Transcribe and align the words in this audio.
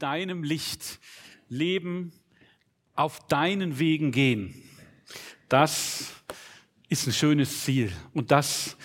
deinem 0.00 0.42
Licht 0.42 0.98
leben, 1.50 2.12
auf 2.94 3.26
deinen 3.28 3.78
Wegen 3.78 4.12
gehen. 4.12 4.54
Das 5.50 6.14
ist 6.88 7.06
ein 7.06 7.12
schönes 7.12 7.64
Ziel 7.64 7.92
und 8.14 8.30
das 8.30 8.78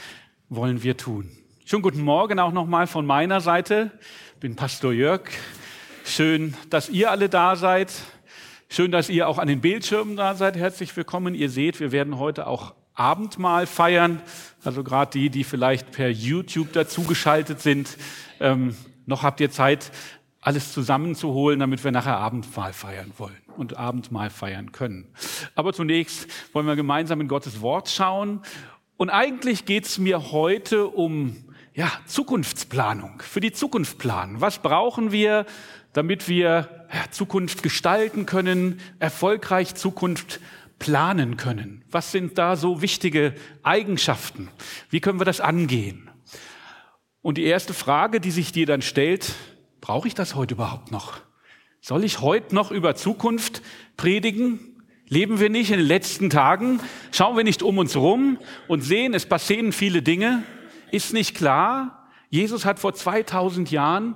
wollen 0.49 0.83
wir 0.83 0.97
tun. 0.97 1.31
Schönen 1.63 1.83
guten 1.83 2.01
Morgen 2.01 2.37
auch 2.39 2.51
nochmal 2.51 2.85
von 2.85 3.05
meiner 3.05 3.39
Seite. 3.39 3.97
Ich 4.33 4.39
bin 4.41 4.57
Pastor 4.57 4.91
Jörg. 4.91 5.21
Schön, 6.03 6.53
dass 6.69 6.89
ihr 6.89 7.09
alle 7.11 7.29
da 7.29 7.55
seid. 7.55 7.93
Schön, 8.67 8.91
dass 8.91 9.09
ihr 9.09 9.29
auch 9.29 9.37
an 9.37 9.47
den 9.47 9.61
Bildschirmen 9.61 10.17
da 10.17 10.35
seid. 10.35 10.57
Herzlich 10.57 10.95
willkommen. 10.97 11.33
Ihr 11.33 11.49
seht, 11.49 11.79
wir 11.79 11.93
werden 11.93 12.19
heute 12.19 12.45
auch 12.45 12.75
Abendmahl 12.93 13.67
feiern. 13.67 14.21
Also 14.65 14.83
gerade 14.83 15.11
die, 15.11 15.29
die 15.29 15.45
vielleicht 15.45 15.91
per 15.91 16.09
YouTube 16.09 16.73
dazugeschaltet 16.73 17.61
sind. 17.61 17.97
Ähm, 18.41 18.75
noch 19.05 19.23
habt 19.23 19.39
ihr 19.39 19.49
Zeit, 19.49 19.91
alles 20.45 20.71
zusammenzuholen, 20.73 21.59
damit 21.59 21.83
wir 21.83 21.91
nachher 21.91 22.17
Abendmahl 22.17 22.71
feiern 22.71 23.11
wollen 23.17 23.41
und 23.57 23.77
Abendmahl 23.77 24.29
feiern 24.29 24.71
können. 24.71 25.07
Aber 25.55 25.73
zunächst 25.73 26.27
wollen 26.53 26.67
wir 26.67 26.75
gemeinsam 26.75 27.19
in 27.19 27.27
Gottes 27.27 27.61
Wort 27.61 27.89
schauen. 27.89 28.41
Und 28.95 29.09
eigentlich 29.09 29.65
geht 29.65 29.85
es 29.85 29.97
mir 29.97 30.31
heute 30.31 30.87
um 30.87 31.35
ja, 31.73 31.91
Zukunftsplanung, 32.05 33.23
für 33.23 33.39
die 33.39 33.53
Zukunft 33.53 33.97
planen. 33.97 34.39
Was 34.39 34.59
brauchen 34.59 35.11
wir, 35.11 35.47
damit 35.93 36.29
wir 36.29 36.87
ja, 36.93 37.09
Zukunft 37.09 37.63
gestalten 37.63 38.27
können, 38.27 38.79
erfolgreich 38.99 39.73
Zukunft 39.73 40.39
planen 40.77 41.37
können? 41.37 41.83
Was 41.89 42.11
sind 42.11 42.37
da 42.37 42.55
so 42.55 42.83
wichtige 42.83 43.33
Eigenschaften? 43.63 44.49
Wie 44.91 44.99
können 44.99 45.19
wir 45.19 45.25
das 45.25 45.41
angehen? 45.41 46.11
Und 47.23 47.39
die 47.39 47.45
erste 47.45 47.73
Frage, 47.73 48.19
die 48.19 48.29
sich 48.29 48.51
dir 48.51 48.67
dann 48.67 48.83
stellt, 48.83 49.33
brauche 49.85 50.07
ich 50.07 50.15
das 50.15 50.33
heute 50.33 50.55
überhaupt 50.55 50.91
noch? 50.91 51.19
Soll 51.79 52.03
ich 52.03 52.19
heute 52.19 52.55
noch 52.55 52.71
über 52.71 52.95
Zukunft 52.95 53.61
predigen? 53.97 54.81
Leben 55.07 55.39
wir 55.39 55.51
nicht 55.51 55.69
in 55.69 55.77
den 55.77 55.85
letzten 55.85 56.31
Tagen? 56.31 56.79
Schauen 57.11 57.37
wir 57.37 57.43
nicht 57.43 57.61
um 57.61 57.77
uns 57.77 57.95
rum 57.95 58.39
und 58.67 58.81
sehen, 58.81 59.13
es 59.13 59.27
passieren 59.27 59.71
viele 59.71 60.01
Dinge? 60.01 60.41
Ist 60.89 61.13
nicht 61.13 61.35
klar? 61.35 62.09
Jesus 62.31 62.65
hat 62.65 62.79
vor 62.79 62.95
2000 62.95 63.69
Jahren 63.69 64.15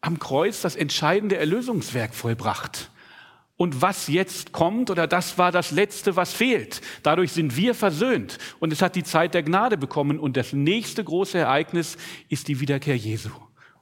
am 0.00 0.18
Kreuz 0.18 0.62
das 0.62 0.74
entscheidende 0.74 1.36
Erlösungswerk 1.36 2.12
vollbracht. 2.12 2.90
Und 3.56 3.82
was 3.82 4.08
jetzt 4.08 4.50
kommt, 4.50 4.90
oder 4.90 5.06
das 5.06 5.38
war 5.38 5.52
das 5.52 5.70
Letzte, 5.70 6.16
was 6.16 6.32
fehlt. 6.32 6.80
Dadurch 7.04 7.30
sind 7.30 7.56
wir 7.56 7.76
versöhnt. 7.76 8.38
Und 8.58 8.72
es 8.72 8.82
hat 8.82 8.96
die 8.96 9.04
Zeit 9.04 9.34
der 9.34 9.44
Gnade 9.44 9.78
bekommen. 9.78 10.18
Und 10.18 10.36
das 10.36 10.52
nächste 10.52 11.04
große 11.04 11.38
Ereignis 11.38 11.98
ist 12.28 12.48
die 12.48 12.58
Wiederkehr 12.58 12.96
Jesu. 12.96 13.30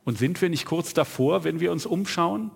Und 0.05 0.19
sind 0.19 0.41
wir 0.43 0.49
nicht 0.49 0.65
kurz 0.67 0.95
davor, 0.95 1.45
wenn 1.45 1.61
wir 1.61 1.73
uns 1.73 1.87
umschauen? 1.87 2.51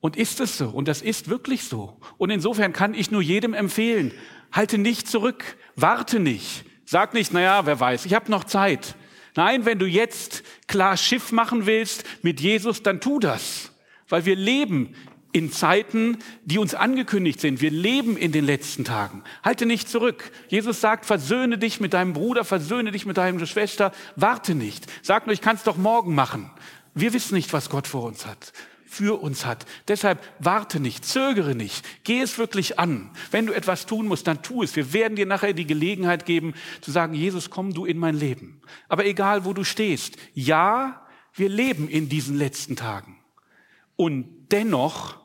Und 0.00 0.16
ist 0.16 0.40
es 0.40 0.58
so? 0.58 0.68
Und 0.68 0.88
das 0.88 1.02
ist 1.02 1.28
wirklich 1.28 1.64
so. 1.64 1.98
Und 2.16 2.30
insofern 2.30 2.72
kann 2.72 2.94
ich 2.94 3.10
nur 3.10 3.22
jedem 3.22 3.54
empfehlen, 3.54 4.12
halte 4.50 4.78
nicht 4.78 5.08
zurück, 5.08 5.56
warte 5.76 6.18
nicht. 6.18 6.64
Sag 6.84 7.14
nicht, 7.14 7.32
naja, 7.32 7.66
wer 7.66 7.78
weiß, 7.78 8.06
ich 8.06 8.14
habe 8.14 8.30
noch 8.30 8.44
Zeit. 8.44 8.96
Nein, 9.36 9.64
wenn 9.64 9.78
du 9.78 9.86
jetzt 9.86 10.42
klar 10.66 10.96
Schiff 10.96 11.30
machen 11.30 11.66
willst 11.66 12.04
mit 12.22 12.40
Jesus, 12.40 12.82
dann 12.82 13.00
tu 13.00 13.20
das. 13.20 13.72
Weil 14.08 14.24
wir 14.24 14.34
leben 14.34 14.94
in 15.32 15.52
Zeiten, 15.52 16.18
die 16.44 16.58
uns 16.58 16.74
angekündigt 16.74 17.40
sind. 17.40 17.60
Wir 17.60 17.70
leben 17.70 18.16
in 18.16 18.32
den 18.32 18.44
letzten 18.44 18.84
Tagen. 18.84 19.22
Halte 19.42 19.66
nicht 19.66 19.88
zurück. 19.88 20.32
Jesus 20.48 20.80
sagt, 20.80 21.06
versöhne 21.06 21.58
dich 21.58 21.80
mit 21.80 21.94
deinem 21.94 22.12
Bruder, 22.12 22.44
versöhne 22.44 22.90
dich 22.90 23.06
mit 23.06 23.16
deiner 23.16 23.46
Schwester. 23.46 23.92
Warte 24.16 24.54
nicht. 24.54 24.86
Sag 25.02 25.26
nur, 25.26 25.34
ich 25.34 25.40
kann 25.40 25.56
es 25.56 25.62
doch 25.62 25.76
morgen 25.76 26.14
machen. 26.14 26.50
Wir 26.94 27.12
wissen 27.12 27.34
nicht, 27.34 27.52
was 27.52 27.70
Gott 27.70 27.86
vor 27.86 28.04
uns 28.04 28.26
hat 28.26 28.52
für 28.90 29.22
uns 29.22 29.46
hat. 29.46 29.66
Deshalb 29.86 30.20
warte 30.40 30.80
nicht, 30.80 31.04
zögere 31.04 31.54
nicht, 31.54 31.86
geh 32.02 32.20
es 32.20 32.38
wirklich 32.38 32.80
an. 32.80 33.10
Wenn 33.30 33.46
du 33.46 33.52
etwas 33.52 33.86
tun 33.86 34.06
musst, 34.06 34.26
dann 34.26 34.42
tu 34.42 34.64
es. 34.64 34.74
Wir 34.74 34.92
werden 34.92 35.14
dir 35.14 35.26
nachher 35.26 35.52
die 35.52 35.66
Gelegenheit 35.66 36.26
geben 36.26 36.54
zu 36.80 36.90
sagen, 36.90 37.14
Jesus, 37.14 37.50
komm 37.50 37.72
du 37.72 37.84
in 37.84 37.98
mein 37.98 38.16
Leben. 38.16 38.60
Aber 38.88 39.06
egal, 39.06 39.44
wo 39.44 39.52
du 39.52 39.62
stehst, 39.62 40.16
ja, 40.34 41.06
wir 41.34 41.48
leben 41.48 41.88
in 41.88 42.08
diesen 42.08 42.36
letzten 42.36 42.74
Tagen. 42.74 43.16
Und 43.94 44.48
dennoch 44.50 45.19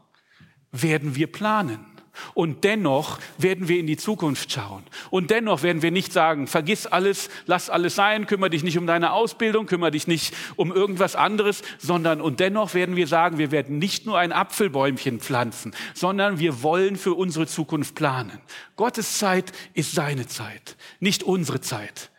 werden 0.82 1.16
wir 1.16 1.28
planen. 1.28 1.86
Und 2.34 2.64
dennoch 2.64 3.20
werden 3.38 3.68
wir 3.68 3.80
in 3.80 3.88
die 3.88 3.98
Zukunft 3.98 4.52
schauen. 4.52 4.84
Und 5.10 5.32
dennoch 5.32 5.64
werden 5.64 5.82
wir 5.82 5.92
nicht 5.92 6.14
sagen, 6.14 6.48
vergiss 6.48 6.88
alles, 6.88 7.30
lass 7.46 7.70
alles 7.70 7.96
sein, 7.96 8.28
kümmere 8.28 8.50
dich 8.50 8.64
nicht 8.64 8.78
um 8.78 8.88
deine 8.88 9.12
Ausbildung, 9.12 9.66
kümmere 9.66 9.92
dich 9.92 10.08
nicht 10.08 10.34
um 10.56 10.72
irgendwas 10.72 11.16
anderes, 11.16 11.62
sondern 11.78 12.22
und 12.22 12.40
dennoch 12.40 12.74
werden 12.74 12.96
wir 12.96 13.08
sagen, 13.08 13.38
wir 13.38 13.52
werden 13.52 13.80
nicht 13.80 14.06
nur 14.06 14.18
ein 14.18 14.32
Apfelbäumchen 14.32 15.20
pflanzen, 15.20 15.74
sondern 15.94 16.40
wir 16.40 16.64
wollen 16.64 16.96
für 16.96 17.14
unsere 17.14 17.48
Zukunft 17.48 17.96
planen. 17.96 18.40
Gottes 18.76 19.18
Zeit 19.18 19.52
ist 19.74 19.94
seine 19.94 20.28
Zeit, 20.28 20.78
nicht 21.00 21.24
unsere 21.24 21.62
Zeit. 21.62 22.12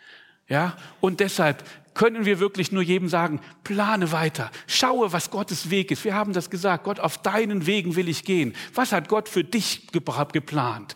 Ja, 0.49 0.77
und 1.01 1.21
deshalb 1.21 1.65
können 1.97 2.27
wir 2.27 2.39
wirklich 2.41 2.73
nur 2.73 2.83
jedem 2.83 3.09
sagen, 3.09 3.41
plane 3.65 4.13
weiter, 4.13 4.51
schaue, 4.67 5.13
was 5.13 5.31
Gottes 5.31 5.71
Weg 5.71 5.91
ist. 5.91 6.05
Wir 6.05 6.15
haben 6.15 6.35
das 6.35 6.51
gesagt, 6.51 6.85
Gott, 6.85 7.01
auf 7.01 7.19
deinen 7.19 7.67
Wegen 7.67 7.97
will 7.97 8.09
ich 8.09 8.23
gehen. 8.25 8.55
Was 8.75 8.93
hat 8.93 9.09
Gott 9.09 9.31
für 9.31 9.43
dich 9.43 9.87
geplant? 9.93 10.95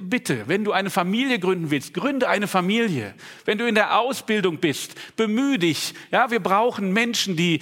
Bitte, 0.00 0.44
wenn 0.46 0.62
du 0.64 0.70
eine 0.70 0.90
Familie 0.90 1.40
gründen 1.40 1.70
willst, 1.70 1.92
gründe 1.92 2.28
eine 2.28 2.46
Familie. 2.46 3.14
Wenn 3.44 3.58
du 3.58 3.66
in 3.66 3.74
der 3.74 3.98
Ausbildung 3.98 4.58
bist, 4.58 4.94
bemühe 5.16 5.58
dich. 5.58 5.92
Ja, 6.12 6.30
wir 6.30 6.40
brauchen 6.40 6.92
Menschen, 6.92 7.36
die, 7.36 7.60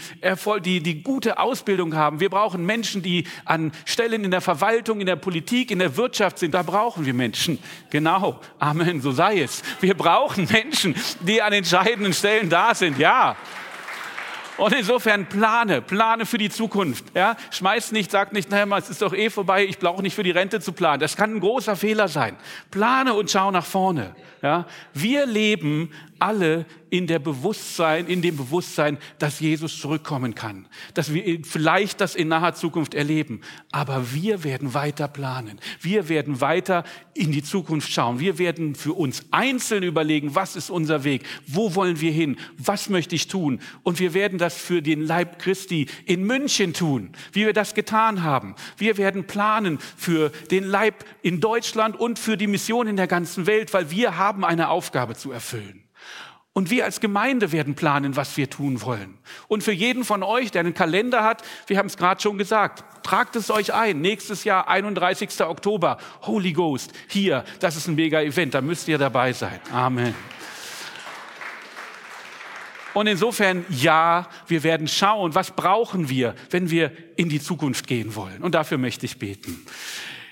die, 0.64 0.82
die 0.82 1.02
gute 1.02 1.38
Ausbildung 1.38 1.94
haben. 1.94 2.20
Wir 2.20 2.28
brauchen 2.28 2.66
Menschen, 2.66 3.02
die 3.02 3.26
an 3.46 3.72
Stellen 3.86 4.22
in 4.22 4.30
der 4.30 4.42
Verwaltung, 4.42 5.00
in 5.00 5.06
der 5.06 5.16
Politik, 5.16 5.70
in 5.70 5.78
der 5.78 5.96
Wirtschaft 5.96 6.38
sind. 6.38 6.52
Da 6.52 6.62
brauchen 6.62 7.06
wir 7.06 7.14
Menschen. 7.14 7.58
Genau. 7.88 8.38
Amen. 8.58 9.00
So 9.00 9.12
sei 9.12 9.40
es. 9.40 9.62
Wir 9.80 9.94
brauchen 9.94 10.46
Menschen, 10.52 10.94
die 11.20 11.40
an 11.40 11.54
entscheidenden 11.54 12.12
Stellen 12.12 12.50
da 12.50 12.65
sind, 12.74 12.98
ja. 12.98 13.36
Und 14.56 14.72
insofern 14.72 15.26
plane, 15.26 15.82
plane 15.82 16.24
für 16.24 16.38
die 16.38 16.48
Zukunft. 16.48 17.04
Ja? 17.14 17.36
Schmeiß 17.50 17.92
nicht, 17.92 18.10
sag 18.10 18.32
nicht, 18.32 18.50
naja, 18.50 18.66
es 18.78 18.88
ist 18.88 19.02
doch 19.02 19.12
eh 19.12 19.28
vorbei, 19.28 19.66
ich 19.66 19.78
brauche 19.78 20.02
nicht 20.02 20.14
für 20.14 20.22
die 20.22 20.30
Rente 20.30 20.60
zu 20.60 20.72
planen. 20.72 21.00
Das 21.00 21.16
kann 21.16 21.34
ein 21.34 21.40
großer 21.40 21.76
Fehler 21.76 22.08
sein. 22.08 22.36
Plane 22.70 23.12
und 23.12 23.30
schau 23.30 23.50
nach 23.50 23.64
vorne. 23.66 24.14
Ja? 24.42 24.64
Wir 24.94 25.26
leben 25.26 25.92
alle 26.18 26.66
in 26.90 27.06
der 27.06 27.18
Bewusstsein, 27.18 28.06
in 28.06 28.22
dem 28.22 28.36
Bewusstsein, 28.36 28.98
dass 29.18 29.40
Jesus 29.40 29.78
zurückkommen 29.78 30.34
kann, 30.34 30.68
dass 30.94 31.12
wir 31.12 31.40
vielleicht 31.44 32.00
das 32.00 32.14
in 32.14 32.28
naher 32.28 32.54
Zukunft 32.54 32.94
erleben. 32.94 33.40
Aber 33.72 34.12
wir 34.14 34.44
werden 34.44 34.72
weiter 34.72 35.08
planen. 35.08 35.60
Wir 35.80 36.08
werden 36.08 36.40
weiter 36.40 36.84
in 37.14 37.32
die 37.32 37.42
Zukunft 37.42 37.90
schauen. 37.90 38.20
Wir 38.20 38.38
werden 38.38 38.74
für 38.74 38.92
uns 38.92 39.24
einzeln 39.30 39.82
überlegen, 39.82 40.34
was 40.34 40.54
ist 40.54 40.70
unser 40.70 41.04
Weg? 41.04 41.24
Wo 41.46 41.74
wollen 41.74 42.00
wir 42.00 42.12
hin? 42.12 42.36
Was 42.56 42.88
möchte 42.88 43.14
ich 43.14 43.26
tun? 43.26 43.60
Und 43.82 43.98
wir 43.98 44.14
werden 44.14 44.38
das 44.38 44.56
für 44.56 44.80
den 44.80 45.00
Leib 45.00 45.38
Christi 45.38 45.86
in 46.04 46.24
München 46.24 46.72
tun, 46.72 47.10
wie 47.32 47.46
wir 47.46 47.52
das 47.52 47.74
getan 47.74 48.22
haben. 48.22 48.54
Wir 48.76 48.96
werden 48.96 49.26
planen 49.26 49.78
für 49.96 50.30
den 50.50 50.64
Leib 50.64 51.04
in 51.22 51.40
Deutschland 51.40 51.98
und 51.98 52.18
für 52.18 52.36
die 52.36 52.46
Mission 52.46 52.86
in 52.86 52.96
der 52.96 53.06
ganzen 53.06 53.46
Welt, 53.46 53.74
weil 53.74 53.90
wir 53.90 54.16
haben 54.16 54.44
eine 54.44 54.68
Aufgabe 54.68 55.14
zu 55.14 55.32
erfüllen. 55.32 55.85
Und 56.56 56.70
wir 56.70 56.86
als 56.86 57.00
Gemeinde 57.00 57.52
werden 57.52 57.74
planen, 57.74 58.16
was 58.16 58.38
wir 58.38 58.48
tun 58.48 58.80
wollen. 58.80 59.18
Und 59.46 59.62
für 59.62 59.72
jeden 59.72 60.04
von 60.04 60.22
euch, 60.22 60.50
der 60.50 60.60
einen 60.60 60.72
Kalender 60.72 61.22
hat, 61.22 61.42
wir 61.66 61.76
haben 61.76 61.84
es 61.84 61.98
gerade 61.98 62.18
schon 62.22 62.38
gesagt, 62.38 62.82
tragt 63.04 63.36
es 63.36 63.50
euch 63.50 63.74
ein. 63.74 64.00
Nächstes 64.00 64.44
Jahr, 64.44 64.66
31. 64.66 65.38
Oktober, 65.42 65.98
Holy 66.22 66.54
Ghost, 66.54 66.94
hier, 67.08 67.44
das 67.60 67.76
ist 67.76 67.88
ein 67.88 67.94
mega 67.94 68.22
Event, 68.22 68.54
da 68.54 68.62
müsst 68.62 68.88
ihr 68.88 68.96
dabei 68.96 69.34
sein. 69.34 69.60
Amen. 69.70 70.14
Und 72.94 73.06
insofern, 73.06 73.66
ja, 73.68 74.26
wir 74.46 74.62
werden 74.62 74.88
schauen, 74.88 75.34
was 75.34 75.50
brauchen 75.50 76.08
wir, 76.08 76.34
wenn 76.48 76.70
wir 76.70 76.90
in 77.16 77.28
die 77.28 77.42
Zukunft 77.42 77.86
gehen 77.86 78.14
wollen. 78.14 78.42
Und 78.42 78.54
dafür 78.54 78.78
möchte 78.78 79.04
ich 79.04 79.18
beten. 79.18 79.66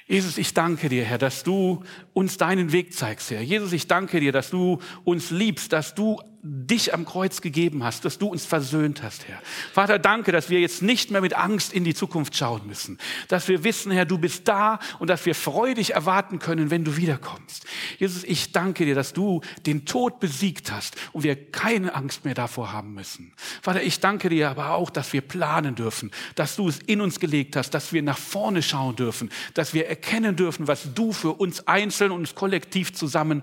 Jesus, 0.07 0.37
ich 0.37 0.53
danke 0.53 0.91
dir, 0.91 1.05
Herr, 1.05 1.19
dass 1.19 1.43
du 1.45 1.83
uns 2.13 2.37
deinen 2.37 2.73
Weg 2.73 2.93
zeigst, 2.93 3.31
Herr. 3.31 3.41
Jesus, 3.41 3.73
ich 3.73 3.87
danke 3.87 4.21
dir, 4.21 4.33
dass 4.33 4.51
du 4.51 4.79
uns 5.05 5.31
liebst, 5.31 5.73
dass 5.73 5.95
du 5.95 6.21
dich 6.47 6.93
am 6.93 7.07
Kreuz 7.07 7.41
gegeben 7.41 7.83
hast, 7.83 8.05
dass 8.05 8.19
du 8.19 8.27
uns 8.27 8.45
versöhnt 8.45 9.03
hast, 9.03 9.27
Herr. 9.27 9.41
Vater, 9.73 9.99
danke, 9.99 10.31
dass 10.31 10.51
wir 10.51 10.61
jetzt 10.61 10.83
nicht 10.83 11.11
mehr 11.11 11.23
mit 11.23 11.35
Angst 11.35 11.73
in 11.73 11.85
die 11.85 11.95
Zukunft 11.95 12.37
schauen 12.37 12.67
müssen, 12.67 12.99
dass 13.29 13.49
wir 13.49 13.65
wissen, 13.65 13.91
Herr, 13.91 14.05
du 14.05 14.19
bist 14.19 14.47
da 14.47 14.79
und 14.99 15.09
dass 15.09 15.25
wir 15.25 15.35
freudig 15.35 15.95
erwarten 15.95 16.39
können, 16.39 16.71
wenn 16.71 16.85
du 16.85 16.99
wiederkommst. 16.99 17.65
Jesus, 17.99 18.25
ich 18.25 18.53
danke 18.53 18.85
dir, 18.85 18.95
dass 18.95 19.15
du 19.15 19.41
den 19.65 19.87
Tod 19.87 20.21
besiegt 20.21 20.71
hast 20.71 20.97
und 21.13 21.25
wir 21.25 21.51
keine 21.51 21.95
Angst 21.95 22.27
mehr 22.27 22.35
davor 22.35 22.73
haben 22.73 22.93
müssen. 22.93 23.33
Vater, 23.63 23.83
ich 23.83 24.01
danke 24.01 24.29
dir 24.29 24.51
aber 24.51 24.73
auch, 24.73 24.91
dass 24.91 25.15
wir 25.15 25.23
planen 25.23 25.75
dürfen, 25.75 26.11
dass 26.35 26.57
du 26.57 26.69
es 26.69 26.79
in 26.81 27.01
uns 27.01 27.21
gelegt 27.21 27.57
hast, 27.57 27.71
dass 27.71 27.95
wir 27.95 28.03
nach 28.03 28.19
vorne 28.19 28.63
schauen 28.63 28.97
dürfen, 28.97 29.31
dass 29.55 29.73
wir 29.73 29.89
erkennen 29.89 30.37
dürfen, 30.37 30.69
was 30.69 30.93
du 30.95 31.13
für 31.13 31.33
uns 31.33 31.67
einzeln 31.67 32.11
und 32.11 32.35
kollektiv 32.35 32.93
zusammen 32.93 33.43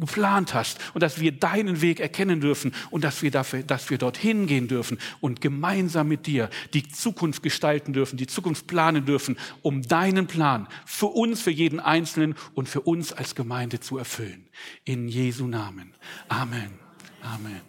geplant 0.00 0.54
hast 0.54 0.78
und 0.94 1.02
dass 1.02 1.20
wir 1.20 1.32
deinen 1.32 1.80
Weg 1.80 2.00
erkennen 2.00 2.40
dürfen 2.40 2.74
und 2.90 3.04
dass 3.04 3.22
wir 3.22 3.30
dafür, 3.30 3.62
dass 3.62 3.90
wir 3.90 3.98
dorthin 3.98 4.46
gehen 4.46 4.68
dürfen 4.68 4.98
und 5.20 5.40
gemeinsam 5.40 6.08
mit 6.08 6.26
dir 6.26 6.50
die 6.74 6.88
Zukunft 6.88 7.42
gestalten 7.42 7.92
dürfen, 7.92 8.16
die 8.16 8.26
Zukunft 8.26 8.66
planen 8.66 9.04
dürfen, 9.04 9.36
um 9.62 9.82
deinen 9.82 10.26
Plan 10.26 10.68
für 10.86 11.06
uns, 11.06 11.40
für 11.40 11.50
jeden 11.50 11.80
Einzelnen 11.80 12.34
und 12.54 12.68
für 12.68 12.80
uns 12.80 13.12
als 13.12 13.34
Gemeinde 13.34 13.80
zu 13.80 13.98
erfüllen. 13.98 14.46
In 14.84 15.08
Jesu 15.08 15.46
Namen. 15.46 15.94
Amen. 16.28 16.78
Amen. 17.22 17.60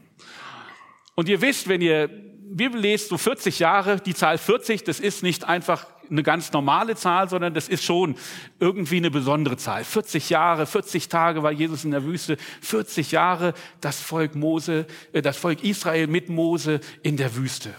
Und 1.16 1.30
ihr 1.30 1.42
wisst, 1.42 1.68
wenn 1.68 1.82
ihr 1.82 2.08
Bibel 2.08 2.80
lest, 2.80 3.10
so 3.10 3.18
40 3.18 3.60
Jahre, 3.60 4.00
die 4.00 4.14
Zahl 4.14 4.38
40, 4.38 4.84
das 4.84 5.00
ist 5.00 5.24
nicht 5.24 5.46
einfach 5.46 5.93
eine 6.10 6.24
ganz 6.24 6.52
normale 6.52 6.96
Zahl, 6.96 7.30
sondern 7.30 7.54
das 7.54 7.68
ist 7.68 7.84
schon 7.84 8.16
irgendwie 8.60 8.98
eine 8.98 9.12
besondere 9.12 9.58
Zahl. 9.58 9.84
40 9.84 10.30
Jahre, 10.30 10.66
40 10.66 11.10
Tage 11.10 11.44
war 11.44 11.52
Jesus 11.52 11.86
in 11.86 11.92
der 11.92 12.04
Wüste, 12.04 12.38
40 12.62 13.12
Jahre 13.12 13.54
das 13.82 14.00
Volk 14.00 14.36
Mose, 14.36 14.86
äh, 15.12 15.22
das 15.22 15.38
Volk 15.38 15.64
Israel 15.64 16.08
mit 16.08 16.30
Mose 16.30 16.80
in 17.02 17.18
der 17.18 17.36
Wüste. 17.36 17.74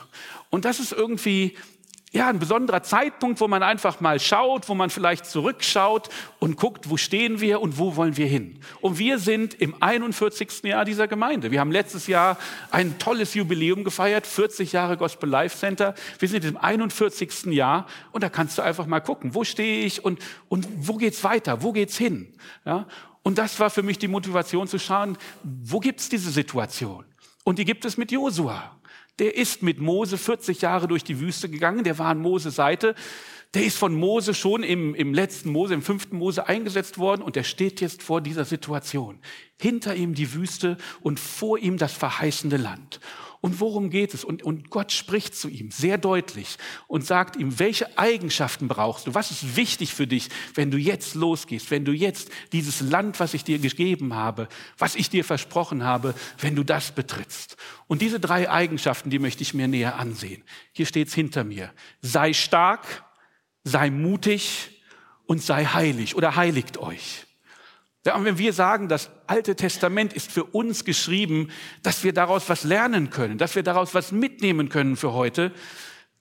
Und 0.51 0.65
das 0.65 0.79
ist 0.79 0.93
irgendwie 0.93 1.57
ja, 2.15 2.29
ein 2.29 2.39
besonderer 2.39 2.85
Zeitpunkt, 2.85 3.41
wo 3.41 3.49
man 3.49 3.65
einfach 3.65 4.01
mal 4.01 4.21
schaut, 4.21 4.69
wo 4.69 4.75
man 4.77 4.89
vielleicht 4.89 5.27
zurückschaut 5.27 6.11
und 6.39 6.57
guckt, 6.57 6.89
wo 6.89 6.97
stehen 6.97 7.41
wir 7.41 7.61
und 7.61 7.77
wo 7.77 7.97
wollen 7.97 8.17
wir 8.17 8.27
hin. 8.27 8.61
Und 8.81 9.01
wir 9.01 9.19
sind 9.19 9.55
im 9.61 9.75
41. 9.83 10.63
Jahr 10.63 10.85
dieser 10.85 11.09
Gemeinde. 11.09 11.51
Wir 11.51 11.59
haben 11.59 11.73
letztes 11.73 12.07
Jahr 12.07 12.39
ein 12.71 13.01
tolles 13.01 13.35
Jubiläum 13.35 13.83
gefeiert, 13.83 14.29
40 14.29 14.71
Jahre 14.71 14.97
Gospel 14.97 15.29
Life 15.29 15.59
Center. 15.59 15.97
Wir 16.21 16.29
sind 16.29 16.45
im 16.45 16.57
41. 16.57 17.47
Jahr 17.47 17.89
und 18.13 18.23
da 18.23 18.29
kannst 18.29 18.59
du 18.59 18.63
einfach 18.63 18.87
mal 18.87 19.01
gucken, 19.01 19.35
wo 19.35 19.43
stehe 19.43 19.85
ich 19.85 20.05
und, 20.05 20.21
und 20.49 20.69
wo 20.87 20.95
geht's 20.95 21.25
weiter, 21.25 21.63
wo 21.63 21.73
geht's 21.73 21.99
hin. 21.99 22.33
Ja? 22.65 22.87
Und 23.25 23.39
das 23.39 23.59
war 23.59 23.71
für 23.71 23.83
mich 23.83 23.99
die 23.99 24.07
Motivation 24.07 24.69
zu 24.69 24.79
schauen, 24.79 25.19
wo 25.43 25.81
gibt's 25.81 26.09
diese 26.09 26.31
Situation? 26.31 27.05
Und 27.43 27.59
die 27.59 27.65
gibt 27.65 27.85
es 27.85 27.97
mit 27.97 28.13
Josua 28.13 28.77
der 29.19 29.37
ist 29.37 29.63
mit 29.63 29.81
Mose 29.81 30.19
40 30.19 30.63
Jahre 30.63 30.89
durch 30.89 31.05
die 31.05 31.21
Wüste 31.21 31.49
gegangen, 31.49 31.85
der 31.85 31.99
war 31.99 32.07
an 32.07 32.19
Mose 32.19 32.51
Seite. 32.51 32.95
Der 33.55 33.65
ist 33.65 33.79
von 33.79 33.95
Mose 33.95 34.35
schon 34.35 34.65
im, 34.65 34.97
im 34.97 35.15
letzten 35.15 35.51
Mose, 35.51 35.75
im 35.75 35.83
fünften 35.83 36.17
Mose 36.17 36.49
eingesetzt 36.49 36.99
worden 36.99 37.23
und 37.23 37.37
der 37.37 37.45
steht 37.45 37.81
jetzt 37.81 38.03
vor 38.03 38.21
dieser 38.21 38.45
Situation. 38.45 39.21
Hinter 39.61 39.95
ihm 39.95 40.15
die 40.15 40.35
Wüste 40.35 40.77
und 41.03 41.21
vor 41.21 41.59
ihm 41.59 41.79
das 41.79 41.93
verheißende 41.93 42.57
Land. 42.57 42.99
Und 43.45 43.61
worum 43.61 43.91
geht 43.91 44.15
es? 44.15 44.25
Und, 44.25 44.43
und 44.43 44.71
Gott 44.71 44.91
spricht 44.91 45.37
zu 45.37 45.51
ihm 45.51 45.71
sehr 45.71 45.99
deutlich 45.99 46.57
und 46.87 47.05
sagt 47.05 47.37
ihm, 47.37 47.59
welche 47.59 47.99
Eigenschaften 47.99 48.69
brauchst 48.69 49.07
du? 49.07 49.13
Was 49.15 49.31
ist 49.31 49.55
wichtig 49.55 49.93
für 49.93 50.07
dich, 50.07 50.31
wenn 50.55 50.71
du 50.71 50.79
jetzt 50.79 51.15
losgehst, 51.15 51.71
wenn 51.71 51.85
du 51.85 51.93
jetzt 51.93 52.31
dieses 52.55 52.81
Land, 52.81 53.21
was 53.21 53.35
ich 53.35 53.45
dir 53.45 53.59
gegeben 53.59 54.15
habe, 54.15 54.49
was 54.79 54.95
ich 54.95 55.11
dir 55.11 55.27
versprochen 55.27 55.85
habe, 55.85 56.15
wenn 56.39 56.57
du 56.57 56.65
das 56.65 56.93
betrittst? 56.93 57.59
Und 57.87 58.01
diese 58.01 58.19
drei 58.19 58.49
Eigenschaften, 58.49 59.11
die 59.11 59.19
möchte 59.19 59.43
ich 59.43 59.53
mir 59.53 59.69
näher 59.69 59.99
ansehen. 59.99 60.43
Hier 60.73 60.87
steht 60.87 61.09
es 61.09 61.15
hinter 61.15 61.45
mir. 61.45 61.71
Sei 62.01 62.33
stark, 62.33 63.05
sei 63.63 63.91
mutig 63.91 64.81
und 65.27 65.43
sei 65.43 65.67
heilig 65.67 66.17
oder 66.17 66.37
heiligt 66.37 66.79
euch. 66.79 67.24
Ja, 68.07 68.17
und 68.17 68.25
wenn 68.25 68.39
wir 68.39 68.53
sagen, 68.53 68.89
das 68.89 69.11
Alte 69.27 69.57
Testament 69.57 70.13
ist 70.13 70.31
für 70.31 70.45
uns 70.45 70.85
geschrieben, 70.85 71.51
dass 71.83 72.05
wir 72.05 72.13
daraus 72.13 72.49
was 72.49 72.65
lernen 72.65 73.09
können, 73.09 73.39
dass 73.39 73.55
wir 73.55 73.63
daraus 73.63 73.95
was 73.95 74.13
mitnehmen 74.13 74.69
können 74.69 74.97
für 74.97 75.15
heute, 75.15 75.53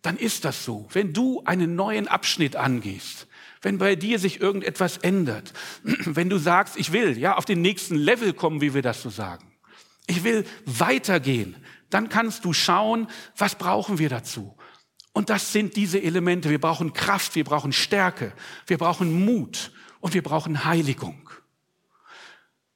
dann 0.01 0.17
ist 0.17 0.45
das 0.45 0.63
so. 0.63 0.87
Wenn 0.93 1.13
du 1.13 1.41
einen 1.45 1.75
neuen 1.75 2.07
Abschnitt 2.07 2.55
angehst, 2.55 3.27
wenn 3.61 3.77
bei 3.77 3.95
dir 3.95 4.19
sich 4.19 4.39
irgendetwas 4.39 4.97
ändert, 4.97 5.53
wenn 5.83 6.29
du 6.29 6.37
sagst, 6.37 6.77
ich 6.77 6.91
will 6.93 7.17
ja 7.17 7.35
auf 7.35 7.45
den 7.45 7.61
nächsten 7.61 7.95
Level 7.95 8.33
kommen, 8.33 8.61
wie 8.61 8.73
wir 8.73 8.81
das 8.81 9.01
so 9.01 9.09
sagen, 9.09 9.51
ich 10.07 10.23
will 10.23 10.45
weitergehen, 10.65 11.55
dann 11.89 12.09
kannst 12.09 12.45
du 12.45 12.53
schauen, 12.53 13.07
was 13.37 13.55
brauchen 13.55 13.99
wir 13.99 14.09
dazu? 14.09 14.55
Und 15.13 15.29
das 15.29 15.53
sind 15.53 15.75
diese 15.75 16.01
Elemente. 16.01 16.49
Wir 16.49 16.59
brauchen 16.59 16.93
Kraft, 16.93 17.35
wir 17.35 17.43
brauchen 17.43 17.71
Stärke, 17.71 18.33
wir 18.67 18.77
brauchen 18.77 19.25
Mut 19.25 19.71
und 19.99 20.13
wir 20.13 20.23
brauchen 20.23 20.65
Heiligung. 20.65 21.22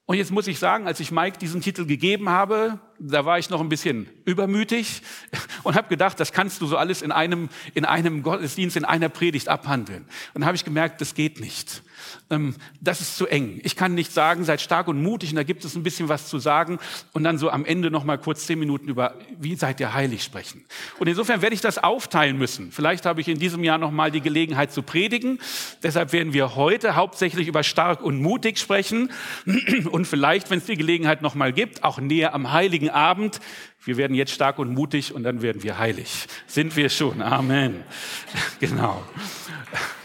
Und 0.08 0.16
jetzt 0.16 0.32
muss 0.32 0.48
ich 0.48 0.58
sagen, 0.58 0.88
als 0.88 1.02
ich 1.02 1.12
Mike 1.12 1.38
diesen 1.38 1.60
Titel 1.60 1.86
gegeben 1.86 2.30
habe, 2.30 2.80
da 2.98 3.26
war 3.26 3.40
ich 3.40 3.50
noch 3.50 3.60
ein 3.60 3.68
bisschen 3.68 4.08
übermütig 4.24 5.02
und 5.64 5.76
habe 5.76 5.90
gedacht, 5.90 6.18
das 6.22 6.32
kannst 6.32 6.62
du 6.62 6.66
so 6.66 6.78
alles 6.78 7.02
in 7.02 7.12
einem, 7.12 7.50
in 7.74 7.84
einem 7.84 8.24
Gottesdienst, 8.24 8.78
in 8.78 8.86
einer 8.86 9.10
Predigt 9.10 9.50
abhandeln. 9.50 10.04
Und 10.34 10.42
dann 10.42 10.46
habe 10.46 10.56
ich 10.56 10.64
gemerkt, 10.64 11.02
das 11.02 11.14
geht 11.14 11.42
nicht. 11.42 11.84
Ähm, 12.30 12.56
das 12.82 13.02
ist 13.02 13.18
zu 13.18 13.28
eng. 13.28 13.60
Ich 13.64 13.76
kann 13.76 13.94
nicht 13.94 14.12
sagen, 14.12 14.44
seid 14.44 14.62
stark 14.62 14.88
und 14.88 15.02
mutig 15.02 15.30
und 15.30 15.38
da 15.38 15.44
gibt 15.44 15.64
es 15.64 15.76
ein 15.76 15.84
bisschen 15.84 16.10
was 16.10 16.28
zu 16.28 16.40
sagen 16.40 16.80
und 17.14 17.24
dann 17.24 17.38
so 17.38 17.50
am 17.50 17.66
Ende 17.66 17.90
noch 17.90 18.04
mal 18.04 18.18
kurz 18.18 18.46
zehn 18.46 18.60
Minuten 18.60 18.90
über, 18.90 19.16
wie 19.40 19.56
seid 19.56 19.80
ihr 19.80 19.94
heilig 19.94 20.24
sprechen. 20.24 20.66
Und 21.00 21.08
insofern 21.08 21.42
werde 21.42 21.56
ich 21.56 21.62
das 21.62 21.78
aufteilen 21.78 22.38
müssen. 22.38 22.72
Vielleicht 22.72 23.06
habe 23.06 23.22
ich 23.22 23.28
in 23.28 23.40
diesem 23.40 23.64
Jahr 23.64 23.78
noch 23.78 23.92
mal 23.92 24.12
die 24.12 24.22
Gelegenheit 24.22 24.72
zu 24.72 24.82
predigen. 24.82 25.40
Deshalb 25.84 26.12
werden 26.12 26.34
wir 26.34 26.56
heute 26.56 26.96
hauptsächlich 26.96 27.48
über 27.48 27.64
stark 27.64 28.02
und 28.02 28.22
mutig 28.22 28.58
sprechen 28.58 29.12
und 29.92 30.06
vielleicht, 30.06 30.50
wenn 30.50 30.60
es 30.60 30.66
die 30.66 30.78
Gelegenheit 30.78 31.22
noch 31.22 31.36
mal 31.36 31.54
gibt, 31.54 31.84
auch 31.84 32.00
näher 32.00 32.34
am 32.34 32.52
Heiligen 32.52 32.90
Abend. 32.90 33.40
Wir 33.84 33.96
werden 33.96 34.16
jetzt 34.16 34.34
stark 34.34 34.60
und 34.60 34.74
mutig 34.74 35.14
und 35.16 35.24
dann 35.24 35.42
werden 35.42 35.64
wir 35.64 35.78
heilig. 35.78 36.28
Sind 36.46 36.76
wir 36.76 36.90
schon. 36.90 37.22
Amen. 37.22 37.84
Genau. 38.60 39.04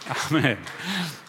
Amen. 0.08 0.56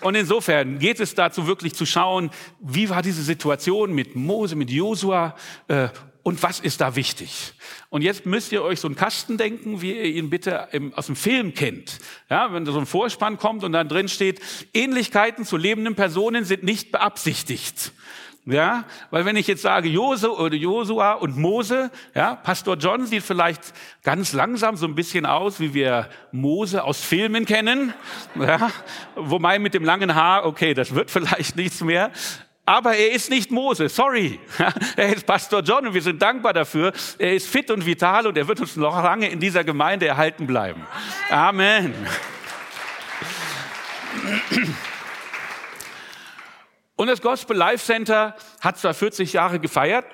Und 0.01 0.15
insofern 0.15 0.79
geht 0.79 0.99
es 0.99 1.15
dazu 1.15 1.47
wirklich 1.47 1.73
zu 1.73 1.85
schauen, 1.85 2.31
wie 2.59 2.89
war 2.89 3.01
diese 3.01 3.21
Situation 3.21 3.93
mit 3.93 4.15
Mose, 4.15 4.55
mit 4.55 4.69
Josua 4.71 5.35
äh, 5.67 5.89
und 6.23 6.41
was 6.41 6.61
ist 6.61 6.79
da 6.79 6.95
wichtig? 6.95 7.53
Und 7.89 8.01
jetzt 8.01 8.25
müsst 8.25 8.53
ihr 8.53 8.63
euch 8.63 8.79
so 8.79 8.87
einen 8.87 8.95
Kasten 8.95 9.37
denken, 9.37 9.81
wie 9.81 9.91
ihr 9.91 10.05
ihn 10.05 10.29
bitte 10.29 10.69
im, 10.71 10.93
aus 10.93 11.07
dem 11.07 11.17
Film 11.17 11.53
kennt. 11.53 11.99
Ja, 12.29 12.53
wenn 12.53 12.65
so 12.65 12.79
ein 12.79 12.85
Vorspann 12.85 13.37
kommt 13.37 13.63
und 13.65 13.73
dann 13.73 13.89
drin 13.89 14.07
steht, 14.07 14.39
Ähnlichkeiten 14.73 15.45
zu 15.45 15.57
lebenden 15.57 15.95
Personen 15.95 16.45
sind 16.45 16.63
nicht 16.63 16.91
beabsichtigt. 16.93 17.91
Ja, 18.45 18.84
weil 19.10 19.24
wenn 19.24 19.38
ich 19.38 19.48
jetzt 19.48 19.62
sage 19.62 19.88
Jose 19.88 20.30
oder 20.30 20.56
Josua 20.56 21.13
und 21.13 21.38
Mose, 21.38 21.90
ja, 22.13 22.36
Pastor 22.36 22.75
John 22.75 23.06
sieht 23.06 23.24
vielleicht 23.24 23.62
ganz 24.04 24.34
langsam 24.34 24.75
so 24.75 24.86
ein 24.86 24.95
bisschen 24.95 25.25
aus, 25.25 25.62
wie 25.62 25.74
wir 25.74 26.10
Mose 26.34 26.84
aus 26.84 27.01
Filmen 27.01 27.45
kennen. 27.45 27.94
Ja, 28.36 28.72
wobei 29.16 29.60
mit 29.60 29.74
dem 29.74 29.86
langen 29.86 30.16
Haar, 30.16 30.45
okay, 30.45 30.74
das 30.74 30.94
wird 30.94 31.12
vielleicht 31.12 31.56
nichts 31.56 31.81
mehr. 31.81 32.12
Aber 32.66 32.95
er 32.95 33.12
ist 33.12 33.30
nicht 33.30 33.51
Mose, 33.51 33.90
sorry. 33.90 34.40
Er 34.95 35.13
ist 35.13 35.25
Pastor 35.25 35.62
John 35.62 35.88
und 35.88 35.94
wir 35.94 36.01
sind 36.01 36.22
dankbar 36.22 36.54
dafür. 36.54 36.94
Er 37.18 37.34
ist 37.36 37.48
fit 37.48 37.69
und 37.72 37.86
vital 37.86 38.28
und 38.28 38.38
er 38.38 38.48
wird 38.48 38.60
uns 38.60 38.75
noch 38.75 39.01
lange 39.04 39.30
in 39.30 39.40
dieser 39.40 39.63
Gemeinde 39.63 40.07
erhalten 40.07 40.48
bleiben. 40.48 40.86
Amen. 41.30 41.94
Und 46.95 47.07
das 47.07 47.21
Gospel 47.21 47.57
Life 47.57 47.83
Center 47.85 48.35
hat 48.62 48.78
zwar 48.78 48.94
40 48.94 49.33
Jahre 49.33 49.59
gefeiert, 49.59 50.06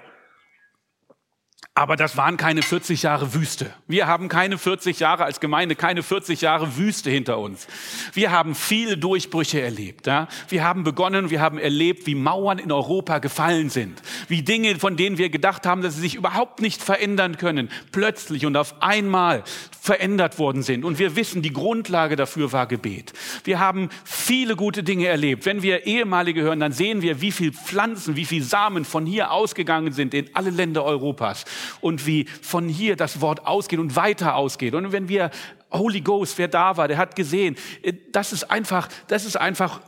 aber 1.80 1.96
das 1.96 2.18
waren 2.18 2.36
keine 2.36 2.62
40 2.62 3.04
Jahre 3.04 3.34
Wüste. 3.34 3.74
Wir 3.88 4.06
haben 4.06 4.28
keine 4.28 4.58
40 4.58 5.00
Jahre 5.00 5.24
als 5.24 5.40
Gemeinde, 5.40 5.76
keine 5.76 6.04
40 6.04 6.42
Jahre 6.42 6.76
Wüste 6.76 7.10
hinter 7.10 7.40
uns. 7.40 7.68
Wir 8.12 8.32
haben 8.32 8.54
viele 8.54 8.98
Durchbrüche 8.98 9.62
erlebt. 9.62 10.06
Ja? 10.06 10.28
Wir 10.50 10.66
haben 10.66 10.84
begonnen, 10.84 11.30
wir 11.30 11.40
haben 11.40 11.58
erlebt, 11.58 12.06
wie 12.06 12.16
Mauern 12.16 12.60
in 12.60 12.74
Europa 12.74 13.20
gefallen 13.20 13.70
sind. 13.70 14.02
Wie 14.28 14.42
Dinge, 14.42 14.76
von 14.78 14.98
denen 14.98 15.18
wir 15.18 15.30
gedacht 15.30 15.66
haben, 15.66 15.82
dass 15.82 15.96
sie 15.96 16.02
sich 16.02 16.16
überhaupt 16.16 16.60
nicht 16.60 16.84
verändern 16.84 17.38
können, 17.38 17.70
plötzlich 17.94 18.46
und 18.46 18.58
auf 18.58 18.82
einmal 18.82 19.46
verändert 19.80 20.38
worden 20.38 20.64
sind. 20.64 20.84
Und 20.84 21.00
wir 21.00 21.16
wissen, 21.16 21.42
die 21.42 21.54
Grundlage 21.54 22.18
dafür 22.18 22.52
war 22.52 22.68
Gebet. 22.68 23.14
Wir 23.46 23.62
haben 23.62 23.88
viele 24.04 24.58
gute 24.58 24.84
Dinge 24.84 25.08
erlebt. 25.08 25.46
Wenn 25.46 25.62
wir 25.62 25.88
ehemalige 25.88 26.42
hören, 26.42 26.60
dann 26.60 26.74
sehen 26.74 27.02
wir, 27.02 27.22
wie 27.22 27.32
viel 27.32 27.54
Pflanzen, 27.54 28.18
wie 28.18 28.26
viel 28.26 28.44
Samen 28.44 28.84
von 28.84 29.06
hier 29.06 29.32
ausgegangen 29.32 29.94
sind 29.94 30.14
in 30.14 30.30
alle 30.36 30.50
Länder 30.50 30.84
Europas 30.84 31.46
und 31.82 32.06
wie 32.06 32.26
von 32.42 32.68
hier 32.68 32.96
das 32.96 33.22
Wort 33.22 33.46
ausgeht 33.46 33.80
und 33.80 33.96
weiter 33.96 34.36
ausgeht. 34.36 34.74
Und 34.74 34.92
wenn 34.92 35.10
wir 35.10 35.32
Holy 35.72 36.02
Ghost, 36.02 36.38
wer 36.38 36.48
da 36.48 36.78
war, 36.78 36.88
der 36.88 36.98
hat 36.98 37.16
gesehen, 37.16 37.56
äh, 37.82 37.94
das 38.12 38.34
ist 38.34 38.50
einfach, 38.52 38.90
das 39.08 39.26
ist 39.26 39.38
einfach 39.38 39.82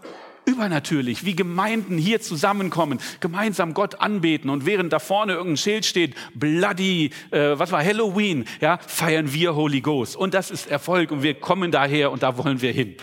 übernatürlich, 0.45 1.23
wie 1.23 1.35
Gemeinden 1.35 1.97
hier 1.97 2.19
zusammenkommen, 2.21 2.99
gemeinsam 3.19 3.73
Gott 3.73 4.01
anbeten 4.01 4.49
und 4.49 4.65
während 4.65 4.91
da 4.91 4.99
vorne 4.99 5.33
irgendein 5.33 5.57
Schild 5.57 5.85
steht, 5.85 6.15
Bloody, 6.33 7.11
äh, 7.29 7.59
was 7.59 7.71
war 7.71 7.83
Halloween, 7.83 8.45
ja, 8.59 8.79
feiern 8.79 9.33
wir 9.33 9.55
Holy 9.55 9.81
Ghost 9.81 10.15
und 10.15 10.33
das 10.33 10.49
ist 10.51 10.69
Erfolg 10.69 11.11
und 11.11 11.23
wir 11.23 11.35
kommen 11.35 11.71
daher 11.71 12.11
und 12.11 12.23
da 12.23 12.37
wollen 12.37 12.61
wir 12.61 12.71
hin. 12.71 12.95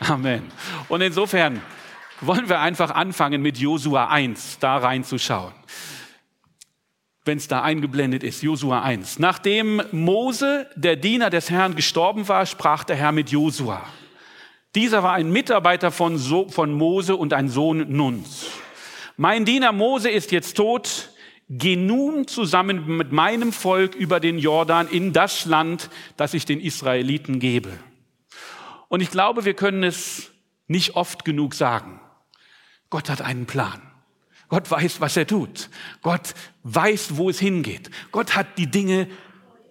Amen. 0.00 0.42
Und 0.88 1.02
insofern 1.02 1.60
wollen 2.22 2.48
wir 2.48 2.60
einfach 2.60 2.90
anfangen 2.90 3.42
mit 3.42 3.58
Josua 3.58 4.08
1 4.08 4.58
da 4.60 4.78
reinzuschauen 4.78 5.52
wenn 7.26 7.38
es 7.38 7.48
da 7.48 7.62
eingeblendet 7.62 8.22
ist, 8.22 8.42
Josua 8.42 8.82
1. 8.82 9.18
Nachdem 9.18 9.82
Mose, 9.90 10.68
der 10.76 10.96
Diener 10.96 11.28
des 11.28 11.50
Herrn, 11.50 11.74
gestorben 11.74 12.28
war, 12.28 12.46
sprach 12.46 12.84
der 12.84 12.96
Herr 12.96 13.12
mit 13.12 13.30
Josua. 13.30 13.84
Dieser 14.74 15.02
war 15.02 15.14
ein 15.14 15.30
Mitarbeiter 15.30 15.90
von, 15.90 16.18
so 16.18 16.48
von 16.48 16.72
Mose 16.72 17.16
und 17.16 17.32
ein 17.32 17.48
Sohn 17.48 17.90
Nuns. 17.90 18.46
mein 19.16 19.44
Diener 19.44 19.72
Mose 19.72 20.10
ist 20.10 20.32
jetzt 20.32 20.56
tot, 20.56 21.10
geh 21.48 21.76
nun 21.76 22.28
zusammen 22.28 22.96
mit 22.96 23.12
meinem 23.12 23.52
Volk 23.52 23.94
über 23.94 24.20
den 24.20 24.38
Jordan 24.38 24.88
in 24.88 25.12
das 25.12 25.46
Land, 25.46 25.90
das 26.16 26.34
ich 26.34 26.44
den 26.44 26.60
Israeliten 26.60 27.40
gebe. 27.40 27.70
Und 28.88 29.00
ich 29.00 29.10
glaube, 29.10 29.44
wir 29.44 29.54
können 29.54 29.82
es 29.82 30.30
nicht 30.68 30.94
oft 30.94 31.24
genug 31.24 31.54
sagen. 31.54 32.00
Gott 32.90 33.08
hat 33.08 33.22
einen 33.22 33.46
Plan. 33.46 33.85
Gott 34.48 34.70
weiß, 34.70 35.00
was 35.00 35.16
er 35.16 35.26
tut. 35.26 35.70
Gott 36.02 36.34
weiß, 36.62 37.16
wo 37.16 37.30
es 37.30 37.38
hingeht. 37.38 37.90
Gott 38.12 38.36
hat 38.36 38.58
die 38.58 38.70
Dinge 38.70 39.08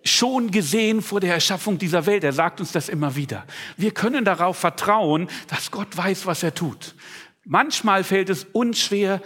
schon 0.04 0.52
gesehen 0.52 1.02
vor 1.02 1.20
der 1.20 1.34
Erschaffung 1.34 1.78
dieser 1.78 2.06
Welt. 2.06 2.24
Er 2.24 2.34
sagt 2.34 2.60
uns 2.60 2.72
das 2.72 2.90
immer 2.90 3.16
wieder. 3.16 3.46
Wir 3.78 3.92
können 3.92 4.26
darauf 4.26 4.58
vertrauen, 4.58 5.30
dass 5.48 5.72
Gott 5.72 5.96
weiß, 5.96 6.26
was 6.26 6.44
er 6.44 6.54
tut. 6.54 6.96
Manchmal 7.44 8.04
fällt 8.04 8.30
es 8.30 8.44
uns 8.44 8.80
schwer 8.80 9.22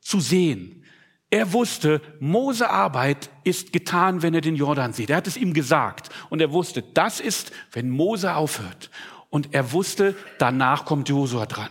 zu 0.00 0.20
sehen. 0.20 0.84
Er 1.30 1.52
wusste, 1.52 2.02
Mose 2.18 2.68
Arbeit 2.68 3.30
ist 3.44 3.72
getan, 3.72 4.22
wenn 4.22 4.34
er 4.34 4.40
den 4.40 4.56
Jordan 4.56 4.92
sieht. 4.92 5.10
Er 5.10 5.18
hat 5.18 5.28
es 5.28 5.36
ihm 5.36 5.54
gesagt. 5.54 6.10
Und 6.28 6.40
er 6.40 6.52
wusste, 6.52 6.82
das 6.82 7.20
ist, 7.20 7.52
wenn 7.72 7.88
Mose 7.88 8.34
aufhört. 8.34 8.90
Und 9.28 9.54
er 9.54 9.70
wusste, 9.72 10.16
danach 10.38 10.84
kommt 10.84 11.08
Josua 11.08 11.46
dran. 11.46 11.70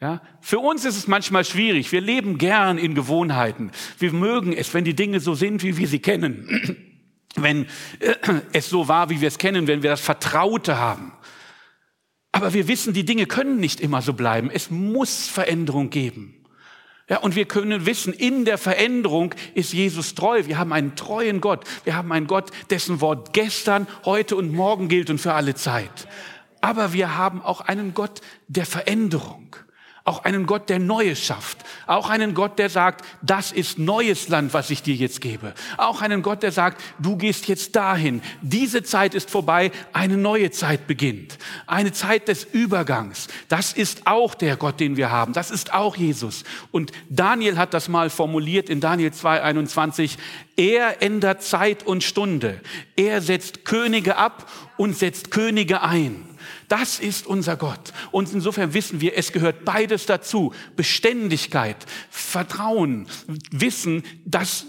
Ja, 0.00 0.20
für 0.40 0.58
uns 0.58 0.84
ist 0.84 0.96
es 0.96 1.06
manchmal 1.06 1.44
schwierig. 1.44 1.90
Wir 1.90 2.02
leben 2.02 2.36
gern 2.36 2.76
in 2.76 2.94
Gewohnheiten. 2.94 3.70
Wir 3.98 4.12
mögen 4.12 4.52
es, 4.52 4.74
wenn 4.74 4.84
die 4.84 4.94
Dinge 4.94 5.20
so 5.20 5.34
sind, 5.34 5.62
wie 5.62 5.78
wir 5.78 5.88
sie 5.88 6.00
kennen. 6.00 6.82
Wenn 7.38 7.66
äh, 7.98 8.14
es 8.54 8.70
so 8.70 8.88
war, 8.88 9.10
wie 9.10 9.20
wir 9.20 9.28
es 9.28 9.36
kennen, 9.36 9.66
wenn 9.66 9.82
wir 9.82 9.90
das 9.90 10.00
Vertraute 10.00 10.78
haben. 10.78 11.12
Aber 12.32 12.54
wir 12.54 12.66
wissen, 12.66 12.94
die 12.94 13.04
Dinge 13.04 13.26
können 13.26 13.60
nicht 13.60 13.78
immer 13.78 14.00
so 14.00 14.14
bleiben. 14.14 14.48
Es 14.50 14.70
muss 14.70 15.28
Veränderung 15.28 15.90
geben. 15.90 16.46
Ja, 17.10 17.18
und 17.18 17.36
wir 17.36 17.44
können 17.44 17.84
wissen, 17.84 18.14
in 18.14 18.46
der 18.46 18.56
Veränderung 18.56 19.34
ist 19.52 19.74
Jesus 19.74 20.14
treu. 20.14 20.46
Wir 20.46 20.56
haben 20.56 20.72
einen 20.72 20.96
treuen 20.96 21.42
Gott. 21.42 21.64
Wir 21.84 21.94
haben 21.94 22.10
einen 22.10 22.26
Gott, 22.26 22.52
dessen 22.70 23.02
Wort 23.02 23.34
gestern, 23.34 23.86
heute 24.06 24.34
und 24.36 24.50
morgen 24.54 24.88
gilt 24.88 25.10
und 25.10 25.18
für 25.18 25.34
alle 25.34 25.54
Zeit. 25.54 26.08
Aber 26.62 26.94
wir 26.94 27.18
haben 27.18 27.42
auch 27.42 27.60
einen 27.60 27.92
Gott 27.92 28.22
der 28.48 28.64
Veränderung 28.64 29.56
auch 30.06 30.24
einen 30.24 30.46
Gott, 30.46 30.68
der 30.68 30.78
Neues 30.78 31.20
schafft, 31.20 31.58
auch 31.88 32.08
einen 32.08 32.32
Gott, 32.32 32.60
der 32.60 32.70
sagt, 32.70 33.04
das 33.22 33.50
ist 33.50 33.76
neues 33.78 34.28
Land, 34.28 34.54
was 34.54 34.70
ich 34.70 34.82
dir 34.82 34.94
jetzt 34.94 35.20
gebe, 35.20 35.52
auch 35.76 36.00
einen 36.00 36.22
Gott, 36.22 36.44
der 36.44 36.52
sagt, 36.52 36.80
du 37.00 37.16
gehst 37.16 37.48
jetzt 37.48 37.74
dahin, 37.74 38.22
diese 38.40 38.84
Zeit 38.84 39.16
ist 39.16 39.28
vorbei, 39.28 39.72
eine 39.92 40.16
neue 40.16 40.52
Zeit 40.52 40.86
beginnt, 40.86 41.38
eine 41.66 41.92
Zeit 41.92 42.28
des 42.28 42.44
Übergangs. 42.44 43.26
Das 43.48 43.72
ist 43.72 44.06
auch 44.06 44.36
der 44.36 44.56
Gott, 44.56 44.78
den 44.78 44.96
wir 44.96 45.10
haben, 45.10 45.32
das 45.32 45.50
ist 45.50 45.74
auch 45.74 45.96
Jesus. 45.96 46.44
Und 46.70 46.92
Daniel 47.10 47.58
hat 47.58 47.74
das 47.74 47.88
mal 47.88 48.08
formuliert 48.08 48.70
in 48.70 48.80
Daniel 48.80 49.10
2.21, 49.10 50.18
er 50.56 51.02
ändert 51.02 51.42
Zeit 51.42 51.82
und 51.82 52.04
Stunde, 52.04 52.60
er 52.94 53.20
setzt 53.20 53.64
Könige 53.64 54.16
ab 54.16 54.48
und 54.76 54.96
setzt 54.96 55.32
Könige 55.32 55.82
ein. 55.82 56.35
Das 56.68 56.98
ist 56.98 57.26
unser 57.26 57.56
Gott. 57.56 57.92
Und 58.10 58.32
insofern 58.32 58.74
wissen 58.74 59.00
wir, 59.00 59.16
es 59.16 59.32
gehört 59.32 59.64
beides 59.64 60.06
dazu. 60.06 60.52
Beständigkeit, 60.76 61.76
Vertrauen, 62.10 63.06
Wissen, 63.50 64.02
das 64.24 64.66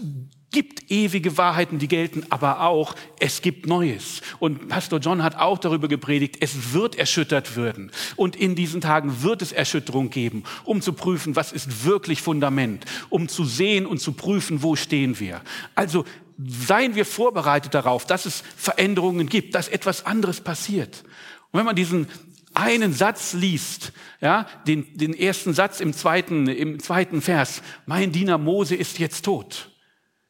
gibt 0.51 0.89
ewige 0.89 1.37
Wahrheiten, 1.37 1.77
die 1.77 1.87
gelten, 1.87 2.25
aber 2.29 2.61
auch, 2.61 2.95
es 3.19 3.41
gibt 3.41 3.67
Neues. 3.67 4.21
Und 4.39 4.69
Pastor 4.69 4.99
John 4.99 5.21
hat 5.21 5.35
auch 5.35 5.57
darüber 5.57 5.87
gepredigt, 5.87 6.37
es 6.39 6.73
wird 6.73 6.95
erschüttert 6.95 7.57
werden. 7.57 7.91
Und 8.15 8.35
in 8.35 8.55
diesen 8.55 8.81
Tagen 8.81 9.21
wird 9.23 9.41
es 9.41 9.51
Erschütterung 9.51 10.09
geben, 10.09 10.43
um 10.63 10.81
zu 10.81 10.93
prüfen, 10.93 11.35
was 11.35 11.51
ist 11.51 11.85
wirklich 11.85 12.21
Fundament, 12.21 12.85
um 13.09 13.27
zu 13.27 13.43
sehen 13.43 13.85
und 13.85 13.99
zu 13.99 14.13
prüfen, 14.13 14.63
wo 14.63 14.75
stehen 14.75 15.19
wir. 15.19 15.41
Also 15.75 16.05
seien 16.37 16.95
wir 16.95 17.05
vorbereitet 17.05 17.73
darauf, 17.73 18.05
dass 18.05 18.25
es 18.25 18.43
Veränderungen 18.55 19.27
gibt, 19.27 19.55
dass 19.55 19.67
etwas 19.67 20.05
anderes 20.05 20.39
passiert. 20.39 21.03
Und 21.51 21.59
wenn 21.59 21.65
man 21.65 21.75
diesen 21.75 22.07
einen 22.53 22.93
Satz 22.93 23.33
liest, 23.33 23.93
ja, 24.19 24.47
den, 24.65 24.97
den 24.97 25.13
ersten 25.13 25.53
Satz 25.53 25.79
im 25.79 25.93
zweiten, 25.93 26.47
im 26.47 26.79
zweiten 26.79 27.21
Vers, 27.21 27.61
mein 27.85 28.11
Diener 28.11 28.37
Mose 28.37 28.75
ist 28.75 28.99
jetzt 28.99 29.23
tot. 29.25 29.71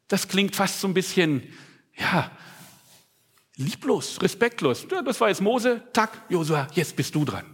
Das 0.08 0.28
klingt 0.28 0.54
fast 0.54 0.80
so 0.80 0.88
ein 0.88 0.94
bisschen, 0.94 1.42
ja, 1.96 2.30
lieblos, 3.56 4.20
respektlos. 4.22 4.86
Ja, 4.90 5.02
das 5.02 5.20
war 5.20 5.28
jetzt 5.28 5.40
Mose, 5.40 5.82
tack, 5.92 6.22
Josua, 6.28 6.68
jetzt 6.74 6.96
bist 6.96 7.14
du 7.14 7.24
dran. 7.24 7.44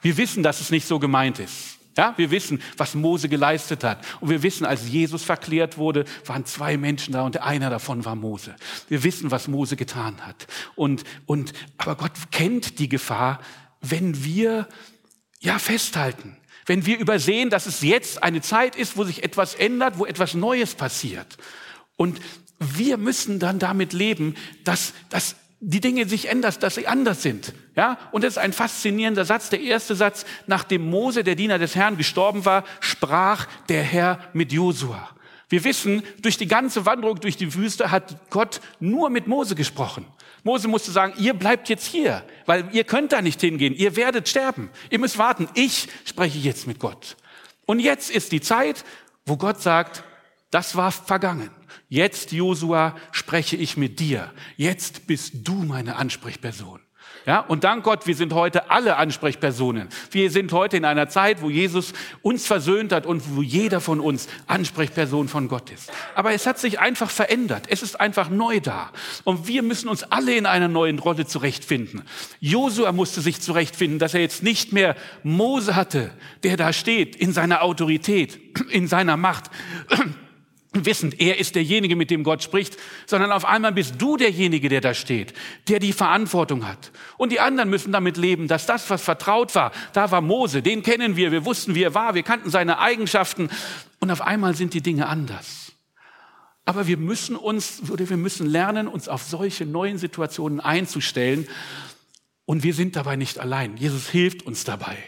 Wir 0.00 0.16
wissen, 0.16 0.42
dass 0.42 0.60
es 0.60 0.70
nicht 0.70 0.86
so 0.86 0.98
gemeint 0.98 1.38
ist. 1.38 1.77
Ja, 1.98 2.14
wir 2.16 2.30
wissen, 2.30 2.62
was 2.76 2.94
Mose 2.94 3.28
geleistet 3.28 3.82
hat. 3.82 4.06
Und 4.20 4.30
wir 4.30 4.44
wissen, 4.44 4.64
als 4.64 4.88
Jesus 4.88 5.24
verklärt 5.24 5.78
wurde, 5.78 6.04
waren 6.24 6.44
zwei 6.44 6.76
Menschen 6.76 7.12
da 7.12 7.22
und 7.22 7.42
einer 7.42 7.70
davon 7.70 8.04
war 8.04 8.14
Mose. 8.14 8.54
Wir 8.88 9.02
wissen, 9.02 9.32
was 9.32 9.48
Mose 9.48 9.74
getan 9.74 10.24
hat. 10.24 10.46
Und, 10.76 11.02
und, 11.26 11.52
aber 11.76 11.96
Gott 11.96 12.12
kennt 12.30 12.78
die 12.78 12.88
Gefahr, 12.88 13.40
wenn 13.80 14.24
wir, 14.24 14.68
ja, 15.40 15.58
festhalten. 15.58 16.36
Wenn 16.66 16.86
wir 16.86 17.00
übersehen, 17.00 17.50
dass 17.50 17.66
es 17.66 17.82
jetzt 17.82 18.22
eine 18.22 18.42
Zeit 18.42 18.76
ist, 18.76 18.96
wo 18.96 19.02
sich 19.02 19.24
etwas 19.24 19.56
ändert, 19.56 19.98
wo 19.98 20.06
etwas 20.06 20.34
Neues 20.34 20.76
passiert. 20.76 21.36
Und 21.96 22.20
wir 22.60 22.96
müssen 22.96 23.40
dann 23.40 23.58
damit 23.58 23.92
leben, 23.92 24.36
dass, 24.62 24.92
dass 25.08 25.34
die 25.58 25.80
Dinge 25.80 26.06
sich 26.06 26.28
ändern, 26.28 26.54
dass 26.60 26.76
sie 26.76 26.86
anders 26.86 27.22
sind. 27.22 27.54
Ja? 27.78 27.96
Und 28.10 28.24
das 28.24 28.32
ist 28.32 28.38
ein 28.38 28.52
faszinierender 28.52 29.24
Satz. 29.24 29.50
Der 29.50 29.60
erste 29.60 29.94
Satz, 29.94 30.26
nachdem 30.48 30.90
Mose, 30.90 31.22
der 31.22 31.36
Diener 31.36 31.60
des 31.60 31.76
Herrn, 31.76 31.96
gestorben 31.96 32.44
war, 32.44 32.64
sprach 32.80 33.46
der 33.68 33.84
Herr 33.84 34.18
mit 34.32 34.52
Josua. 34.52 35.10
Wir 35.48 35.62
wissen, 35.62 36.02
durch 36.20 36.36
die 36.36 36.48
ganze 36.48 36.86
Wanderung 36.86 37.20
durch 37.20 37.36
die 37.36 37.54
Wüste 37.54 37.92
hat 37.92 38.30
Gott 38.30 38.60
nur 38.80 39.10
mit 39.10 39.28
Mose 39.28 39.54
gesprochen. 39.54 40.06
Mose 40.42 40.66
musste 40.66 40.90
sagen, 40.90 41.12
ihr 41.18 41.34
bleibt 41.34 41.68
jetzt 41.68 41.86
hier, 41.86 42.24
weil 42.46 42.68
ihr 42.72 42.82
könnt 42.82 43.12
da 43.12 43.22
nicht 43.22 43.40
hingehen, 43.40 43.74
ihr 43.74 43.94
werdet 43.94 44.28
sterben, 44.28 44.70
ihr 44.90 44.98
müsst 44.98 45.16
warten, 45.16 45.48
ich 45.54 45.86
spreche 46.04 46.38
jetzt 46.38 46.66
mit 46.66 46.80
Gott. 46.80 47.16
Und 47.64 47.78
jetzt 47.78 48.10
ist 48.10 48.32
die 48.32 48.40
Zeit, 48.40 48.84
wo 49.24 49.36
Gott 49.36 49.62
sagt, 49.62 50.02
das 50.50 50.74
war 50.74 50.90
vergangen. 50.90 51.50
Jetzt, 51.88 52.32
Josua, 52.32 52.96
spreche 53.12 53.54
ich 53.56 53.76
mit 53.76 54.00
dir. 54.00 54.32
Jetzt 54.56 55.06
bist 55.06 55.32
du 55.44 55.52
meine 55.52 55.94
Ansprechperson. 55.94 56.80
Ja, 57.28 57.40
und 57.40 57.62
dank 57.62 57.84
Gott, 57.84 58.06
wir 58.06 58.16
sind 58.16 58.32
heute 58.32 58.70
alle 58.70 58.96
Ansprechpersonen. 58.96 59.90
Wir 60.10 60.30
sind 60.30 60.50
heute 60.50 60.78
in 60.78 60.86
einer 60.86 61.10
Zeit, 61.10 61.42
wo 61.42 61.50
Jesus 61.50 61.92
uns 62.22 62.46
versöhnt 62.46 62.90
hat 62.90 63.04
und 63.04 63.36
wo 63.36 63.42
jeder 63.42 63.82
von 63.82 64.00
uns 64.00 64.28
Ansprechperson 64.46 65.28
von 65.28 65.46
Gott 65.46 65.70
ist. 65.70 65.92
Aber 66.14 66.32
es 66.32 66.46
hat 66.46 66.58
sich 66.58 66.80
einfach 66.80 67.10
verändert. 67.10 67.66
Es 67.68 67.82
ist 67.82 68.00
einfach 68.00 68.30
neu 68.30 68.60
da. 68.60 68.92
Und 69.24 69.46
wir 69.46 69.62
müssen 69.62 69.90
uns 69.90 70.04
alle 70.04 70.36
in 70.36 70.46
einer 70.46 70.68
neuen 70.68 70.98
Rolle 70.98 71.26
zurechtfinden. 71.26 72.02
Josua 72.40 72.92
musste 72.92 73.20
sich 73.20 73.42
zurechtfinden, 73.42 73.98
dass 73.98 74.14
er 74.14 74.22
jetzt 74.22 74.42
nicht 74.42 74.72
mehr 74.72 74.96
Mose 75.22 75.76
hatte, 75.76 76.12
der 76.44 76.56
da 76.56 76.72
steht 76.72 77.14
in 77.14 77.34
seiner 77.34 77.60
Autorität, 77.60 78.40
in 78.70 78.88
seiner 78.88 79.18
Macht 79.18 79.50
wissend, 80.72 81.20
er 81.20 81.38
ist 81.38 81.54
derjenige, 81.54 81.96
mit 81.96 82.10
dem 82.10 82.24
Gott 82.24 82.42
spricht, 82.42 82.76
sondern 83.06 83.32
auf 83.32 83.44
einmal 83.44 83.72
bist 83.72 83.94
du 83.98 84.16
derjenige, 84.16 84.68
der 84.68 84.80
da 84.80 84.94
steht, 84.94 85.32
der 85.68 85.78
die 85.78 85.92
Verantwortung 85.92 86.66
hat. 86.66 86.92
Und 87.16 87.32
die 87.32 87.40
anderen 87.40 87.70
müssen 87.70 87.92
damit 87.92 88.16
leben, 88.16 88.48
dass 88.48 88.66
das, 88.66 88.88
was 88.90 89.02
vertraut 89.02 89.54
war, 89.54 89.72
da 89.92 90.10
war 90.10 90.20
Mose, 90.20 90.62
den 90.62 90.82
kennen 90.82 91.16
wir, 91.16 91.32
wir 91.32 91.44
wussten, 91.44 91.74
wie 91.74 91.82
er 91.82 91.94
war, 91.94 92.14
wir 92.14 92.22
kannten 92.22 92.50
seine 92.50 92.78
Eigenschaften 92.78 93.50
und 94.00 94.10
auf 94.10 94.20
einmal 94.20 94.54
sind 94.54 94.74
die 94.74 94.82
Dinge 94.82 95.06
anders. 95.06 95.72
Aber 96.66 96.86
wir 96.86 96.98
müssen 96.98 97.34
uns, 97.34 97.90
oder 97.90 98.08
wir 98.10 98.18
müssen 98.18 98.46
lernen, 98.46 98.88
uns 98.88 99.08
auf 99.08 99.22
solche 99.22 99.64
neuen 99.64 99.96
Situationen 99.96 100.60
einzustellen 100.60 101.48
und 102.44 102.62
wir 102.62 102.74
sind 102.74 102.94
dabei 102.94 103.16
nicht 103.16 103.38
allein. 103.38 103.78
Jesus 103.78 104.10
hilft 104.10 104.42
uns 104.42 104.64
dabei. 104.64 104.98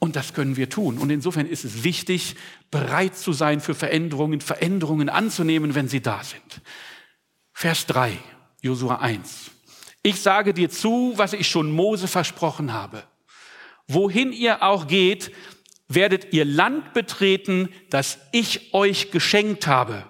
Und 0.00 0.16
das 0.16 0.32
können 0.32 0.56
wir 0.56 0.70
tun. 0.70 0.96
Und 0.98 1.10
insofern 1.10 1.46
ist 1.46 1.62
es 1.64 1.84
wichtig, 1.84 2.34
bereit 2.70 3.16
zu 3.16 3.34
sein 3.34 3.60
für 3.60 3.74
Veränderungen, 3.74 4.40
Veränderungen 4.40 5.10
anzunehmen, 5.10 5.74
wenn 5.74 5.88
sie 5.88 6.00
da 6.00 6.24
sind. 6.24 6.62
Vers 7.52 7.86
3, 7.86 8.16
Josua 8.62 8.96
1. 8.96 9.50
Ich 10.02 10.22
sage 10.22 10.54
dir 10.54 10.70
zu, 10.70 11.12
was 11.16 11.34
ich 11.34 11.46
schon 11.48 11.70
Mose 11.70 12.08
versprochen 12.08 12.72
habe. 12.72 13.04
Wohin 13.86 14.32
ihr 14.32 14.62
auch 14.62 14.86
geht, 14.86 15.32
werdet 15.86 16.32
ihr 16.32 16.46
Land 16.46 16.94
betreten, 16.94 17.68
das 17.90 18.18
ich 18.32 18.72
euch 18.72 19.10
geschenkt 19.10 19.66
habe. 19.66 20.06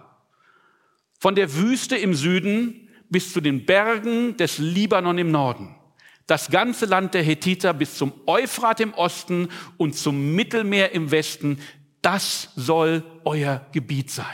Von 1.18 1.35
der 1.35 1.56
Wüste 1.56 1.97
im 1.97 2.14
Süden 2.14 2.88
bis 3.09 3.32
zu 3.32 3.40
den 3.40 3.66
Bergen 3.66 4.37
des 4.37 4.59
Libanon 4.59 5.18
im 5.18 5.32
Norden 5.32 5.75
das 6.30 6.50
ganze 6.50 6.87
Land 6.87 7.14
der 7.14 7.22
Hethiter 7.22 7.75
bis 7.75 7.96
zum 7.96 8.12
Euphrat 8.26 8.80
im 8.80 8.94
Osten 8.94 9.49
und 9.76 9.96
zum 9.96 10.34
Mittelmeer 10.34 10.92
im 10.92 11.10
Westen, 11.10 11.58
das 12.02 12.50
soll 12.54 13.02
euer 13.25 13.66
Gebiet 13.72 14.10
sein. 14.10 14.26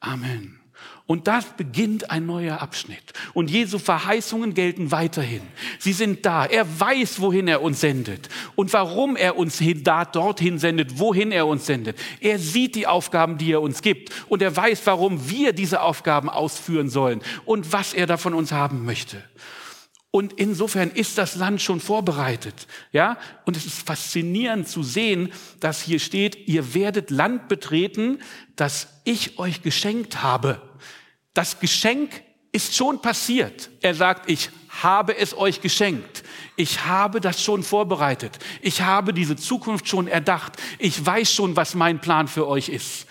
Amen. 0.00 0.58
Und 1.04 1.26
da 1.26 1.40
beginnt 1.56 2.10
ein 2.10 2.26
neuer 2.26 2.60
Abschnitt. 2.60 3.14
Und 3.32 3.50
Jesu 3.50 3.78
Verheißungen 3.78 4.52
gelten 4.52 4.90
weiterhin. 4.90 5.40
Sie 5.78 5.94
sind 5.94 6.26
da. 6.26 6.44
Er 6.44 6.66
weiß, 6.80 7.20
wohin 7.20 7.48
er 7.48 7.62
uns 7.62 7.80
sendet 7.80 8.28
und 8.56 8.72
warum 8.74 9.16
er 9.16 9.38
uns 9.38 9.62
da, 9.82 10.04
dorthin 10.04 10.58
sendet, 10.58 10.98
wohin 10.98 11.32
er 11.32 11.46
uns 11.46 11.64
sendet. 11.64 11.98
Er 12.20 12.38
sieht 12.38 12.74
die 12.74 12.86
Aufgaben, 12.86 13.38
die 13.38 13.52
er 13.52 13.62
uns 13.62 13.80
gibt. 13.80 14.12
Und 14.28 14.42
er 14.42 14.54
weiß, 14.54 14.82
warum 14.84 15.30
wir 15.30 15.54
diese 15.54 15.80
Aufgaben 15.80 16.28
ausführen 16.28 16.90
sollen 16.90 17.22
und 17.46 17.72
was 17.72 17.94
er 17.94 18.06
da 18.06 18.18
von 18.18 18.34
uns 18.34 18.52
haben 18.52 18.84
möchte. 18.84 19.22
Und 20.10 20.32
insofern 20.34 20.90
ist 20.90 21.18
das 21.18 21.36
Land 21.36 21.60
schon 21.60 21.80
vorbereitet. 21.80 22.66
Ja? 22.92 23.18
Und 23.44 23.56
es 23.56 23.66
ist 23.66 23.86
faszinierend 23.86 24.66
zu 24.66 24.82
sehen, 24.82 25.32
dass 25.60 25.82
hier 25.82 25.98
steht, 25.98 26.48
ihr 26.48 26.74
werdet 26.74 27.10
Land 27.10 27.48
betreten, 27.48 28.20
das 28.56 28.88
ich 29.04 29.38
euch 29.38 29.62
geschenkt 29.62 30.22
habe. 30.22 30.62
Das 31.34 31.60
Geschenk 31.60 32.22
ist 32.52 32.74
schon 32.74 33.02
passiert. 33.02 33.70
Er 33.82 33.94
sagt, 33.94 34.30
ich 34.30 34.50
habe 34.82 35.16
es 35.16 35.36
euch 35.36 35.60
geschenkt. 35.60 36.24
Ich 36.56 36.86
habe 36.86 37.20
das 37.20 37.42
schon 37.42 37.62
vorbereitet. 37.62 38.38
Ich 38.62 38.80
habe 38.80 39.12
diese 39.12 39.36
Zukunft 39.36 39.88
schon 39.88 40.08
erdacht. 40.08 40.54
Ich 40.78 41.04
weiß 41.04 41.32
schon, 41.32 41.56
was 41.56 41.74
mein 41.74 42.00
Plan 42.00 42.28
für 42.28 42.48
euch 42.48 42.70
ist. 42.70 43.06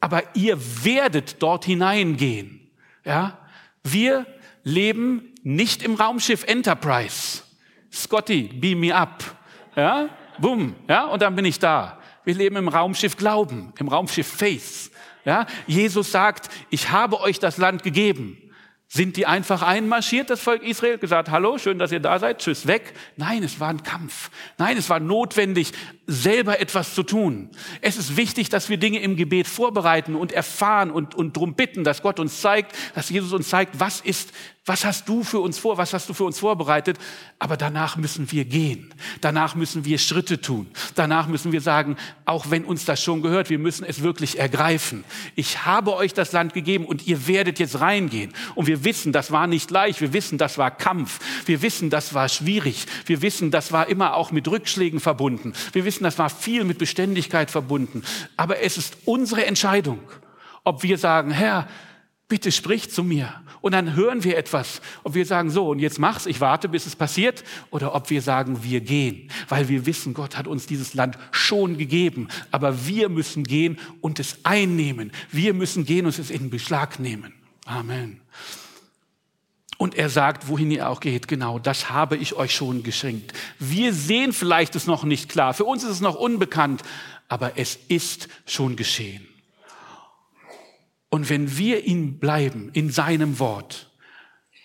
Aber 0.00 0.22
ihr 0.34 0.58
werdet 0.84 1.42
dort 1.42 1.66
hineingehen. 1.66 2.70
Ja? 3.04 3.38
Wir 3.82 4.26
leben 4.70 5.34
nicht 5.42 5.82
im 5.82 5.94
Raumschiff 5.94 6.44
Enterprise. 6.44 7.42
Scotty, 7.92 8.44
beam 8.44 8.80
me 8.80 8.94
up. 8.94 9.24
Ja? 9.76 10.08
Boom. 10.38 10.74
Ja? 10.88 11.06
Und 11.06 11.22
dann 11.22 11.34
bin 11.34 11.44
ich 11.44 11.58
da. 11.58 11.98
Wir 12.24 12.34
leben 12.34 12.56
im 12.56 12.68
Raumschiff 12.68 13.16
Glauben, 13.16 13.72
im 13.78 13.88
Raumschiff 13.88 14.26
Faith. 14.26 14.90
Ja? 15.24 15.46
Jesus 15.66 16.12
sagt, 16.12 16.48
ich 16.70 16.90
habe 16.90 17.20
euch 17.20 17.38
das 17.38 17.56
Land 17.56 17.82
gegeben. 17.82 18.38
Sind 18.92 19.16
die 19.16 19.24
einfach 19.24 19.62
einmarschiert, 19.62 20.30
das 20.30 20.40
Volk 20.40 20.64
Israel, 20.64 20.98
gesagt, 20.98 21.30
hallo, 21.30 21.58
schön, 21.58 21.78
dass 21.78 21.92
ihr 21.92 22.00
da 22.00 22.18
seid, 22.18 22.38
tschüss, 22.38 22.66
weg? 22.66 22.92
Nein, 23.16 23.44
es 23.44 23.60
war 23.60 23.68
ein 23.68 23.84
Kampf. 23.84 24.30
Nein, 24.58 24.76
es 24.76 24.90
war 24.90 24.98
notwendig, 24.98 25.72
selber 26.10 26.60
etwas 26.60 26.94
zu 26.94 27.04
tun. 27.04 27.50
Es 27.80 27.96
ist 27.96 28.16
wichtig, 28.16 28.48
dass 28.48 28.68
wir 28.68 28.78
Dinge 28.78 29.00
im 29.00 29.16
Gebet 29.16 29.46
vorbereiten 29.46 30.16
und 30.16 30.32
erfahren 30.32 30.90
und, 30.90 31.14
und 31.14 31.36
drum 31.36 31.54
bitten, 31.54 31.84
dass 31.84 32.02
Gott 32.02 32.18
uns 32.18 32.40
zeigt, 32.40 32.74
dass 32.94 33.10
Jesus 33.10 33.32
uns 33.32 33.48
zeigt, 33.48 33.78
was 33.78 34.00
ist 34.00 34.32
was 34.66 34.84
hast 34.84 35.08
du 35.08 35.24
für 35.24 35.40
uns 35.40 35.58
vor? 35.58 35.78
Was 35.78 35.94
hast 35.94 36.08
du 36.10 36.14
für 36.14 36.24
uns 36.24 36.38
vorbereitet? 36.38 36.98
Aber 37.38 37.56
danach 37.56 37.96
müssen 37.96 38.30
wir 38.30 38.44
gehen. 38.44 38.92
Danach 39.22 39.54
müssen 39.54 39.86
wir 39.86 39.98
Schritte 39.98 40.40
tun. 40.40 40.68
Danach 40.94 41.26
müssen 41.28 41.50
wir 41.50 41.62
sagen, 41.62 41.96
auch 42.26 42.50
wenn 42.50 42.66
uns 42.66 42.84
das 42.84 43.02
schon 43.02 43.22
gehört, 43.22 43.48
wir 43.48 43.58
müssen 43.58 43.84
es 43.84 44.02
wirklich 44.02 44.38
ergreifen. 44.38 45.02
Ich 45.34 45.64
habe 45.64 45.96
euch 45.96 46.12
das 46.12 46.32
Land 46.32 46.52
gegeben 46.52 46.84
und 46.84 47.06
ihr 47.06 47.26
werdet 47.26 47.58
jetzt 47.58 47.80
reingehen. 47.80 48.34
Und 48.54 48.66
wir 48.66 48.84
wissen, 48.84 49.12
das 49.12 49.32
war 49.32 49.46
nicht 49.46 49.70
leicht. 49.70 50.02
Wir 50.02 50.12
wissen, 50.12 50.36
das 50.36 50.58
war 50.58 50.70
Kampf. 50.70 51.18
Wir 51.46 51.62
wissen, 51.62 51.88
das 51.88 52.12
war 52.12 52.28
schwierig. 52.28 52.86
Wir 53.06 53.22
wissen, 53.22 53.50
das 53.50 53.72
war 53.72 53.88
immer 53.88 54.14
auch 54.14 54.30
mit 54.30 54.46
Rückschlägen 54.46 55.00
verbunden. 55.00 55.54
Wir 55.72 55.86
wissen, 56.00 56.04
das 56.04 56.18
war 56.18 56.30
viel 56.30 56.64
mit 56.64 56.78
Beständigkeit 56.78 57.50
verbunden. 57.50 58.02
Aber 58.36 58.60
es 58.60 58.78
ist 58.78 58.96
unsere 59.04 59.44
Entscheidung, 59.44 60.00
ob 60.64 60.82
wir 60.82 60.98
sagen, 60.98 61.30
Herr, 61.30 61.68
bitte 62.28 62.52
sprich 62.52 62.90
zu 62.90 63.04
mir. 63.04 63.34
Und 63.60 63.72
dann 63.72 63.94
hören 63.94 64.24
wir 64.24 64.38
etwas, 64.38 64.80
ob 65.04 65.14
wir 65.14 65.26
sagen, 65.26 65.50
so, 65.50 65.68
und 65.68 65.80
jetzt 65.80 65.98
mach's, 65.98 66.24
ich 66.24 66.40
warte, 66.40 66.68
bis 66.68 66.86
es 66.86 66.96
passiert, 66.96 67.44
oder 67.70 67.94
ob 67.94 68.08
wir 68.08 68.22
sagen, 68.22 68.62
wir 68.64 68.80
gehen, 68.80 69.30
weil 69.50 69.68
wir 69.68 69.84
wissen, 69.84 70.14
Gott 70.14 70.38
hat 70.38 70.46
uns 70.46 70.66
dieses 70.66 70.94
Land 70.94 71.18
schon 71.30 71.76
gegeben, 71.76 72.28
aber 72.50 72.86
wir 72.86 73.10
müssen 73.10 73.44
gehen 73.44 73.78
und 74.00 74.18
es 74.18 74.38
einnehmen. 74.44 75.12
Wir 75.30 75.52
müssen 75.52 75.84
gehen 75.84 76.06
und 76.06 76.18
es 76.18 76.30
in 76.30 76.48
Beschlag 76.48 76.98
nehmen. 76.98 77.34
Amen. 77.66 78.22
Und 79.80 79.94
er 79.94 80.10
sagt, 80.10 80.46
wohin 80.46 80.70
ihr 80.70 80.90
auch 80.90 81.00
geht, 81.00 81.26
genau, 81.26 81.58
das 81.58 81.88
habe 81.88 82.18
ich 82.18 82.34
euch 82.34 82.54
schon 82.54 82.82
geschenkt. 82.82 83.32
Wir 83.58 83.94
sehen 83.94 84.34
vielleicht 84.34 84.76
es 84.76 84.86
noch 84.86 85.04
nicht 85.04 85.30
klar, 85.30 85.54
für 85.54 85.64
uns 85.64 85.84
ist 85.84 85.88
es 85.88 86.00
noch 86.02 86.16
unbekannt, 86.16 86.82
aber 87.28 87.52
es 87.56 87.78
ist 87.88 88.28
schon 88.44 88.76
geschehen. 88.76 89.26
Und 91.08 91.30
wenn 91.30 91.56
wir 91.56 91.86
ihn 91.86 92.18
bleiben 92.18 92.68
in 92.74 92.90
seinem 92.90 93.38
Wort, 93.38 93.90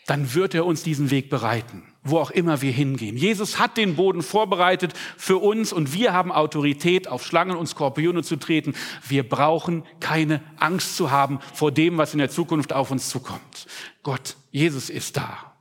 dann 0.05 0.33
wird 0.33 0.53
er 0.53 0.65
uns 0.65 0.83
diesen 0.83 1.11
Weg 1.11 1.29
bereiten, 1.29 1.83
wo 2.05 2.19
auch 2.19 2.31
immer 2.31 2.61
wir 2.61 2.71
hingehen. 2.71 3.17
Jesus 3.17 3.59
hat 3.59 3.75
den 3.75 3.95
Boden 3.95 4.21
vorbereitet 4.21 4.93
für 5.17 5.37
uns 5.37 5.73
und 5.73 5.91
wir 5.93 6.13
haben 6.13 6.31
Autorität, 6.31 7.07
auf 7.07 7.25
Schlangen 7.25 7.57
und 7.57 7.67
Skorpione 7.67 8.23
zu 8.23 8.37
treten. 8.37 8.75
Wir 9.07 9.27
brauchen 9.27 9.83
keine 9.99 10.41
Angst 10.57 10.95
zu 10.95 11.11
haben 11.11 11.39
vor 11.53 11.71
dem, 11.71 11.97
was 11.97 12.13
in 12.13 12.19
der 12.19 12.29
Zukunft 12.29 12.71
auf 12.71 12.91
uns 12.91 13.09
zukommt. 13.09 13.67
Gott, 14.03 14.37
Jesus 14.51 14.89
ist 14.89 15.17
da. 15.17 15.53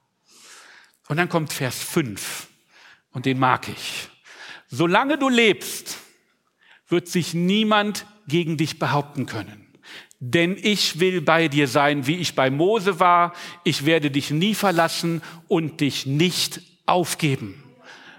Und 1.08 1.16
dann 1.16 1.28
kommt 1.28 1.52
Vers 1.52 1.82
5 1.82 2.46
und 3.12 3.26
den 3.26 3.38
mag 3.38 3.68
ich. 3.68 4.08
Solange 4.68 5.18
du 5.18 5.28
lebst, 5.28 5.98
wird 6.88 7.08
sich 7.08 7.32
niemand 7.34 8.06
gegen 8.28 8.56
dich 8.56 8.78
behaupten 8.78 9.26
können. 9.26 9.63
Denn 10.26 10.56
ich 10.56 11.00
will 11.00 11.20
bei 11.20 11.48
dir 11.48 11.68
sein, 11.68 12.06
wie 12.06 12.16
ich 12.16 12.34
bei 12.34 12.50
Mose 12.50 12.98
war. 12.98 13.34
Ich 13.62 13.84
werde 13.84 14.10
dich 14.10 14.30
nie 14.30 14.54
verlassen 14.54 15.20
und 15.48 15.82
dich 15.82 16.06
nicht 16.06 16.62
aufgeben. 16.86 17.62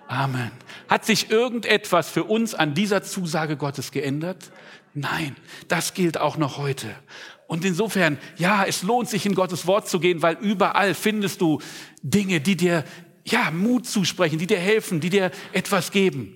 Amen. 0.08 0.52
Hat 0.88 1.04
sich 1.04 1.32
irgendetwas 1.32 2.08
für 2.08 2.24
uns 2.26 2.54
an 2.54 2.76
dieser 2.76 3.02
Zusage 3.02 3.58
Gottes 3.58 3.92
geändert? 3.92 4.52
Nein, 4.94 5.36
das 5.68 5.96
gilt 5.96 6.20
auch 6.20 6.38
noch 6.38 6.60
heute. 6.60 6.94
Und 7.48 7.66
insofern, 7.66 8.20
ja, 8.38 8.64
es 8.66 8.84
lohnt 8.84 9.10
sich 9.10 9.26
in 9.26 9.34
Gottes 9.34 9.66
Wort 9.66 9.90
zu 9.90 10.00
gehen, 10.00 10.22
weil 10.22 10.38
überall 10.40 10.94
findest 10.94 11.42
du 11.42 11.60
Dinge, 12.04 12.40
die 12.40 12.56
dir, 12.56 12.84
ja, 13.26 13.50
Mut 13.50 13.88
zusprechen, 13.88 14.38
die 14.38 14.46
dir 14.46 14.60
helfen, 14.60 15.00
die 15.00 15.10
dir 15.10 15.32
etwas 15.54 15.92
geben. 15.92 16.36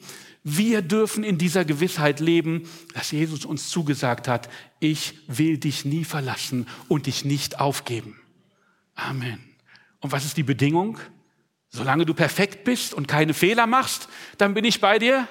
Wir 0.57 0.81
dürfen 0.81 1.23
in 1.23 1.37
dieser 1.37 1.63
Gewissheit 1.63 2.19
leben, 2.19 2.67
dass 2.93 3.11
Jesus 3.11 3.45
uns 3.45 3.69
zugesagt 3.69 4.27
hat, 4.27 4.49
ich 4.79 5.13
will 5.27 5.57
dich 5.57 5.85
nie 5.85 6.03
verlassen 6.03 6.67
und 6.87 7.05
dich 7.05 7.23
nicht 7.23 7.59
aufgeben. 7.59 8.19
Amen. 8.95 9.39
Und 9.99 10.11
was 10.11 10.25
ist 10.25 10.37
die 10.37 10.43
Bedingung? 10.43 10.97
Solange 11.69 12.05
du 12.05 12.15
perfekt 12.15 12.63
bist 12.63 12.95
und 12.95 13.07
keine 13.07 13.35
Fehler 13.35 13.67
machst, 13.67 14.09
dann 14.37 14.55
bin 14.55 14.65
ich 14.65 14.81
bei 14.81 14.97
dir? 14.97 15.27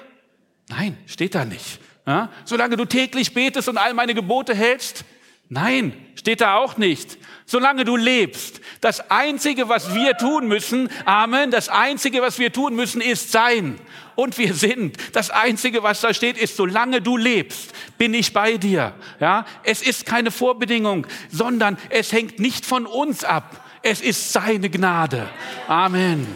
Nein, 0.69 0.97
steht 1.05 1.35
da 1.35 1.43
nicht. 1.43 1.79
Ja? 2.07 2.31
Solange 2.45 2.77
du 2.77 2.85
täglich 2.85 3.33
betest 3.33 3.67
und 3.67 3.77
all 3.77 3.93
meine 3.93 4.13
Gebote 4.13 4.55
hältst? 4.55 5.03
Nein, 5.51 5.93
steht 6.13 6.41
da 6.41 6.57
auch 6.57 6.77
nicht. 6.77 7.17
Solange 7.47 7.83
du 7.83 7.95
lebst. 7.97 8.61
Das 8.81 9.09
Einzige, 9.09 9.67
was 9.67 9.95
wir 9.95 10.15
tun 10.15 10.47
müssen, 10.47 10.89
Amen, 11.05 11.49
das 11.49 11.69
Einzige, 11.69 12.21
was 12.21 12.37
wir 12.37 12.53
tun 12.53 12.75
müssen, 12.75 13.01
ist 13.01 13.31
sein. 13.31 13.79
Und 14.13 14.37
wir 14.37 14.53
sind. 14.53 14.97
Das 15.13 15.31
Einzige, 15.31 15.81
was 15.81 16.01
da 16.01 16.13
steht, 16.13 16.37
ist, 16.37 16.55
solange 16.55 17.01
du 17.01 17.17
lebst, 17.17 17.73
bin 17.97 18.13
ich 18.13 18.31
bei 18.31 18.57
dir. 18.57 18.93
Ja, 19.19 19.45
es 19.63 19.81
ist 19.81 20.05
keine 20.05 20.29
Vorbedingung, 20.29 21.07
sondern 21.31 21.79
es 21.89 22.11
hängt 22.11 22.37
nicht 22.37 22.63
von 22.65 22.85
uns 22.85 23.23
ab. 23.23 23.65
Es 23.81 24.01
ist 24.01 24.31
seine 24.31 24.69
Gnade. 24.69 25.27
Amen. 25.67 26.27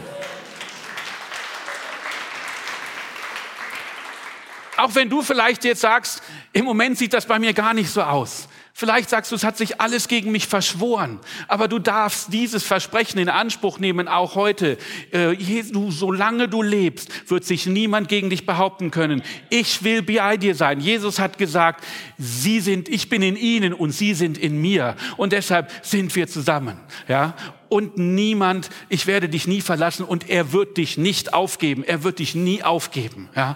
Auch 4.78 4.96
wenn 4.96 5.10
du 5.10 5.22
vielleicht 5.22 5.64
jetzt 5.66 5.82
sagst, 5.82 6.24
im 6.52 6.66
Moment 6.66 6.98
sieht 6.98 7.14
das 7.14 7.28
bei 7.28 7.38
mir 7.38 7.54
gar 7.54 7.76
nicht 7.76 7.92
so 7.92 8.02
aus. 8.02 8.48
Vielleicht 8.76 9.12
sagst 9.12 9.32
du, 9.32 9.36
es 9.36 9.44
hat 9.44 9.56
sich 9.56 9.80
alles 9.80 10.08
gegen 10.08 10.32
mich 10.32 10.48
verschworen, 10.48 11.20
aber 11.48 11.68
du 11.68 11.78
darfst 11.78 12.34
dieses 12.34 12.64
Versprechen 12.64 13.20
in 13.20 13.30
Anspruch 13.30 13.78
nehmen, 13.78 14.08
auch 14.08 14.34
heute. 14.34 14.80
Äh, 15.12 15.36
du, 15.72 15.92
solange 15.92 16.50
du 16.50 16.64
lebst, 16.64 17.30
wird 17.30 17.46
sich 17.46 17.68
niemand 17.68 18.10
gegen 18.10 18.32
dich 18.32 18.48
behaupten 18.48 18.90
können. 18.90 19.22
Ich 19.52 19.84
will 19.84 20.02
bei 20.02 20.38
dir 20.38 20.56
sein. 20.56 20.80
Jesus 20.80 21.20
hat 21.20 21.38
gesagt, 21.38 21.84
sie 22.18 22.62
sind, 22.62 22.90
ich 22.90 23.10
bin 23.10 23.22
in 23.22 23.36
ihnen 23.36 23.74
und 23.74 23.92
sie 23.92 24.16
sind 24.16 24.40
in 24.40 24.60
mir. 24.60 24.96
Und 25.18 25.34
deshalb 25.34 25.72
sind 25.84 26.16
wir 26.16 26.28
zusammen. 26.28 26.80
Ja, 27.08 27.36
und 27.70 28.00
niemand, 28.00 28.72
ich 28.90 29.06
werde 29.06 29.30
dich 29.30 29.46
nie 29.46 29.62
verlassen 29.62 30.04
und 30.04 30.32
er 30.32 30.52
wird 30.52 30.78
dich 30.78 30.98
nicht 30.98 31.36
aufgeben. 31.36 31.84
Er 31.84 32.04
wird 32.04 32.18
dich 32.18 32.34
nie 32.34 32.64
aufgeben. 32.64 33.30
Ja, 33.36 33.56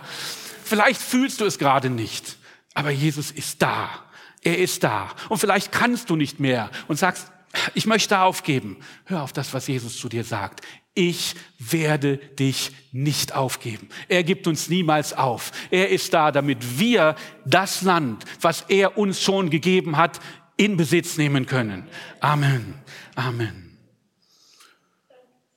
vielleicht 0.63 1.01
fühlst 1.01 1.41
du 1.41 1.45
es 1.45 1.57
gerade 1.57 1.89
nicht, 1.89 2.37
aber 2.75 2.91
Jesus 2.91 3.31
ist 3.31 3.63
da. 3.63 4.06
Er 4.47 4.59
ist 4.59 4.81
da. 4.81 5.09
Und 5.27 5.39
vielleicht 5.39 5.73
kannst 5.73 6.09
du 6.09 6.15
nicht 6.15 6.39
mehr 6.39 6.71
und 6.87 6.95
sagst, 6.95 7.33
ich 7.73 7.85
möchte 7.85 8.19
aufgeben. 8.19 8.77
Hör 9.03 9.23
auf 9.23 9.33
das, 9.33 9.53
was 9.53 9.67
Jesus 9.67 9.97
zu 9.97 10.07
dir 10.07 10.23
sagt. 10.23 10.61
Ich 10.93 11.35
werde 11.59 12.15
dich 12.15 12.71
nicht 12.93 13.35
aufgeben. 13.35 13.89
Er 14.07 14.23
gibt 14.23 14.47
uns 14.47 14.69
niemals 14.69 15.11
auf. 15.11 15.51
Er 15.69 15.89
ist 15.89 16.13
da, 16.13 16.31
damit 16.31 16.79
wir 16.79 17.17
das 17.43 17.81
Land, 17.81 18.23
was 18.39 18.61
er 18.69 18.97
uns 18.97 19.21
schon 19.21 19.49
gegeben 19.49 19.97
hat, 19.97 20.21
in 20.55 20.77
Besitz 20.77 21.17
nehmen 21.17 21.45
können. 21.45 21.85
Amen. 22.21 22.75
Amen. 23.15 23.77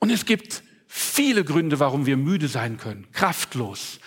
Und 0.00 0.10
es 0.10 0.24
gibt 0.24 0.64
viele 0.88 1.44
Gründe, 1.44 1.78
warum 1.78 2.06
wir 2.06 2.16
müde 2.16 2.48
sein 2.48 2.76
können, 2.76 3.06
kraftlos. 3.12 4.00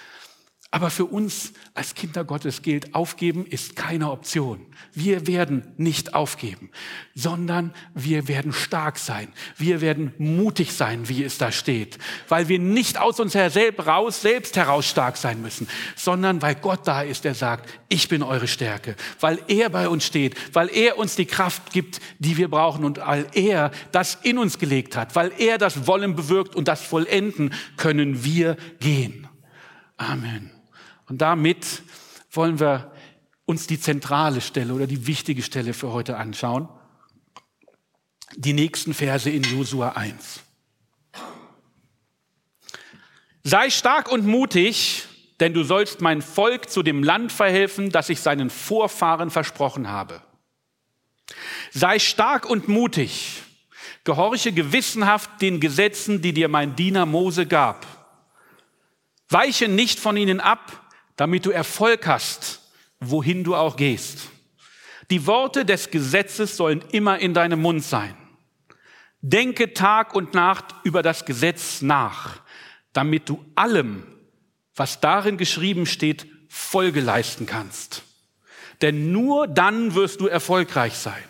Aber 0.73 0.89
für 0.89 1.05
uns 1.05 1.53
als 1.75 1.93
Kinder 1.93 2.23
Gottes 2.23 2.63
gilt, 2.63 2.95
aufgeben 2.95 3.45
ist 3.45 3.75
keine 3.75 4.09
Option. 4.09 4.65
Wir 4.91 5.27
werden 5.27 5.71
nicht 5.77 6.15
aufgeben, 6.15 6.71
sondern 7.13 7.75
wir 7.93 8.27
werden 8.27 8.53
stark 8.53 8.97
sein. 8.97 9.27
Wir 9.55 9.81
werden 9.81 10.15
mutig 10.17 10.73
sein, 10.73 11.07
wie 11.09 11.23
es 11.23 11.38
da 11.38 11.51
steht, 11.51 11.99
weil 12.27 12.47
wir 12.47 12.57
nicht 12.57 12.99
aus 12.99 13.19
uns 13.19 13.36
heraus, 13.36 14.23
selbst 14.23 14.57
heraus 14.57 14.88
stark 14.88 15.17
sein 15.17 15.43
müssen, 15.43 15.67
sondern 15.95 16.41
weil 16.41 16.55
Gott 16.55 16.88
da 16.88 17.03
ist, 17.03 17.23
der 17.23 17.36
sagt, 17.36 17.69
ich 17.88 18.07
bin 18.07 18.23
eure 18.23 18.47
Stärke, 18.47 18.95
weil 19.19 19.38
er 19.49 19.69
bei 19.69 19.88
uns 19.88 20.03
steht, 20.03 20.36
weil 20.55 20.69
er 20.69 20.97
uns 20.97 21.15
die 21.15 21.27
Kraft 21.27 21.71
gibt, 21.71 22.01
die 22.17 22.36
wir 22.38 22.49
brauchen 22.49 22.83
und 22.83 22.97
weil 22.97 23.27
er 23.36 23.69
das 23.91 24.17
in 24.23 24.39
uns 24.39 24.57
gelegt 24.57 24.97
hat, 24.97 25.15
weil 25.15 25.33
er 25.38 25.59
das 25.59 25.86
Wollen 25.86 26.15
bewirkt 26.15 26.55
und 26.55 26.67
das 26.67 26.81
Vollenden, 26.81 27.53
können 27.77 28.23
wir 28.23 28.57
gehen. 28.79 29.27
Amen. 29.97 30.53
Und 31.08 31.22
damit 31.22 31.84
wollen 32.32 32.60
wir 32.60 32.92
uns 33.46 33.68
die 33.68 33.80
zentrale 33.80 34.42
Stelle 34.42 34.74
oder 34.74 34.88
die 34.88 35.06
wichtige 35.08 35.42
Stelle 35.44 35.74
für 35.74 35.92
heute 35.92 36.18
anschauen. 36.18 36.70
Die 38.36 38.54
nächsten 38.54 38.94
Verse 38.94 39.30
in 39.30 39.44
Josua 39.44 39.89
1. 39.89 40.42
Sei 43.44 43.70
stark 43.70 44.12
und 44.12 44.26
mutig, 44.26 45.04
denn 45.39 45.54
du 45.54 45.63
sollst 45.63 46.00
mein 46.00 46.22
Volk 46.22 46.70
zu 46.70 46.84
dem 46.84 47.04
Land 47.04 47.32
verhelfen, 47.32 47.89
das 47.89 48.10
ich 48.10 48.22
seinen 48.22 48.50
Vorfahren 48.50 49.30
versprochen 49.30 49.89
habe. 49.89 50.22
Sei 51.72 52.00
stark 52.00 52.50
und 52.50 52.70
mutig, 52.70 53.44
gehorche 54.06 54.54
gewissenhaft 54.54 55.42
den 55.42 55.60
Gesetzen, 55.60 56.22
die 56.22 56.34
dir 56.34 56.48
mein 56.48 56.76
Diener 56.76 57.06
Mose 57.06 57.46
gab. 57.46 57.86
Weiche 59.30 59.68
nicht 59.68 60.00
von 60.00 60.16
ihnen 60.16 60.39
ab, 60.39 60.83
damit 61.15 61.45
du 61.45 61.52
Erfolg 61.52 62.08
hast, 62.08 62.62
wohin 62.99 63.43
du 63.43 63.56
auch 63.56 63.76
gehst. 63.76 64.30
Die 65.10 65.28
Worte 65.28 65.65
des 65.65 65.91
Gesetzes 65.91 66.58
sollen 66.58 66.84
immer 66.91 67.19
in 67.19 67.34
deinem 67.34 67.62
Mund 67.62 67.84
sein. 67.84 68.15
Denke 69.21 69.73
Tag 69.73 70.15
und 70.15 70.34
Nacht 70.34 70.65
über 70.84 71.02
das 71.02 71.26
Gesetz 71.26 71.82
nach, 71.82 72.41
damit 72.93 73.30
du 73.30 73.43
allem, 73.56 74.04
was 74.76 74.99
darin 74.99 75.38
geschrieben 75.38 75.86
steht, 75.86 76.28
Folge 76.49 77.02
leisten 77.02 77.45
kannst. 77.45 78.04
Denn 78.82 79.12
nur 79.12 79.47
dann 79.47 79.95
wirst 79.95 80.19
du 80.19 80.28
erfolgreich 80.28 80.95
sein. 80.95 81.23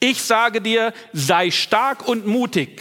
Ich 0.00 0.22
sage 0.22 0.60
dir, 0.60 0.92
sei 1.12 1.50
stark 1.50 2.06
und 2.06 2.26
mutig. 2.26 2.80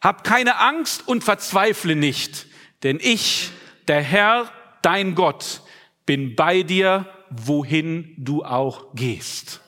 Hab 0.00 0.24
keine 0.24 0.58
Angst 0.58 1.06
und 1.06 1.24
verzweifle 1.24 1.96
nicht, 1.96 2.46
denn 2.82 2.98
ich, 3.00 3.50
der 3.88 4.02
Herr, 4.02 4.52
dein 4.82 5.14
Gott, 5.14 5.62
bin 6.06 6.36
bei 6.36 6.62
dir, 6.62 7.06
wohin 7.30 8.14
du 8.18 8.44
auch 8.44 8.94
gehst. 8.94 9.60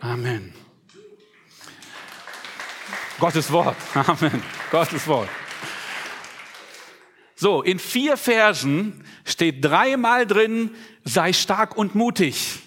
Amen. 0.00 0.54
Gottes 3.18 3.50
Wort. 3.50 3.76
Amen. 3.94 4.42
Gottes 4.70 5.06
Wort. 5.08 5.28
So, 7.34 7.62
in 7.62 7.78
vier 7.78 8.16
Versen 8.16 9.04
steht 9.24 9.64
dreimal 9.64 10.26
drin, 10.26 10.74
sei 11.04 11.32
stark 11.32 11.76
und 11.76 11.94
mutig. 11.94 12.60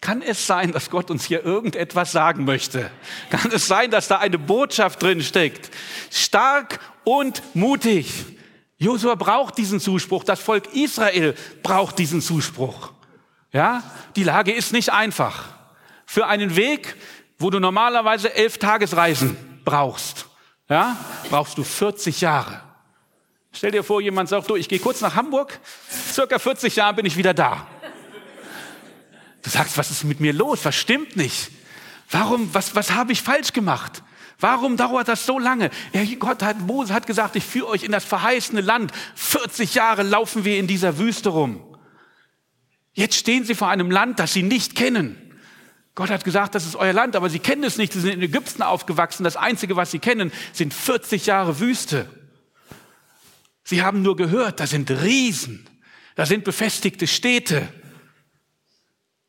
Kann 0.00 0.22
es 0.22 0.46
sein, 0.46 0.72
dass 0.72 0.90
Gott 0.90 1.10
uns 1.10 1.24
hier 1.24 1.44
irgendetwas 1.44 2.12
sagen 2.12 2.44
möchte? 2.44 2.90
Kann 3.30 3.50
es 3.50 3.66
sein, 3.66 3.90
dass 3.90 4.06
da 4.08 4.18
eine 4.18 4.38
Botschaft 4.38 5.02
drin 5.02 5.22
steckt? 5.22 5.70
Stark 6.10 6.78
und 7.02 7.42
mutig. 7.54 8.35
Josua 8.78 9.14
braucht 9.14 9.56
diesen 9.56 9.80
Zuspruch, 9.80 10.24
das 10.24 10.40
Volk 10.40 10.74
Israel 10.74 11.34
braucht 11.62 11.98
diesen 11.98 12.20
Zuspruch. 12.20 12.92
Ja, 13.52 13.82
die 14.16 14.24
Lage 14.24 14.52
ist 14.52 14.72
nicht 14.72 14.92
einfach. 14.92 15.44
Für 16.04 16.26
einen 16.26 16.56
Weg, 16.56 16.96
wo 17.38 17.50
du 17.50 17.58
normalerweise 17.58 18.34
elf 18.34 18.58
Tagesreisen 18.58 19.36
brauchst, 19.64 20.26
ja, 20.68 20.96
brauchst 21.30 21.56
du 21.56 21.64
40 21.64 22.20
Jahre. 22.20 22.60
Stell 23.52 23.70
dir 23.70 23.82
vor, 23.82 24.02
jemand 24.02 24.28
sagt, 24.28 24.50
du, 24.50 24.56
ich 24.56 24.68
gehe 24.68 24.78
kurz 24.78 25.00
nach 25.00 25.14
Hamburg, 25.14 25.58
circa 26.12 26.38
40 26.38 26.76
Jahre 26.76 26.94
bin 26.94 27.06
ich 27.06 27.16
wieder 27.16 27.32
da. 27.32 27.66
Du 29.42 29.48
sagst, 29.48 29.78
was 29.78 29.90
ist 29.90 30.04
mit 30.04 30.20
mir 30.20 30.32
los? 30.32 30.64
Was 30.64 30.74
stimmt 30.74 31.16
nicht? 31.16 31.50
Warum, 32.10 32.52
was, 32.52 32.74
was 32.74 32.90
habe 32.92 33.12
ich 33.12 33.22
falsch 33.22 33.52
gemacht? 33.52 34.02
Warum 34.38 34.76
dauert 34.76 35.08
das 35.08 35.24
so 35.24 35.38
lange? 35.38 35.70
Ja, 35.92 36.02
Gott 36.18 36.42
hat, 36.42 36.60
Mose 36.60 36.92
hat 36.92 37.06
gesagt, 37.06 37.36
ich 37.36 37.44
führe 37.44 37.68
euch 37.68 37.84
in 37.84 37.92
das 37.92 38.04
verheißene 38.04 38.60
Land. 38.60 38.92
40 39.14 39.74
Jahre 39.74 40.02
laufen 40.02 40.44
wir 40.44 40.58
in 40.58 40.66
dieser 40.66 40.98
Wüste 40.98 41.30
rum. 41.30 41.62
Jetzt 42.92 43.16
stehen 43.16 43.44
sie 43.44 43.54
vor 43.54 43.68
einem 43.68 43.90
Land, 43.90 44.18
das 44.18 44.34
sie 44.34 44.42
nicht 44.42 44.74
kennen. 44.74 45.22
Gott 45.94 46.10
hat 46.10 46.24
gesagt, 46.24 46.54
das 46.54 46.66
ist 46.66 46.76
euer 46.76 46.92
Land, 46.92 47.16
aber 47.16 47.30
sie 47.30 47.38
kennen 47.38 47.64
es 47.64 47.78
nicht. 47.78 47.94
Sie 47.94 48.00
sind 48.00 48.12
in 48.12 48.22
Ägypten 48.22 48.62
aufgewachsen. 48.62 49.24
Das 49.24 49.36
Einzige, 49.36 49.76
was 49.76 49.90
sie 49.90 49.98
kennen, 49.98 50.30
sind 50.52 50.74
40 50.74 51.24
Jahre 51.24 51.58
Wüste. 51.58 52.06
Sie 53.64 53.82
haben 53.82 54.02
nur 54.02 54.16
gehört, 54.16 54.60
da 54.60 54.66
sind 54.66 54.90
Riesen, 54.90 55.68
da 56.14 56.26
sind 56.26 56.44
befestigte 56.44 57.06
Städte. 57.06 57.66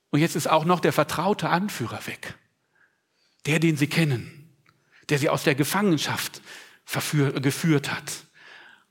Und 0.10 0.20
jetzt 0.20 0.36
ist 0.36 0.48
auch 0.48 0.66
noch 0.66 0.82
der 0.82 0.94
vertraute 0.94 1.50
Anführer 1.50 2.06
weg. 2.08 2.36
Der, 3.46 3.60
den 3.60 3.78
sie 3.78 3.88
kennen 3.88 4.37
der 5.10 5.20
sie 5.20 5.30
aus 5.30 5.44
der 5.44 5.56
Gefangenschaft 5.56 6.42
geführt 7.42 7.92
hat. 7.92 8.12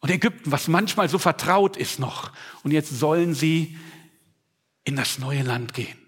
Und 0.00 0.10
Ägypten, 0.10 0.52
was 0.52 0.68
manchmal 0.68 1.08
so 1.08 1.18
vertraut 1.18 1.76
ist 1.76 1.98
noch. 1.98 2.32
Und 2.62 2.70
jetzt 2.70 2.90
sollen 2.90 3.34
sie 3.34 3.78
in 4.84 4.96
das 4.96 5.18
neue 5.18 5.42
Land 5.42 5.74
gehen. 5.74 5.98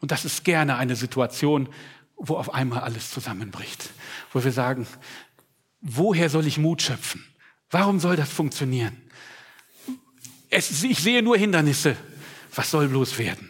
Und 0.00 0.10
das 0.10 0.24
ist 0.24 0.44
gerne 0.44 0.76
eine 0.76 0.96
Situation, 0.96 1.68
wo 2.16 2.36
auf 2.36 2.54
einmal 2.54 2.80
alles 2.80 3.10
zusammenbricht. 3.10 3.90
Wo 4.32 4.44
wir 4.44 4.52
sagen, 4.52 4.86
woher 5.80 6.28
soll 6.28 6.46
ich 6.46 6.58
Mut 6.58 6.82
schöpfen? 6.82 7.24
Warum 7.70 8.00
soll 8.00 8.16
das 8.16 8.30
funktionieren? 8.30 8.96
Es, 10.50 10.82
ich 10.82 10.98
sehe 10.98 11.22
nur 11.22 11.36
Hindernisse. 11.36 11.96
Was 12.54 12.70
soll 12.70 12.88
bloß 12.88 13.18
werden? 13.18 13.48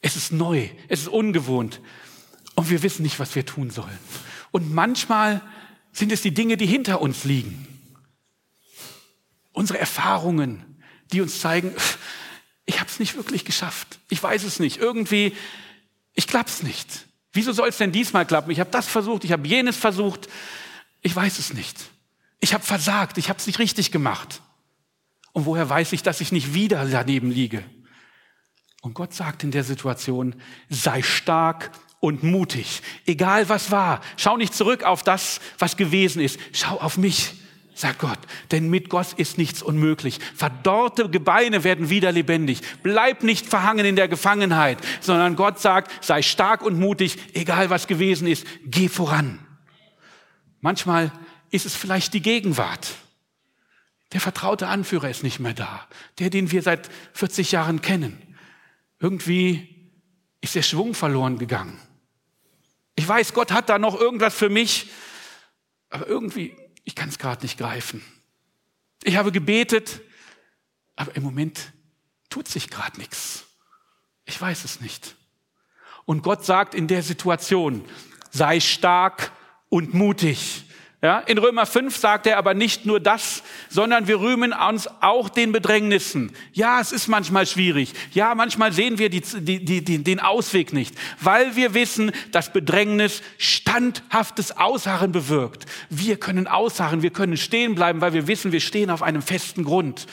Es 0.00 0.16
ist 0.16 0.32
neu, 0.32 0.68
es 0.88 1.02
ist 1.02 1.08
ungewohnt 1.08 1.80
und 2.54 2.70
wir 2.70 2.82
wissen 2.82 3.02
nicht, 3.02 3.18
was 3.20 3.34
wir 3.34 3.44
tun 3.44 3.70
sollen. 3.70 3.98
Und 4.50 4.72
manchmal 4.72 5.40
sind 5.92 6.12
es 6.12 6.22
die 6.22 6.34
Dinge, 6.34 6.56
die 6.56 6.66
hinter 6.66 7.00
uns 7.00 7.24
liegen. 7.24 7.66
Unsere 9.52 9.78
Erfahrungen, 9.78 10.82
die 11.12 11.20
uns 11.20 11.40
zeigen, 11.40 11.74
ich 12.66 12.78
habe 12.78 12.88
es 12.88 13.00
nicht 13.00 13.16
wirklich 13.16 13.44
geschafft. 13.44 13.98
Ich 14.08 14.22
weiß 14.22 14.44
es 14.44 14.60
nicht. 14.60 14.78
Irgendwie, 14.78 15.36
ich 16.14 16.26
klapp's 16.26 16.62
nicht. 16.62 17.06
Wieso 17.32 17.52
soll 17.52 17.68
es 17.68 17.78
denn 17.78 17.92
diesmal 17.92 18.26
klappen? 18.26 18.50
Ich 18.50 18.60
habe 18.60 18.70
das 18.70 18.86
versucht, 18.86 19.24
ich 19.24 19.32
habe 19.32 19.46
jenes 19.46 19.76
versucht. 19.76 20.28
Ich 21.02 21.14
weiß 21.14 21.38
es 21.38 21.52
nicht. 21.52 21.78
Ich 22.40 22.54
habe 22.54 22.64
versagt, 22.64 23.18
ich 23.18 23.28
habe 23.28 23.38
es 23.38 23.46
nicht 23.46 23.58
richtig 23.58 23.92
gemacht. 23.92 24.40
Und 25.32 25.46
woher 25.46 25.68
weiß 25.68 25.92
ich, 25.92 26.02
dass 26.02 26.20
ich 26.20 26.32
nicht 26.32 26.54
wieder 26.54 26.84
daneben 26.86 27.30
liege? 27.30 27.64
Und 28.82 28.94
Gott 28.94 29.14
sagt 29.14 29.44
in 29.44 29.50
der 29.50 29.64
Situation, 29.64 30.34
sei 30.68 31.02
stark 31.02 31.70
und 32.00 32.22
mutig. 32.22 32.82
Egal 33.06 33.48
was 33.48 33.70
war. 33.70 34.00
Schau 34.16 34.36
nicht 34.36 34.54
zurück 34.54 34.82
auf 34.82 35.02
das, 35.02 35.40
was 35.58 35.76
gewesen 35.76 36.20
ist. 36.20 36.40
Schau 36.52 36.78
auf 36.78 36.96
mich, 36.96 37.34
sagt 37.74 37.98
Gott. 37.98 38.18
Denn 38.50 38.68
mit 38.70 38.88
Gott 38.88 39.12
ist 39.14 39.38
nichts 39.38 39.62
unmöglich. 39.62 40.18
Verdorrte 40.34 41.08
Gebeine 41.08 41.62
werden 41.62 41.90
wieder 41.90 42.10
lebendig. 42.10 42.60
Bleib 42.82 43.22
nicht 43.22 43.46
verhangen 43.46 43.84
in 43.84 43.96
der 43.96 44.08
Gefangenheit, 44.08 44.78
sondern 45.00 45.36
Gott 45.36 45.60
sagt, 45.60 46.04
sei 46.04 46.22
stark 46.22 46.62
und 46.62 46.78
mutig, 46.78 47.18
egal 47.34 47.70
was 47.70 47.86
gewesen 47.86 48.26
ist. 48.26 48.46
Geh 48.64 48.88
voran. 48.88 49.38
Manchmal 50.60 51.12
ist 51.50 51.66
es 51.66 51.76
vielleicht 51.76 52.14
die 52.14 52.22
Gegenwart. 52.22 52.88
Der 54.12 54.20
vertraute 54.20 54.66
Anführer 54.66 55.08
ist 55.08 55.22
nicht 55.22 55.38
mehr 55.38 55.54
da. 55.54 55.86
Der, 56.18 56.30
den 56.30 56.50
wir 56.50 56.62
seit 56.62 56.90
40 57.12 57.52
Jahren 57.52 57.80
kennen. 57.80 58.18
Irgendwie 58.98 59.68
ist 60.40 60.54
der 60.54 60.62
Schwung 60.62 60.94
verloren 60.94 61.38
gegangen. 61.38 61.78
Ich 62.96 63.06
weiß, 63.06 63.32
Gott 63.32 63.52
hat 63.52 63.68
da 63.68 63.78
noch 63.78 63.98
irgendwas 63.98 64.34
für 64.34 64.48
mich, 64.48 64.90
aber 65.88 66.06
irgendwie, 66.06 66.56
ich 66.84 66.94
kann 66.94 67.08
es 67.08 67.18
gerade 67.18 67.42
nicht 67.42 67.58
greifen. 67.58 68.04
Ich 69.02 69.16
habe 69.16 69.32
gebetet, 69.32 70.00
aber 70.96 71.16
im 71.16 71.22
Moment 71.22 71.72
tut 72.28 72.48
sich 72.48 72.70
gerade 72.70 72.98
nichts. 72.98 73.46
Ich 74.24 74.40
weiß 74.40 74.64
es 74.64 74.80
nicht. 74.80 75.16
Und 76.04 76.22
Gott 76.22 76.44
sagt 76.44 76.74
in 76.74 76.88
der 76.88 77.02
Situation, 77.02 77.84
sei 78.30 78.60
stark 78.60 79.32
und 79.68 79.94
mutig. 79.94 80.64
Ja, 81.02 81.20
in 81.20 81.38
Römer 81.38 81.64
5 81.64 81.96
sagt 81.96 82.26
er 82.26 82.36
aber 82.36 82.52
nicht 82.52 82.84
nur 82.84 83.00
das, 83.00 83.42
sondern 83.70 84.06
wir 84.06 84.20
rühmen 84.20 84.52
uns 84.52 84.86
auch 85.00 85.30
den 85.30 85.50
Bedrängnissen. 85.50 86.30
Ja, 86.52 86.78
es 86.78 86.92
ist 86.92 87.08
manchmal 87.08 87.46
schwierig. 87.46 87.94
Ja, 88.12 88.34
manchmal 88.34 88.70
sehen 88.72 88.98
wir 88.98 89.08
die, 89.08 89.22
die, 89.22 89.82
die, 89.82 90.04
den 90.04 90.20
Ausweg 90.20 90.74
nicht, 90.74 90.94
weil 91.18 91.56
wir 91.56 91.72
wissen, 91.72 92.12
dass 92.32 92.52
Bedrängnis 92.52 93.22
standhaftes 93.38 94.58
Ausharren 94.58 95.10
bewirkt. 95.10 95.64
Wir 95.88 96.18
können 96.18 96.46
ausharren, 96.46 97.00
wir 97.00 97.10
können 97.10 97.38
stehen 97.38 97.74
bleiben, 97.74 98.02
weil 98.02 98.12
wir 98.12 98.26
wissen, 98.26 98.52
wir 98.52 98.60
stehen 98.60 98.90
auf 98.90 99.02
einem 99.02 99.22
festen 99.22 99.64
Grund. 99.64 100.06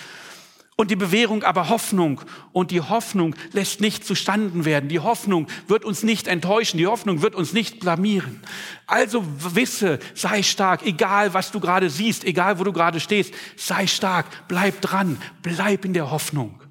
Und 0.79 0.91
die 0.91 0.95
Bewährung 0.95 1.43
aber 1.43 1.69
Hoffnung. 1.69 2.21
Und 2.53 2.69
die 2.69 2.81
Hoffnung 2.81 3.35
lässt 3.51 3.81
nicht 3.81 4.05
zustanden 4.05 4.63
werden. 4.63 4.89
Die 4.89 4.99
Hoffnung 4.99 5.47
wird 5.67 5.83
uns 5.83 6.03
nicht 6.03 6.27
enttäuschen. 6.27 6.77
Die 6.77 6.85
Hoffnung 6.85 7.23
wird 7.23 7.33
uns 7.33 7.51
nicht 7.51 7.79
blamieren. 7.79 8.41
Also 8.85 9.25
wisse, 9.55 9.97
sei 10.13 10.43
stark, 10.43 10.85
egal 10.85 11.33
was 11.33 11.51
du 11.51 11.59
gerade 11.59 11.89
siehst, 11.89 12.23
egal 12.23 12.59
wo 12.59 12.63
du 12.63 12.71
gerade 12.71 12.99
stehst, 12.99 13.33
sei 13.55 13.87
stark, 13.87 14.47
bleib 14.47 14.79
dran, 14.81 15.19
bleib 15.41 15.83
in 15.83 15.93
der 15.93 16.11
Hoffnung. 16.11 16.61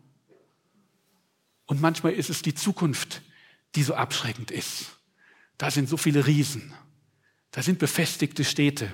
Und 1.66 1.80
manchmal 1.80 2.12
ist 2.12 2.30
es 2.30 2.42
die 2.42 2.54
Zukunft, 2.54 3.22
die 3.74 3.82
so 3.82 3.94
abschreckend 3.94 4.52
ist. 4.52 4.98
Da 5.58 5.72
sind 5.72 5.88
so 5.88 5.96
viele 5.96 6.28
Riesen. 6.28 6.72
Da 7.50 7.60
sind 7.60 7.80
befestigte 7.80 8.44
Städte. 8.44 8.88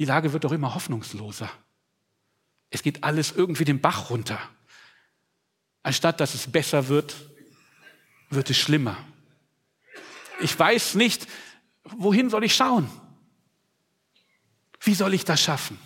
Die 0.00 0.04
Lage 0.04 0.32
wird 0.32 0.42
doch 0.42 0.52
immer 0.52 0.74
hoffnungsloser. 0.74 1.48
Es 2.70 2.82
geht 2.82 3.04
alles 3.04 3.32
irgendwie 3.32 3.64
den 3.64 3.80
Bach 3.80 4.10
runter. 4.10 4.38
Anstatt 5.82 6.20
dass 6.20 6.34
es 6.34 6.50
besser 6.50 6.88
wird, 6.88 7.14
wird 8.30 8.50
es 8.50 8.56
schlimmer. 8.56 8.96
Ich 10.40 10.58
weiß 10.58 10.96
nicht, 10.96 11.26
wohin 11.84 12.28
soll 12.28 12.44
ich 12.44 12.54
schauen? 12.54 12.90
Wie 14.80 14.94
soll 14.94 15.14
ich 15.14 15.24
das 15.24 15.40
schaffen? 15.40 15.78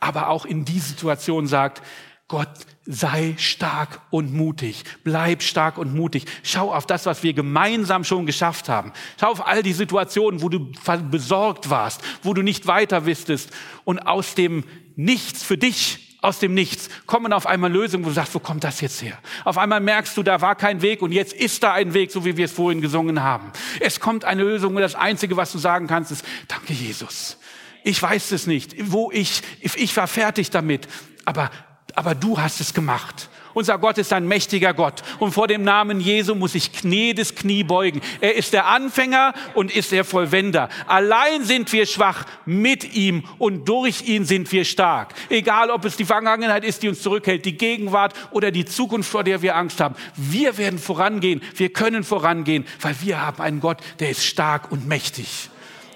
Aber 0.00 0.28
auch 0.28 0.44
in 0.44 0.64
die 0.64 0.80
Situation 0.80 1.46
sagt 1.46 1.82
Gott, 2.28 2.48
sei 2.86 3.34
stark 3.38 4.00
und 4.10 4.32
mutig. 4.32 4.84
Bleib 5.04 5.42
stark 5.42 5.76
und 5.78 5.94
mutig. 5.94 6.24
Schau 6.42 6.72
auf 6.72 6.86
das, 6.86 7.06
was 7.06 7.22
wir 7.22 7.34
gemeinsam 7.34 8.04
schon 8.04 8.26
geschafft 8.26 8.68
haben. 8.68 8.92
Schau 9.20 9.30
auf 9.30 9.46
all 9.46 9.62
die 9.62 9.72
Situationen, 9.72 10.40
wo 10.40 10.48
du 10.48 10.72
besorgt 11.10 11.68
warst, 11.68 12.00
wo 12.22 12.32
du 12.32 12.42
nicht 12.42 12.66
weiter 12.66 13.06
wissest 13.06 13.50
und 13.84 14.00
aus 14.00 14.34
dem 14.34 14.64
Nichts 14.94 15.42
für 15.42 15.56
dich 15.56 16.12
aus 16.22 16.38
dem 16.38 16.54
Nichts 16.54 16.88
kommen 17.06 17.32
auf 17.32 17.46
einmal 17.46 17.70
Lösungen, 17.70 18.04
wo 18.04 18.08
du 18.08 18.14
sagst, 18.14 18.34
wo 18.34 18.38
kommt 18.38 18.62
das 18.62 18.80
jetzt 18.80 19.02
her? 19.02 19.18
Auf 19.44 19.58
einmal 19.58 19.80
merkst 19.80 20.16
du, 20.16 20.22
da 20.22 20.40
war 20.40 20.54
kein 20.54 20.80
Weg 20.80 21.02
und 21.02 21.10
jetzt 21.10 21.32
ist 21.32 21.62
da 21.64 21.72
ein 21.72 21.94
Weg, 21.94 22.12
so 22.12 22.24
wie 22.24 22.36
wir 22.36 22.44
es 22.44 22.52
vorhin 22.52 22.80
gesungen 22.80 23.22
haben. 23.22 23.52
Es 23.80 23.98
kommt 23.98 24.24
eine 24.24 24.44
Lösung 24.44 24.76
und 24.76 24.82
das 24.82 24.94
Einzige, 24.94 25.36
was 25.36 25.50
du 25.50 25.58
sagen 25.58 25.88
kannst, 25.88 26.12
ist, 26.12 26.24
danke 26.46 26.72
Jesus. 26.72 27.38
Ich 27.82 28.00
weiß 28.00 28.30
es 28.30 28.46
nicht, 28.46 28.76
wo 28.92 29.10
ich, 29.10 29.42
ich 29.60 29.96
war 29.96 30.06
fertig 30.06 30.50
damit, 30.50 30.86
aber, 31.24 31.50
aber 31.94 32.14
du 32.14 32.38
hast 32.38 32.60
es 32.60 32.74
gemacht. 32.74 33.28
Unser 33.54 33.78
Gott 33.78 33.98
ist 33.98 34.12
ein 34.12 34.26
mächtiger 34.26 34.72
Gott. 34.72 35.02
Und 35.18 35.32
vor 35.32 35.46
dem 35.46 35.62
Namen 35.62 36.00
Jesu 36.00 36.34
muss 36.34 36.54
ich 36.54 36.72
Knie 36.72 37.14
des 37.14 37.34
Knie 37.34 37.64
beugen. 37.64 38.00
Er 38.20 38.34
ist 38.34 38.52
der 38.52 38.66
Anfänger 38.66 39.34
und 39.54 39.74
ist 39.74 39.92
der 39.92 40.04
Vollwender. 40.04 40.68
Allein 40.86 41.44
sind 41.44 41.72
wir 41.72 41.86
schwach, 41.86 42.24
mit 42.46 42.94
ihm 42.94 43.24
und 43.38 43.68
durch 43.68 44.02
ihn 44.08 44.24
sind 44.24 44.50
wir 44.52 44.64
stark. 44.64 45.14
Egal, 45.28 45.70
ob 45.70 45.84
es 45.84 45.96
die 45.96 46.04
Vergangenheit 46.04 46.64
ist, 46.64 46.82
die 46.82 46.88
uns 46.88 47.02
zurückhält, 47.02 47.44
die 47.44 47.56
Gegenwart 47.56 48.14
oder 48.30 48.50
die 48.50 48.64
Zukunft, 48.64 49.10
vor 49.10 49.24
der 49.24 49.42
wir 49.42 49.56
Angst 49.56 49.80
haben. 49.80 49.96
Wir 50.16 50.56
werden 50.56 50.78
vorangehen. 50.78 51.42
Wir 51.54 51.72
können 51.72 52.04
vorangehen, 52.04 52.66
weil 52.80 52.96
wir 53.02 53.20
haben 53.20 53.42
einen 53.42 53.60
Gott, 53.60 53.78
der 54.00 54.10
ist 54.10 54.24
stark 54.24 54.72
und 54.72 54.86
mächtig. 54.86 55.50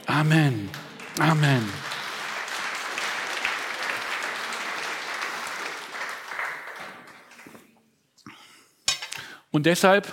Amen. 0.07 0.69
Amen. 1.19 1.67
Und 9.57 9.65
deshalb 9.65 10.13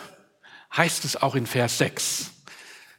heißt 0.77 1.03
es 1.03 1.21
auch 1.21 1.36
in 1.36 1.47
Vers 1.47 1.77
6, 1.77 2.32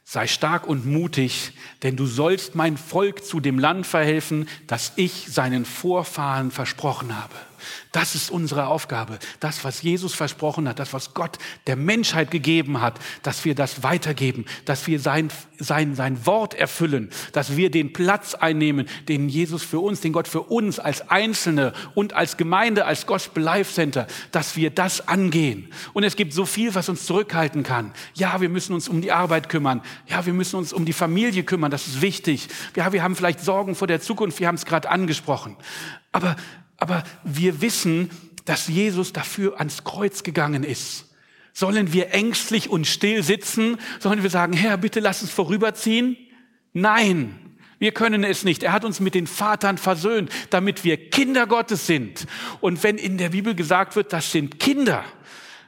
sei 0.03 0.27
stark 0.27 0.67
und 0.67 0.85
mutig, 0.85 1.53
denn 1.81 1.95
du 1.95 2.05
sollst 2.05 2.53
mein 2.53 2.77
Volk 2.77 3.25
zu 3.25 3.39
dem 3.39 3.57
Land 3.57 3.87
verhelfen, 3.87 4.47
das 4.67 4.91
ich 4.95 5.25
seinen 5.27 5.65
Vorfahren 5.65 6.51
versprochen 6.51 7.17
habe. 7.19 7.33
Das 7.91 8.15
ist 8.15 8.29
unsere 8.31 8.67
Aufgabe. 8.67 9.19
Das, 9.39 9.63
was 9.63 9.81
Jesus 9.81 10.13
versprochen 10.13 10.67
hat, 10.67 10.79
das, 10.79 10.93
was 10.93 11.13
Gott 11.13 11.37
der 11.67 11.75
Menschheit 11.75 12.31
gegeben 12.31 12.81
hat, 12.81 12.99
dass 13.23 13.45
wir 13.45 13.55
das 13.55 13.83
weitergeben, 13.83 14.45
dass 14.65 14.87
wir 14.87 14.99
sein, 14.99 15.29
sein, 15.59 15.95
sein 15.95 16.25
Wort 16.25 16.53
erfüllen, 16.53 17.09
dass 17.31 17.55
wir 17.55 17.71
den 17.71 17.93
Platz 17.93 18.35
einnehmen, 18.35 18.87
den 19.07 19.29
Jesus 19.29 19.63
für 19.63 19.79
uns, 19.79 20.01
den 20.01 20.13
Gott 20.13 20.27
für 20.27 20.41
uns 20.41 20.79
als 20.79 21.09
Einzelne 21.09 21.73
und 21.93 22.13
als 22.13 22.37
Gemeinde, 22.37 22.85
als 22.85 23.05
Gospel 23.05 23.43
Life 23.43 23.73
Center, 23.73 24.07
dass 24.31 24.55
wir 24.55 24.69
das 24.69 25.07
angehen. 25.07 25.71
Und 25.93 26.03
es 26.03 26.15
gibt 26.15 26.33
so 26.33 26.45
viel, 26.45 26.75
was 26.75 26.89
uns 26.89 27.05
zurückhalten 27.05 27.63
kann. 27.63 27.91
Ja, 28.13 28.41
wir 28.41 28.49
müssen 28.49 28.73
uns 28.73 28.89
um 28.89 29.01
die 29.01 29.11
Arbeit 29.11 29.49
kümmern. 29.49 29.81
Ja, 30.07 30.25
wir 30.25 30.33
müssen 30.33 30.57
uns 30.57 30.73
um 30.73 30.85
die 30.85 30.93
Familie 30.93 31.43
kümmern. 31.43 31.71
Das 31.71 31.87
ist 31.87 32.01
wichtig. 32.01 32.47
Ja, 32.75 32.91
wir 32.91 33.03
haben 33.03 33.15
vielleicht 33.15 33.39
Sorgen 33.39 33.75
vor 33.75 33.87
der 33.87 34.01
Zukunft. 34.01 34.39
Wir 34.39 34.47
haben 34.47 34.55
es 34.55 34.65
gerade 34.65 34.89
angesprochen. 34.89 35.55
Aber 36.11 36.35
aber 36.85 37.03
wir 37.23 37.61
wissen, 37.61 38.11
dass 38.45 38.67
Jesus 38.67 39.11
dafür 39.11 39.57
ans 39.57 39.83
Kreuz 39.83 40.21
gegangen 40.21 40.63
ist. 40.63 41.09
Sollen 41.51 41.93
wir 41.93 42.13
ängstlich 42.13 42.69
und 42.69 42.85
still 42.85 43.23
sitzen? 43.23 43.79
Sollen 43.99 44.21
wir 44.21 44.29
sagen, 44.29 44.53
Herr, 44.53 44.77
bitte 44.77 44.99
lass 44.99 45.23
uns 45.23 45.31
vorüberziehen? 45.31 46.15
Nein, 46.73 47.57
wir 47.79 47.91
können 47.91 48.23
es 48.23 48.43
nicht. 48.43 48.61
Er 48.61 48.71
hat 48.71 48.85
uns 48.85 48.99
mit 48.99 49.15
den 49.15 49.25
Vatern 49.25 49.79
versöhnt, 49.79 50.29
damit 50.51 50.83
wir 50.83 51.09
Kinder 51.09 51.47
Gottes 51.47 51.87
sind. 51.87 52.27
Und 52.61 52.83
wenn 52.83 52.99
in 52.99 53.17
der 53.17 53.29
Bibel 53.29 53.55
gesagt 53.55 53.95
wird, 53.95 54.13
das 54.13 54.31
sind 54.31 54.59
Kinder, 54.59 55.03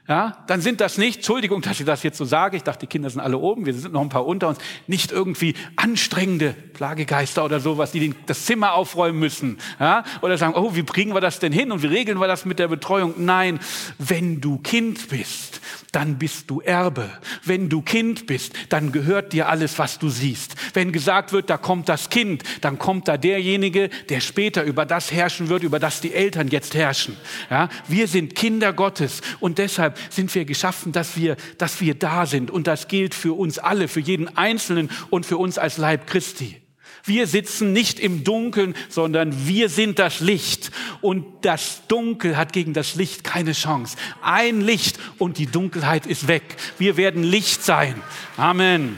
ja, 0.08 0.38
dann 0.48 0.62
sind 0.62 0.80
das 0.80 0.98
nicht, 0.98 1.18
Entschuldigung, 1.18 1.62
dass 1.62 1.80
ich 1.82 1.86
das 1.86 2.02
jetzt 2.02 2.18
so 2.18 2.24
sage, 2.24 2.56
ich 2.56 2.64
dachte, 2.64 2.82
die 2.82 2.88
Kinder 2.88 3.10
sind 3.10 3.20
alle 3.20 3.38
oben, 3.38 3.66
wir 3.66 3.74
sind 3.74 3.92
noch 3.92 4.02
ein 4.02 4.08
paar 4.08 4.26
unter 4.26 4.48
uns, 4.48 4.58
nicht 4.88 5.12
irgendwie 5.12 5.54
anstrengende 5.76 6.54
Plagegeister 6.54 7.44
oder 7.44 7.60
sowas, 7.60 7.92
die 7.92 8.16
das 8.26 8.46
Zimmer 8.46 8.74
aufräumen 8.74 9.20
müssen, 9.20 9.58
ja, 9.82 10.04
oder 10.22 10.38
sagen, 10.38 10.54
oh, 10.56 10.76
wie 10.76 10.84
bringen 10.84 11.14
wir 11.14 11.20
das 11.20 11.40
denn 11.40 11.52
hin 11.52 11.74
und 11.74 11.84
wie 11.84 11.88
regeln 11.88 12.20
wir 12.20 12.28
das 12.28 12.46
mit 12.46 12.58
der 12.58 12.70
Betreuung? 12.70 13.16
Nein, 13.18 13.60
wenn 13.98 14.40
du 14.40 14.60
Kind 14.60 15.10
bist, 15.10 15.60
dann 15.92 16.18
bist 16.18 16.50
du 16.50 16.62
Erbe. 16.62 17.10
Wenn 17.44 17.70
du 17.70 17.82
Kind 17.82 18.28
bist, 18.28 18.54
dann 18.70 18.92
gehört 18.92 19.34
dir 19.34 19.50
alles, 19.50 19.80
was 19.80 20.00
du 20.00 20.10
siehst. 20.10 20.56
Wenn 20.74 20.92
gesagt 20.92 21.34
wird, 21.34 21.50
da 21.50 21.58
kommt 21.58 21.90
das 21.90 22.10
Kind, 22.10 22.44
dann 22.62 22.78
kommt 22.78 23.08
da 23.08 23.18
derjenige, 23.18 23.90
der 24.10 24.22
später 24.22 24.64
über 24.64 24.86
das 24.86 25.12
herrschen 25.12 25.50
wird, 25.50 25.64
über 25.64 25.80
das 25.80 26.00
die 26.00 26.14
Eltern 26.14 26.48
jetzt 26.48 26.76
herrschen. 26.76 27.18
Ja, 27.50 27.70
wir 27.88 28.08
sind 28.08 28.36
Kinder 28.36 28.74
Gottes 28.74 29.22
und 29.40 29.58
deshalb 29.58 29.97
sind 30.10 30.34
wir 30.34 30.46
geschaffen, 30.46 30.92
dass 30.92 31.18
wir, 31.18 31.38
dass 31.58 31.82
wir 31.82 31.96
da 31.96 32.26
sind. 32.26 32.52
Und 32.52 32.68
das 32.68 32.88
gilt 32.88 33.16
für 33.16 33.34
uns 33.34 33.60
alle, 33.60 33.88
für 33.88 34.00
jeden 34.00 34.36
Einzelnen 34.38 34.90
und 35.10 35.26
für 35.26 35.38
uns 35.38 35.58
als 35.58 35.78
Leib 35.78 36.08
Christi. 36.08 36.62
Wir 37.08 37.26
sitzen 37.26 37.72
nicht 37.72 38.02
im 38.02 38.26
Dunkeln, 38.26 38.76
sondern 38.90 39.48
wir 39.48 39.70
sind 39.70 39.98
das 39.98 40.20
Licht. 40.20 40.72
Und 41.00 41.26
das 41.42 41.82
Dunkel 41.88 42.36
hat 42.36 42.52
gegen 42.52 42.74
das 42.74 42.96
Licht 42.96 43.24
keine 43.24 43.54
Chance. 43.54 43.96
Ein 44.22 44.60
Licht 44.60 45.00
und 45.18 45.38
die 45.38 45.46
Dunkelheit 45.46 46.06
ist 46.06 46.28
weg. 46.28 46.44
Wir 46.78 46.98
werden 46.98 47.24
Licht 47.24 47.64
sein. 47.64 48.02
Amen. 48.36 48.98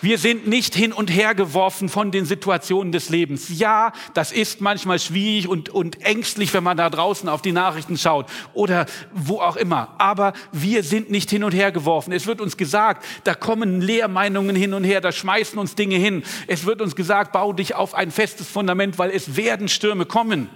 Wir 0.00 0.18
sind 0.18 0.46
nicht 0.46 0.76
hin 0.76 0.92
und 0.92 1.10
her 1.10 1.34
geworfen 1.34 1.88
von 1.88 2.12
den 2.12 2.24
Situationen 2.24 2.92
des 2.92 3.08
Lebens. 3.08 3.58
Ja, 3.58 3.92
das 4.14 4.30
ist 4.30 4.60
manchmal 4.60 5.00
schwierig 5.00 5.48
und, 5.48 5.70
und 5.70 6.00
ängstlich, 6.02 6.54
wenn 6.54 6.62
man 6.62 6.76
da 6.76 6.88
draußen 6.88 7.28
auf 7.28 7.42
die 7.42 7.50
Nachrichten 7.50 7.98
schaut 7.98 8.26
oder 8.54 8.86
wo 9.12 9.40
auch 9.40 9.56
immer. 9.56 9.96
Aber 9.98 10.34
wir 10.52 10.84
sind 10.84 11.10
nicht 11.10 11.30
hin 11.30 11.42
und 11.42 11.52
her 11.52 11.72
geworfen. 11.72 12.12
Es 12.12 12.28
wird 12.28 12.40
uns 12.40 12.56
gesagt, 12.56 13.04
da 13.24 13.34
kommen 13.34 13.80
Lehrmeinungen 13.80 14.54
hin 14.54 14.72
und 14.72 14.84
her, 14.84 15.00
da 15.00 15.10
schmeißen 15.10 15.58
uns 15.58 15.74
Dinge 15.74 15.96
hin. 15.96 16.22
Es 16.46 16.64
wird 16.64 16.80
uns 16.80 16.94
gesagt, 16.94 17.32
bau 17.32 17.52
dich 17.52 17.74
auf 17.74 17.94
ein 17.94 18.12
festes 18.12 18.46
Fundament, 18.46 18.98
weil 19.00 19.10
es 19.10 19.36
werden 19.36 19.68
Stürme 19.68 20.06
kommen. 20.06 20.48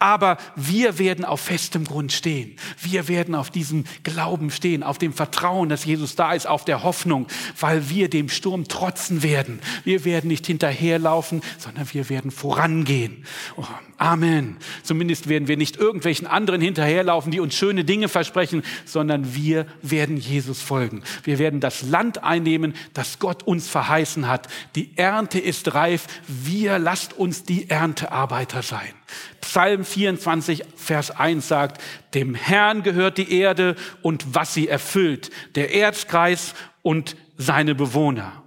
Aber 0.00 0.38
wir 0.56 0.98
werden 0.98 1.24
auf 1.26 1.42
festem 1.42 1.84
Grund 1.84 2.10
stehen. 2.10 2.56
Wir 2.80 3.06
werden 3.06 3.34
auf 3.34 3.50
diesem 3.50 3.84
Glauben 4.02 4.50
stehen, 4.50 4.82
auf 4.82 4.96
dem 4.96 5.12
Vertrauen, 5.12 5.68
dass 5.68 5.84
Jesus 5.84 6.16
da 6.16 6.32
ist, 6.32 6.48
auf 6.48 6.64
der 6.64 6.82
Hoffnung, 6.82 7.26
weil 7.60 7.90
wir 7.90 8.08
dem 8.08 8.30
Sturm 8.30 8.66
trotzen 8.66 9.22
werden. 9.22 9.60
Wir 9.84 10.06
werden 10.06 10.28
nicht 10.28 10.46
hinterherlaufen, 10.46 11.42
sondern 11.58 11.86
wir 11.92 12.08
werden 12.08 12.30
vorangehen. 12.30 13.26
Oh, 13.56 13.64
Amen. 14.00 14.56
Zumindest 14.82 15.28
werden 15.28 15.46
wir 15.46 15.58
nicht 15.58 15.76
irgendwelchen 15.76 16.26
anderen 16.26 16.62
hinterherlaufen, 16.62 17.30
die 17.30 17.40
uns 17.40 17.54
schöne 17.54 17.84
Dinge 17.84 18.08
versprechen, 18.08 18.62
sondern 18.86 19.34
wir 19.34 19.66
werden 19.82 20.16
Jesus 20.16 20.62
folgen. 20.62 21.02
Wir 21.24 21.38
werden 21.38 21.60
das 21.60 21.82
Land 21.82 22.24
einnehmen, 22.24 22.72
das 22.94 23.18
Gott 23.18 23.42
uns 23.42 23.68
verheißen 23.68 24.26
hat. 24.26 24.48
Die 24.74 24.96
Ernte 24.96 25.38
ist 25.38 25.74
reif. 25.74 26.06
Wir 26.26 26.78
lasst 26.78 27.12
uns 27.12 27.44
die 27.44 27.68
Erntearbeiter 27.68 28.62
sein. 28.62 28.94
Psalm 29.40 29.84
24, 29.84 30.64
Vers 30.76 31.10
1 31.10 31.46
sagt, 31.46 31.80
dem 32.14 32.34
Herrn 32.34 32.82
gehört 32.82 33.18
die 33.18 33.32
Erde 33.32 33.76
und 34.02 34.34
was 34.34 34.54
sie 34.54 34.68
erfüllt, 34.68 35.30
der 35.54 35.74
Erzkreis 35.74 36.54
und 36.82 37.16
seine 37.36 37.74
Bewohner. 37.74 38.40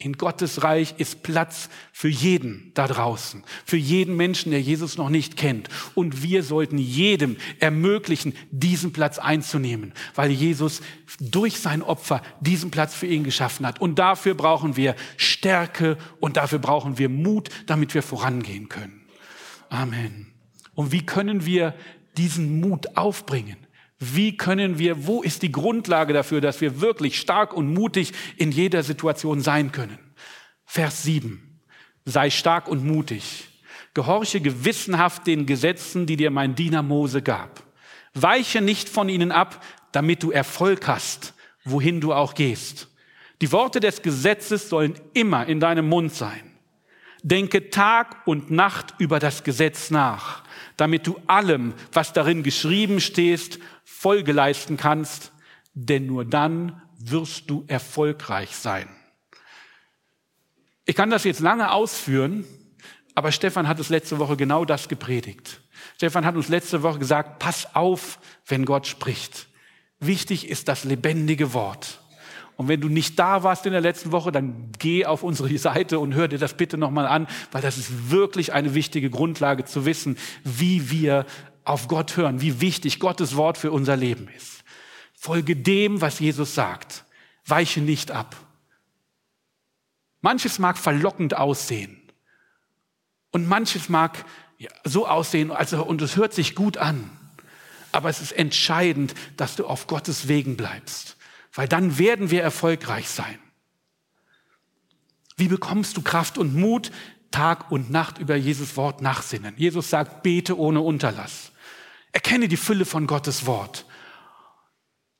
In 0.00 0.12
Gottes 0.12 0.62
Reich 0.62 0.94
ist 0.98 1.24
Platz 1.24 1.68
für 1.92 2.08
jeden 2.08 2.70
da 2.74 2.86
draußen, 2.86 3.42
für 3.64 3.76
jeden 3.76 4.16
Menschen, 4.16 4.52
der 4.52 4.60
Jesus 4.60 4.96
noch 4.96 5.08
nicht 5.08 5.36
kennt. 5.36 5.68
Und 5.96 6.22
wir 6.22 6.44
sollten 6.44 6.78
jedem 6.78 7.36
ermöglichen, 7.58 8.32
diesen 8.52 8.92
Platz 8.92 9.18
einzunehmen, 9.18 9.92
weil 10.14 10.30
Jesus 10.30 10.82
durch 11.18 11.58
sein 11.58 11.82
Opfer 11.82 12.22
diesen 12.40 12.70
Platz 12.70 12.94
für 12.94 13.06
ihn 13.06 13.24
geschaffen 13.24 13.66
hat. 13.66 13.80
Und 13.80 13.98
dafür 13.98 14.34
brauchen 14.34 14.76
wir 14.76 14.94
Stärke 15.16 15.98
und 16.20 16.36
dafür 16.36 16.60
brauchen 16.60 16.98
wir 16.98 17.08
Mut, 17.08 17.48
damit 17.66 17.92
wir 17.92 18.04
vorangehen 18.04 18.68
können. 18.68 19.07
Amen. 19.70 20.32
Und 20.74 20.92
wie 20.92 21.04
können 21.04 21.44
wir 21.44 21.74
diesen 22.16 22.60
Mut 22.60 22.96
aufbringen? 22.96 23.56
Wie 23.98 24.36
können 24.36 24.78
wir, 24.78 25.06
wo 25.06 25.22
ist 25.22 25.42
die 25.42 25.50
Grundlage 25.50 26.12
dafür, 26.12 26.40
dass 26.40 26.60
wir 26.60 26.80
wirklich 26.80 27.18
stark 27.18 27.52
und 27.52 27.72
mutig 27.72 28.12
in 28.36 28.52
jeder 28.52 28.82
Situation 28.82 29.40
sein 29.40 29.72
können? 29.72 29.98
Vers 30.64 31.02
7. 31.02 31.60
Sei 32.04 32.30
stark 32.30 32.68
und 32.68 32.84
mutig. 32.84 33.48
Gehorche 33.94 34.40
gewissenhaft 34.40 35.26
den 35.26 35.46
Gesetzen, 35.46 36.06
die 36.06 36.16
dir 36.16 36.30
mein 36.30 36.54
Diener 36.54 36.82
Mose 36.82 37.22
gab. 37.22 37.64
Weiche 38.14 38.60
nicht 38.60 38.88
von 38.88 39.08
ihnen 39.08 39.32
ab, 39.32 39.64
damit 39.92 40.22
du 40.22 40.30
Erfolg 40.30 40.86
hast, 40.86 41.34
wohin 41.64 42.00
du 42.00 42.12
auch 42.12 42.34
gehst. 42.34 42.88
Die 43.40 43.50
Worte 43.50 43.80
des 43.80 44.02
Gesetzes 44.02 44.68
sollen 44.68 44.94
immer 45.14 45.46
in 45.46 45.60
deinem 45.60 45.88
Mund 45.88 46.14
sein. 46.14 46.47
Denke 47.28 47.68
Tag 47.68 48.26
und 48.26 48.50
Nacht 48.50 48.94
über 48.96 49.18
das 49.18 49.44
Gesetz 49.44 49.90
nach, 49.90 50.44
damit 50.78 51.06
du 51.06 51.20
allem, 51.26 51.74
was 51.92 52.14
darin 52.14 52.42
geschrieben 52.42 53.00
steht, 53.00 53.60
Folge 53.84 54.32
leisten 54.32 54.78
kannst, 54.78 55.32
denn 55.74 56.06
nur 56.06 56.24
dann 56.24 56.80
wirst 56.98 57.50
du 57.50 57.64
erfolgreich 57.66 58.56
sein. 58.56 58.88
Ich 60.86 60.96
kann 60.96 61.10
das 61.10 61.24
jetzt 61.24 61.40
lange 61.40 61.70
ausführen, 61.70 62.46
aber 63.14 63.30
Stefan 63.30 63.68
hat 63.68 63.78
es 63.78 63.90
letzte 63.90 64.18
Woche 64.18 64.38
genau 64.38 64.64
das 64.64 64.88
gepredigt. 64.88 65.60
Stefan 65.96 66.24
hat 66.24 66.34
uns 66.34 66.48
letzte 66.48 66.82
Woche 66.82 66.98
gesagt, 66.98 67.40
pass 67.40 67.74
auf, 67.74 68.20
wenn 68.46 68.64
Gott 68.64 68.86
spricht. 68.86 69.48
Wichtig 70.00 70.48
ist 70.48 70.66
das 70.66 70.84
lebendige 70.84 71.52
Wort. 71.52 72.00
Und 72.58 72.66
wenn 72.66 72.80
du 72.80 72.88
nicht 72.88 73.16
da 73.20 73.44
warst 73.44 73.66
in 73.66 73.72
der 73.72 73.80
letzten 73.80 74.10
Woche, 74.10 74.32
dann 74.32 74.72
geh 74.80 75.06
auf 75.06 75.22
unsere 75.22 75.56
Seite 75.58 76.00
und 76.00 76.14
hör 76.14 76.26
dir 76.26 76.38
das 76.38 76.54
bitte 76.54 76.76
nochmal 76.76 77.06
an, 77.06 77.28
weil 77.52 77.62
das 77.62 77.78
ist 77.78 78.10
wirklich 78.10 78.52
eine 78.52 78.74
wichtige 78.74 79.10
Grundlage 79.10 79.64
zu 79.64 79.84
wissen, 79.84 80.18
wie 80.42 80.90
wir 80.90 81.24
auf 81.62 81.86
Gott 81.86 82.16
hören, 82.16 82.40
wie 82.40 82.60
wichtig 82.60 82.98
Gottes 82.98 83.36
Wort 83.36 83.58
für 83.58 83.70
unser 83.70 83.96
Leben 83.96 84.26
ist. 84.36 84.64
Folge 85.14 85.54
dem, 85.54 86.00
was 86.00 86.18
Jesus 86.18 86.56
sagt. 86.56 87.04
Weiche 87.46 87.80
nicht 87.80 88.10
ab. 88.10 88.34
Manches 90.20 90.58
mag 90.58 90.78
verlockend 90.78 91.36
aussehen. 91.36 92.02
Und 93.30 93.46
manches 93.46 93.88
mag 93.88 94.24
so 94.82 95.06
aussehen, 95.06 95.52
also, 95.52 95.84
und 95.84 96.02
es 96.02 96.16
hört 96.16 96.34
sich 96.34 96.56
gut 96.56 96.76
an. 96.76 97.08
Aber 97.92 98.08
es 98.08 98.20
ist 98.20 98.32
entscheidend, 98.32 99.14
dass 99.36 99.54
du 99.54 99.64
auf 99.64 99.86
Gottes 99.86 100.26
Wegen 100.26 100.56
bleibst 100.56 101.17
weil 101.58 101.66
dann 101.66 101.98
werden 101.98 102.30
wir 102.30 102.40
erfolgreich 102.40 103.08
sein. 103.08 103.36
Wie 105.36 105.48
bekommst 105.48 105.96
du 105.96 106.02
Kraft 106.02 106.38
und 106.38 106.54
Mut? 106.54 106.92
Tag 107.32 107.72
und 107.72 107.90
Nacht 107.90 108.18
über 108.18 108.36
Jesus 108.36 108.76
Wort 108.76 109.02
nachsinnen. 109.02 109.54
Jesus 109.56 109.90
sagt, 109.90 110.22
bete 110.22 110.56
ohne 110.56 110.80
Unterlass. 110.82 111.50
Erkenne 112.12 112.46
die 112.46 112.56
Fülle 112.56 112.84
von 112.84 113.08
Gottes 113.08 113.44
Wort. 113.44 113.86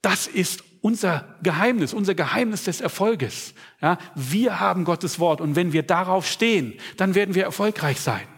Das 0.00 0.28
ist 0.28 0.62
unser 0.80 1.36
Geheimnis, 1.42 1.92
unser 1.92 2.14
Geheimnis 2.14 2.62
des 2.62 2.80
Erfolges. 2.80 3.52
Ja, 3.82 3.98
wir 4.14 4.60
haben 4.60 4.84
Gottes 4.84 5.18
Wort 5.18 5.40
und 5.40 5.56
wenn 5.56 5.72
wir 5.72 5.82
darauf 5.82 6.24
stehen, 6.24 6.74
dann 6.98 7.16
werden 7.16 7.34
wir 7.34 7.42
erfolgreich 7.42 7.98
sein. 8.00 8.28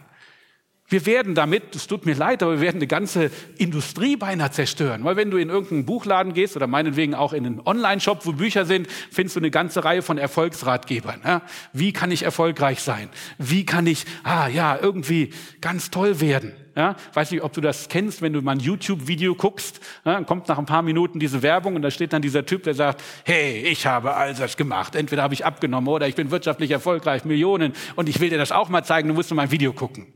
Wir 0.91 1.05
werden 1.05 1.35
damit, 1.35 1.73
es 1.73 1.87
tut 1.87 2.05
mir 2.05 2.15
leid, 2.15 2.43
aber 2.43 2.55
wir 2.55 2.59
werden 2.59 2.79
eine 2.79 2.87
ganze 2.87 3.31
Industrie 3.57 4.17
beinahe 4.17 4.51
zerstören. 4.51 5.05
Weil 5.05 5.15
wenn 5.15 5.31
du 5.31 5.37
in 5.37 5.47
irgendeinen 5.47 5.85
Buchladen 5.85 6.33
gehst 6.33 6.57
oder 6.57 6.67
meinetwegen 6.67 7.15
auch 7.15 7.31
in 7.31 7.45
einen 7.45 7.61
Online-Shop, 7.65 8.25
wo 8.25 8.33
Bücher 8.33 8.65
sind, 8.65 8.89
findest 9.09 9.37
du 9.37 9.39
eine 9.39 9.51
ganze 9.51 9.85
Reihe 9.85 10.01
von 10.01 10.17
Erfolgsratgebern. 10.17 11.21
Ja? 11.23 11.43
Wie 11.71 11.93
kann 11.93 12.11
ich 12.11 12.23
erfolgreich 12.23 12.81
sein? 12.81 13.07
Wie 13.37 13.65
kann 13.65 13.87
ich, 13.87 14.03
ah 14.25 14.49
ja, 14.49 14.77
irgendwie 14.81 15.29
ganz 15.61 15.91
toll 15.91 16.19
werden? 16.19 16.51
Ja, 16.75 16.95
weiß 17.13 17.31
nicht, 17.31 17.41
ob 17.41 17.53
du 17.53 17.59
das 17.59 17.87
kennst, 17.87 18.21
wenn 18.21 18.33
du 18.33 18.41
mal 18.41 18.53
ein 18.53 18.59
YouTube-Video 18.59 19.35
guckst, 19.35 19.81
ja, 20.05 20.13
dann 20.13 20.25
kommt 20.25 20.47
nach 20.47 20.57
ein 20.57 20.65
paar 20.65 20.81
Minuten 20.81 21.19
diese 21.19 21.41
Werbung 21.41 21.75
und 21.75 21.81
da 21.81 21.91
steht 21.91 22.13
dann 22.13 22.21
dieser 22.21 22.45
Typ, 22.45 22.63
der 22.63 22.73
sagt, 22.73 23.03
hey, 23.25 23.61
ich 23.63 23.85
habe 23.85 24.15
all 24.15 24.33
das 24.33 24.55
gemacht. 24.55 24.95
Entweder 24.95 25.21
habe 25.21 25.33
ich 25.33 25.45
abgenommen 25.45 25.89
oder 25.89 26.07
ich 26.07 26.15
bin 26.15 26.31
wirtschaftlich 26.31 26.71
erfolgreich, 26.71 27.25
Millionen 27.25 27.73
und 27.97 28.07
ich 28.07 28.21
will 28.21 28.29
dir 28.29 28.37
das 28.37 28.53
auch 28.53 28.69
mal 28.69 28.83
zeigen, 28.83 29.09
du 29.09 29.13
musst 29.13 29.29
nur 29.29 29.35
mein 29.35 29.51
Video 29.51 29.73
gucken 29.73 30.13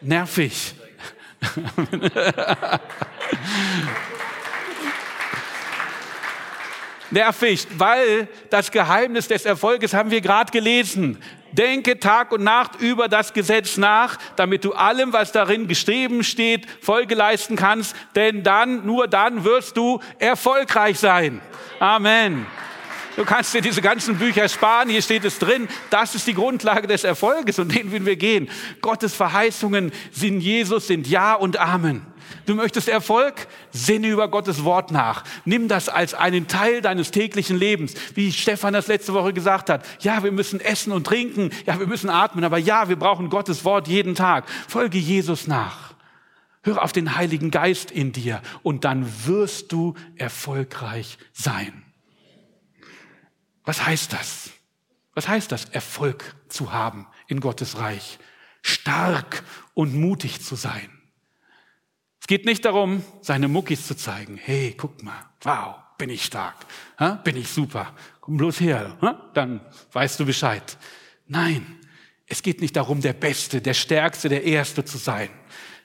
nervig. 0.00 0.74
nervig, 7.10 7.66
weil 7.76 8.28
das 8.50 8.70
Geheimnis 8.70 9.26
des 9.28 9.44
Erfolges 9.44 9.94
haben 9.94 10.10
wir 10.10 10.20
gerade 10.20 10.52
gelesen. 10.52 11.18
Denke 11.52 11.98
Tag 11.98 12.30
und 12.30 12.44
Nacht 12.44 12.80
über 12.80 13.08
das 13.08 13.32
Gesetz 13.32 13.76
nach, 13.76 14.18
damit 14.36 14.64
du 14.64 14.72
allem, 14.72 15.12
was 15.12 15.32
darin 15.32 15.66
geschrieben 15.66 16.22
steht, 16.22 16.66
Folge 16.80 17.16
leisten 17.16 17.56
kannst, 17.56 17.96
denn 18.14 18.44
dann, 18.44 18.86
nur 18.86 19.08
dann 19.08 19.42
wirst 19.42 19.76
du 19.76 20.00
erfolgreich 20.20 21.00
sein. 21.00 21.40
Amen. 21.80 22.46
Du 23.20 23.26
kannst 23.26 23.52
dir 23.52 23.60
diese 23.60 23.82
ganzen 23.82 24.16
Bücher 24.16 24.48
sparen, 24.48 24.88
hier 24.88 25.02
steht 25.02 25.26
es 25.26 25.38
drin. 25.38 25.68
Das 25.90 26.14
ist 26.14 26.26
die 26.26 26.32
Grundlage 26.32 26.86
des 26.86 27.04
Erfolges 27.04 27.58
und 27.58 27.68
den 27.74 27.92
würden 27.92 28.06
wir 28.06 28.16
gehen. 28.16 28.48
Gottes 28.80 29.14
Verheißungen 29.14 29.92
sind 30.10 30.40
Jesus, 30.40 30.86
sind 30.86 31.06
Ja 31.06 31.34
und 31.34 31.58
Amen. 31.58 32.06
Du 32.46 32.54
möchtest 32.54 32.88
Erfolg? 32.88 33.46
Sinne 33.72 34.08
über 34.08 34.28
Gottes 34.28 34.64
Wort 34.64 34.90
nach. 34.90 35.24
Nimm 35.44 35.68
das 35.68 35.90
als 35.90 36.14
einen 36.14 36.48
Teil 36.48 36.80
deines 36.80 37.10
täglichen 37.10 37.58
Lebens. 37.58 37.92
Wie 38.14 38.32
Stefan 38.32 38.72
das 38.72 38.86
letzte 38.86 39.12
Woche 39.12 39.34
gesagt 39.34 39.68
hat. 39.68 39.84
Ja, 40.00 40.24
wir 40.24 40.32
müssen 40.32 40.58
essen 40.58 40.90
und 40.90 41.06
trinken. 41.06 41.50
Ja, 41.66 41.78
wir 41.78 41.86
müssen 41.86 42.08
atmen. 42.08 42.42
Aber 42.42 42.56
ja, 42.56 42.88
wir 42.88 42.96
brauchen 42.96 43.28
Gottes 43.28 43.66
Wort 43.66 43.86
jeden 43.86 44.14
Tag. 44.14 44.48
Folge 44.66 44.96
Jesus 44.96 45.46
nach. 45.46 45.92
Höre 46.62 46.82
auf 46.82 46.92
den 46.92 47.16
Heiligen 47.16 47.50
Geist 47.50 47.90
in 47.90 48.12
dir 48.12 48.40
und 48.62 48.86
dann 48.86 49.06
wirst 49.26 49.72
du 49.72 49.92
erfolgreich 50.16 51.18
sein. 51.34 51.84
Was 53.70 53.86
heißt 53.86 54.12
das? 54.12 54.50
Was 55.14 55.28
heißt 55.28 55.52
das, 55.52 55.66
Erfolg 55.66 56.34
zu 56.48 56.72
haben 56.72 57.06
in 57.28 57.38
Gottes 57.38 57.78
Reich? 57.78 58.18
Stark 58.62 59.44
und 59.74 59.94
mutig 59.94 60.42
zu 60.42 60.56
sein. 60.56 60.90
Es 62.20 62.26
geht 62.26 62.46
nicht 62.46 62.64
darum, 62.64 63.04
seine 63.20 63.46
Muckis 63.46 63.86
zu 63.86 63.94
zeigen. 63.94 64.36
Hey, 64.38 64.74
guck 64.76 65.00
mal, 65.04 65.24
wow, 65.42 65.76
bin 65.98 66.10
ich 66.10 66.24
stark, 66.24 66.56
bin 67.22 67.36
ich 67.36 67.46
super. 67.46 67.94
Komm 68.20 68.38
bloß 68.38 68.58
her, 68.58 68.98
dann 69.34 69.60
weißt 69.92 70.18
du 70.18 70.26
Bescheid. 70.26 70.76
Nein, 71.28 71.78
es 72.26 72.42
geht 72.42 72.60
nicht 72.60 72.74
darum, 72.74 73.00
der 73.00 73.12
Beste, 73.12 73.60
der 73.60 73.74
Stärkste, 73.74 74.28
der 74.28 74.42
Erste 74.42 74.84
zu 74.84 74.98
sein. 74.98 75.30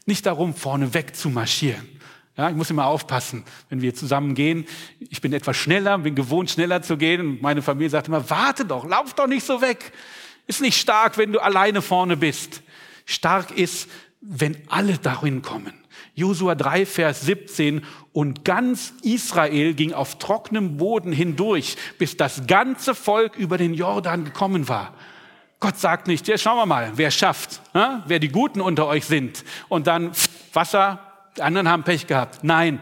Nicht 0.07 0.25
darum, 0.25 0.55
vorne 0.55 0.91
weg 0.95 1.15
zu 1.15 1.29
marschieren. 1.29 1.94
Ja, 2.37 2.49
ich 2.49 2.55
muss 2.55 2.69
immer 2.69 2.85
aufpassen, 2.87 3.45
wenn 3.69 3.81
wir 3.81 3.95
zusammen 3.95 4.35
gehen. 4.35 4.65
Ich 4.99 5.21
bin 5.21 5.31
etwas 5.31 5.55
schneller, 5.55 5.97
bin 5.97 6.15
gewohnt, 6.15 6.49
schneller 6.49 6.81
zu 6.81 6.97
gehen. 6.97 7.21
Und 7.21 7.41
meine 7.41 7.61
Familie 7.61 7.89
sagt 7.89 8.09
immer, 8.09 8.29
warte 8.29 8.65
doch, 8.65 8.85
lauf 8.85 9.13
doch 9.13 9.27
nicht 9.27 9.45
so 9.45 9.61
weg. 9.61 9.93
Ist 10.45 10.61
nicht 10.61 10.79
stark, 10.79 11.17
wenn 11.17 11.31
du 11.31 11.39
alleine 11.39 11.81
vorne 11.81 12.17
bist. 12.17 12.61
Stark 13.05 13.51
ist, 13.51 13.89
wenn 14.19 14.57
alle 14.67 14.97
darin 14.97 15.41
kommen. 15.41 15.73
Josua 16.13 16.55
3, 16.55 16.85
Vers 16.85 17.21
17. 17.21 17.85
Und 18.11 18.43
ganz 18.43 18.93
Israel 19.01 19.73
ging 19.73 19.93
auf 19.93 20.17
trockenem 20.17 20.77
Boden 20.77 21.13
hindurch, 21.13 21.77
bis 21.97 22.17
das 22.17 22.47
ganze 22.47 22.95
Volk 22.95 23.37
über 23.37 23.57
den 23.57 23.73
Jordan 23.73 24.25
gekommen 24.25 24.67
war. 24.67 24.93
Gott 25.61 25.77
sagt 25.77 26.07
nicht, 26.07 26.27
ja, 26.27 26.37
schauen 26.37 26.57
wir 26.57 26.65
mal, 26.65 26.91
wer 26.95 27.11
schafft, 27.11 27.61
wer 27.73 28.19
die 28.19 28.27
Guten 28.29 28.59
unter 28.59 28.87
euch 28.87 29.05
sind. 29.05 29.45
Und 29.69 29.87
dann 29.87 30.11
Wasser, 30.53 30.99
die 31.37 31.41
anderen 31.41 31.69
haben 31.69 31.83
Pech 31.83 32.07
gehabt. 32.07 32.43
Nein, 32.43 32.81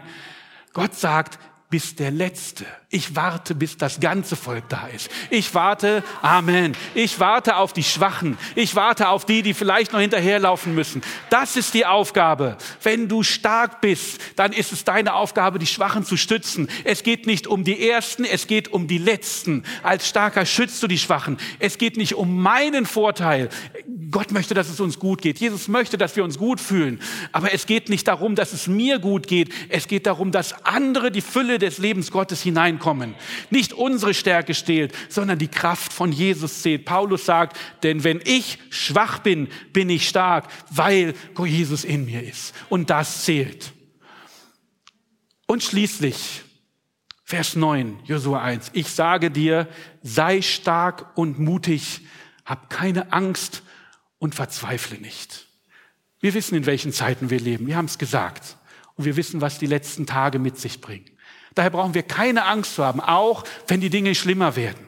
Gott 0.72 0.94
sagt, 0.94 1.38
bis 1.74 1.96
der 1.96 2.12
Letzte. 2.12 2.66
Ich 2.88 3.16
warte, 3.16 3.56
bis 3.56 3.76
das 3.76 3.98
ganze 3.98 4.36
Volk 4.36 4.68
da 4.68 4.86
ist. 4.86 5.10
Ich 5.28 5.52
warte, 5.54 6.04
Amen. 6.22 6.76
Ich 6.94 7.18
warte 7.18 7.56
auf 7.56 7.72
die 7.72 7.82
Schwachen. 7.82 8.38
Ich 8.54 8.76
warte 8.76 9.08
auf 9.08 9.24
die, 9.24 9.42
die 9.42 9.54
vielleicht 9.54 9.92
noch 9.92 9.98
hinterherlaufen 9.98 10.76
müssen. 10.76 11.02
Das 11.30 11.56
ist 11.56 11.74
die 11.74 11.84
Aufgabe. 11.84 12.56
Wenn 12.84 13.08
du 13.08 13.24
stark 13.24 13.80
bist, 13.80 14.20
dann 14.36 14.52
ist 14.52 14.70
es 14.70 14.84
deine 14.84 15.14
Aufgabe, 15.14 15.58
die 15.58 15.66
Schwachen 15.66 16.04
zu 16.04 16.16
stützen. 16.16 16.68
Es 16.84 17.02
geht 17.02 17.26
nicht 17.26 17.48
um 17.48 17.64
die 17.64 17.88
Ersten, 17.88 18.24
es 18.24 18.46
geht 18.46 18.68
um 18.68 18.86
die 18.86 18.98
Letzten. 18.98 19.64
Als 19.82 20.08
Starker 20.08 20.46
schützt 20.46 20.80
du 20.80 20.86
die 20.86 20.98
Schwachen. 20.98 21.38
Es 21.58 21.76
geht 21.76 21.96
nicht 21.96 22.14
um 22.14 22.40
meinen 22.40 22.86
Vorteil. 22.86 23.48
Gott 24.14 24.30
möchte, 24.30 24.54
dass 24.54 24.68
es 24.68 24.78
uns 24.78 25.00
gut 25.00 25.22
geht. 25.22 25.40
Jesus 25.40 25.66
möchte, 25.66 25.98
dass 25.98 26.14
wir 26.14 26.22
uns 26.22 26.38
gut 26.38 26.60
fühlen. 26.60 27.00
Aber 27.32 27.52
es 27.52 27.66
geht 27.66 27.88
nicht 27.88 28.06
darum, 28.06 28.36
dass 28.36 28.52
es 28.52 28.68
mir 28.68 29.00
gut 29.00 29.26
geht. 29.26 29.52
Es 29.70 29.88
geht 29.88 30.06
darum, 30.06 30.30
dass 30.30 30.64
andere 30.64 31.10
die 31.10 31.20
Fülle 31.20 31.58
des 31.58 31.78
Lebens 31.78 32.12
Gottes 32.12 32.40
hineinkommen. 32.40 33.16
Nicht 33.50 33.72
unsere 33.72 34.14
Stärke 34.14 34.54
zählt, 34.54 34.94
sondern 35.08 35.40
die 35.40 35.48
Kraft 35.48 35.92
von 35.92 36.12
Jesus 36.12 36.62
zählt. 36.62 36.84
Paulus 36.84 37.26
sagt, 37.26 37.56
denn 37.82 38.04
wenn 38.04 38.20
ich 38.24 38.58
schwach 38.70 39.18
bin, 39.18 39.48
bin 39.72 39.90
ich 39.90 40.08
stark, 40.08 40.46
weil 40.70 41.14
Jesus 41.44 41.82
in 41.82 42.04
mir 42.04 42.22
ist. 42.22 42.54
Und 42.68 42.90
das 42.90 43.24
zählt. 43.24 43.72
Und 45.48 45.64
schließlich, 45.64 46.42
Vers 47.24 47.56
9, 47.56 47.98
Josua 48.04 48.42
1. 48.42 48.70
Ich 48.74 48.90
sage 48.90 49.32
dir, 49.32 49.66
sei 50.04 50.40
stark 50.40 51.18
und 51.18 51.40
mutig, 51.40 52.02
hab 52.44 52.70
keine 52.70 53.12
Angst 53.12 53.64
und 54.24 54.34
verzweifle 54.34 54.96
nicht. 54.96 55.48
Wir 56.18 56.32
wissen, 56.32 56.54
in 56.54 56.64
welchen 56.64 56.94
Zeiten 56.94 57.28
wir 57.28 57.38
leben. 57.38 57.66
Wir 57.66 57.76
haben 57.76 57.84
es 57.84 57.98
gesagt. 57.98 58.56
Und 58.94 59.04
wir 59.04 59.16
wissen, 59.16 59.42
was 59.42 59.58
die 59.58 59.66
letzten 59.66 60.06
Tage 60.06 60.38
mit 60.38 60.56
sich 60.58 60.80
bringen. 60.80 61.10
Daher 61.54 61.68
brauchen 61.68 61.92
wir 61.92 62.04
keine 62.04 62.46
Angst 62.46 62.76
zu 62.76 62.82
haben, 62.82 63.00
auch 63.00 63.44
wenn 63.68 63.82
die 63.82 63.90
Dinge 63.90 64.14
schlimmer 64.14 64.56
werden. 64.56 64.86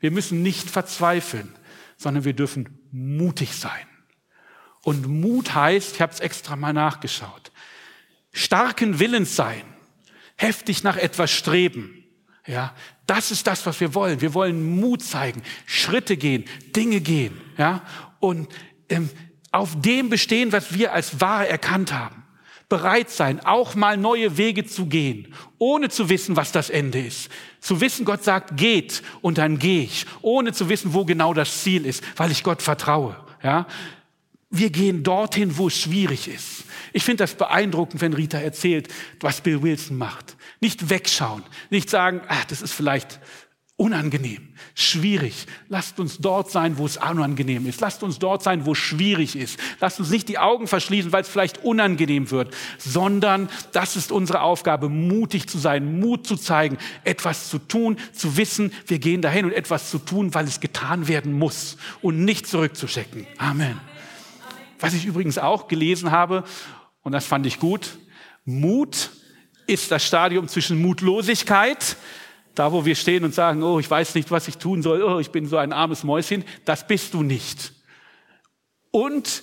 Wir 0.00 0.10
müssen 0.10 0.42
nicht 0.42 0.68
verzweifeln, 0.68 1.50
sondern 1.96 2.24
wir 2.24 2.34
dürfen 2.34 2.78
mutig 2.92 3.54
sein. 3.54 3.86
Und 4.82 5.08
Mut 5.08 5.54
heißt, 5.54 5.94
ich 5.94 6.02
habe 6.02 6.12
es 6.12 6.20
extra 6.20 6.54
mal 6.54 6.74
nachgeschaut, 6.74 7.52
starken 8.32 8.98
Willens 8.98 9.34
sein, 9.34 9.62
heftig 10.36 10.84
nach 10.84 10.98
etwas 10.98 11.30
streben. 11.30 12.04
Ja, 12.46 12.74
das 13.06 13.30
ist 13.30 13.46
das, 13.46 13.64
was 13.64 13.80
wir 13.80 13.94
wollen. 13.94 14.20
Wir 14.20 14.34
wollen 14.34 14.76
Mut 14.78 15.02
zeigen, 15.02 15.42
Schritte 15.64 16.18
gehen, 16.18 16.44
Dinge 16.76 17.00
gehen. 17.00 17.40
Ja, 17.56 17.82
und 18.20 18.48
auf 19.50 19.80
dem 19.80 20.08
bestehen, 20.08 20.52
was 20.52 20.74
wir 20.74 20.92
als 20.92 21.20
wahr 21.20 21.46
erkannt 21.46 21.92
haben 21.92 22.24
bereit 22.68 23.10
sein, 23.10 23.38
auch 23.44 23.74
mal 23.74 23.96
neue 23.96 24.36
Wege 24.36 24.64
zu 24.64 24.86
gehen, 24.86 25.32
ohne 25.58 25.90
zu 25.90 26.08
wissen, 26.08 26.36
was 26.36 26.52
das 26.52 26.70
Ende 26.70 27.00
ist. 27.00 27.28
Zu 27.60 27.80
wissen, 27.80 28.04
Gott 28.04 28.24
sagt, 28.24 28.56
geht 28.56 29.02
und 29.20 29.38
dann 29.38 29.58
gehe 29.58 29.84
ich, 29.84 30.06
ohne 30.22 30.52
zu 30.52 30.68
wissen, 30.68 30.94
wo 30.94 31.04
genau 31.04 31.34
das 31.34 31.62
Ziel 31.62 31.86
ist, 31.86 32.02
weil 32.16 32.30
ich 32.30 32.42
Gott 32.42 32.62
vertraue. 32.62 33.16
Ja? 33.42 33.66
Wir 34.50 34.70
gehen 34.70 35.02
dorthin, 35.02 35.56
wo 35.56 35.68
es 35.68 35.78
schwierig 35.78 36.28
ist. 36.28 36.64
Ich 36.92 37.04
finde 37.04 37.24
das 37.24 37.34
beeindruckend, 37.34 38.00
wenn 38.00 38.12
Rita 38.12 38.38
erzählt, 38.38 38.88
was 39.20 39.40
Bill 39.40 39.62
Wilson 39.62 39.96
macht. 39.96 40.36
Nicht 40.60 40.90
wegschauen, 40.90 41.42
nicht 41.70 41.90
sagen, 41.90 42.22
ach, 42.28 42.44
das 42.46 42.62
ist 42.62 42.72
vielleicht 42.72 43.20
unangenehm, 43.76 44.50
schwierig. 44.76 45.46
Lasst 45.68 45.98
uns 45.98 46.18
dort 46.18 46.48
sein, 46.50 46.78
wo 46.78 46.86
es 46.86 46.96
unangenehm 46.96 47.66
ist. 47.66 47.80
Lasst 47.80 48.04
uns 48.04 48.20
dort 48.20 48.42
sein, 48.42 48.66
wo 48.66 48.72
es 48.72 48.78
schwierig 48.78 49.34
ist. 49.34 49.58
Lasst 49.80 49.98
uns 49.98 50.10
nicht 50.10 50.28
die 50.28 50.38
Augen 50.38 50.68
verschließen, 50.68 51.10
weil 51.12 51.22
es 51.22 51.28
vielleicht 51.28 51.64
unangenehm 51.64 52.30
wird, 52.30 52.54
sondern 52.78 53.48
das 53.72 53.96
ist 53.96 54.12
unsere 54.12 54.42
Aufgabe, 54.42 54.88
mutig 54.88 55.48
zu 55.48 55.58
sein, 55.58 55.98
Mut 55.98 56.24
zu 56.24 56.36
zeigen, 56.36 56.78
etwas 57.02 57.50
zu 57.50 57.58
tun, 57.58 57.96
zu 58.12 58.36
wissen, 58.36 58.72
wir 58.86 59.00
gehen 59.00 59.22
dahin 59.22 59.46
und 59.46 59.52
etwas 59.52 59.90
zu 59.90 59.98
tun, 59.98 60.34
weil 60.34 60.46
es 60.46 60.60
getan 60.60 61.08
werden 61.08 61.32
muss 61.32 61.76
und 62.00 62.24
nicht 62.24 62.46
zurückzuschecken. 62.46 63.26
Amen. 63.38 63.80
Was 64.78 64.94
ich 64.94 65.04
übrigens 65.04 65.38
auch 65.38 65.66
gelesen 65.66 66.12
habe, 66.12 66.44
und 67.02 67.10
das 67.10 67.26
fand 67.26 67.44
ich 67.46 67.58
gut, 67.58 67.98
Mut 68.44 69.10
ist 69.66 69.90
das 69.90 70.06
Stadium 70.06 70.46
zwischen 70.46 70.80
Mutlosigkeit, 70.80 71.96
da, 72.54 72.72
wo 72.72 72.84
wir 72.84 72.94
stehen 72.94 73.24
und 73.24 73.34
sagen, 73.34 73.62
oh, 73.62 73.78
ich 73.78 73.90
weiß 73.90 74.14
nicht, 74.14 74.30
was 74.30 74.48
ich 74.48 74.58
tun 74.58 74.82
soll, 74.82 75.02
oh, 75.02 75.18
ich 75.18 75.30
bin 75.30 75.46
so 75.46 75.56
ein 75.56 75.72
armes 75.72 76.04
Mäuschen, 76.04 76.44
das 76.64 76.86
bist 76.86 77.14
du 77.14 77.22
nicht. 77.22 77.72
Und 78.90 79.42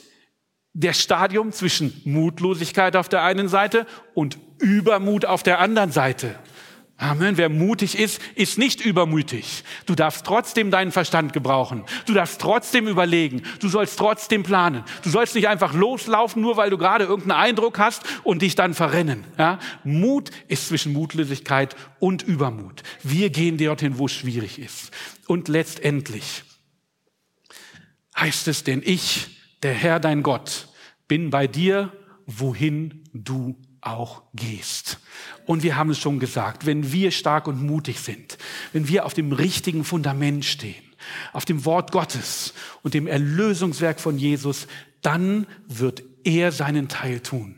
der 0.74 0.94
Stadium 0.94 1.52
zwischen 1.52 2.02
Mutlosigkeit 2.06 2.96
auf 2.96 3.10
der 3.10 3.24
einen 3.24 3.50
Seite 3.50 3.86
und 4.14 4.38
Übermut 4.60 5.26
auf 5.26 5.44
der 5.44 5.60
anderen 5.60 5.92
Seite. 5.92 6.36
Amen. 7.02 7.36
Wer 7.36 7.50
mutig 7.50 7.98
ist, 7.98 8.22
ist 8.36 8.60
nicht 8.60 8.80
übermütig. 8.80 9.64
Du 9.88 9.96
darfst 9.96 10.24
trotzdem 10.24 10.70
deinen 10.70 10.92
Verstand 10.92 11.34
gebrauchen. 11.34 11.84
Du 12.06 12.14
darfst 12.14 12.40
trotzdem 12.40 12.88
überlegen. 12.88 13.42
Du 13.60 13.70
sollst 13.70 13.98
trotzdem 13.98 14.44
planen. 14.44 14.84
Du 15.02 15.10
sollst 15.10 15.34
nicht 15.34 15.48
einfach 15.48 15.74
loslaufen, 15.74 16.44
nur 16.44 16.58
weil 16.58 16.70
du 16.70 16.78
gerade 16.78 17.06
irgendeinen 17.06 17.42
Eindruck 17.42 17.80
hast 17.80 18.04
und 18.24 18.44
dich 18.44 18.54
dann 18.54 18.76
verrennen. 18.76 19.24
Ja? 19.40 19.58
Mut 19.84 20.30
ist 20.48 20.68
zwischen 20.68 20.94
Mutlosigkeit 20.94 21.76
und 21.98 22.22
Übermut. 22.22 22.84
Wir 23.02 23.32
gehen 23.32 23.58
dorthin, 23.58 23.98
wo 23.98 24.06
es 24.06 24.14
schwierig 24.14 24.60
ist. 24.60 24.92
Und 25.26 25.48
letztendlich 25.48 26.44
heißt 28.16 28.48
es, 28.48 28.64
denn 28.64 28.84
ich, 28.86 29.40
der 29.64 29.74
Herr 29.74 30.00
dein 30.00 30.22
Gott, 30.22 30.68
bin 31.08 31.32
bei 31.32 31.48
dir, 31.48 31.92
wohin 32.28 33.06
du 33.12 33.58
auch 33.82 34.22
gehst. 34.36 35.00
Und 35.46 35.64
wir 35.64 35.76
haben 35.76 35.90
es 35.90 36.00
schon 36.00 36.20
gesagt, 36.20 36.66
wenn 36.66 36.92
wir 36.92 37.12
stark 37.12 37.48
und 37.48 37.62
mutig 37.62 38.00
sind, 38.00 38.38
wenn 38.74 38.88
wir 38.88 39.06
auf 39.06 39.14
dem 39.14 39.32
richtigen 39.32 39.84
Fundament 39.84 40.46
stehen, 40.46 40.84
auf 41.34 41.46
dem 41.46 41.66
Wort 41.66 41.92
Gottes 41.92 42.54
und 42.84 42.94
dem 42.94 43.08
Erlösungswerk 43.08 44.00
von 44.00 44.18
Jesus, 44.18 44.68
dann 45.02 45.48
wird 45.68 46.04
er 46.24 46.52
seinen 46.52 46.88
Teil 46.88 47.20
tun. 47.20 47.56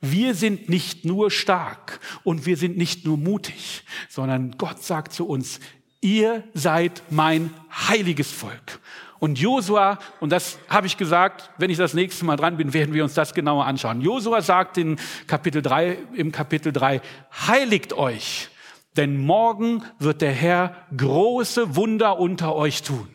Wir 0.00 0.34
sind 0.34 0.68
nicht 0.68 1.04
nur 1.04 1.30
stark 1.30 2.00
und 2.22 2.46
wir 2.46 2.56
sind 2.56 2.76
nicht 2.76 3.04
nur 3.04 3.16
mutig, 3.16 3.82
sondern 4.08 4.52
Gott 4.58 4.82
sagt 4.82 5.12
zu 5.12 5.26
uns, 5.26 5.58
ihr 6.00 6.44
seid 6.54 7.02
mein 7.10 7.50
heiliges 7.88 8.30
Volk. 8.30 8.80
Und 9.18 9.38
Josua, 9.38 9.98
und 10.20 10.30
das 10.30 10.58
habe 10.68 10.86
ich 10.86 10.96
gesagt, 10.96 11.50
wenn 11.58 11.70
ich 11.70 11.78
das 11.78 11.94
nächste 11.94 12.24
Mal 12.24 12.36
dran 12.36 12.56
bin, 12.56 12.72
werden 12.72 12.94
wir 12.94 13.02
uns 13.02 13.14
das 13.14 13.34
genauer 13.34 13.64
anschauen. 13.64 14.00
Josua 14.00 14.42
sagt 14.42 14.78
in 14.78 14.96
Kapitel 15.26 15.62
3, 15.62 15.98
im 16.14 16.32
Kapitel 16.32 16.72
3, 16.72 17.00
heiligt 17.46 17.92
euch, 17.94 18.50
denn 18.96 19.18
morgen 19.18 19.82
wird 19.98 20.22
der 20.22 20.32
Herr 20.32 20.74
große 20.96 21.76
Wunder 21.76 22.18
unter 22.18 22.54
euch 22.54 22.82
tun. 22.82 23.08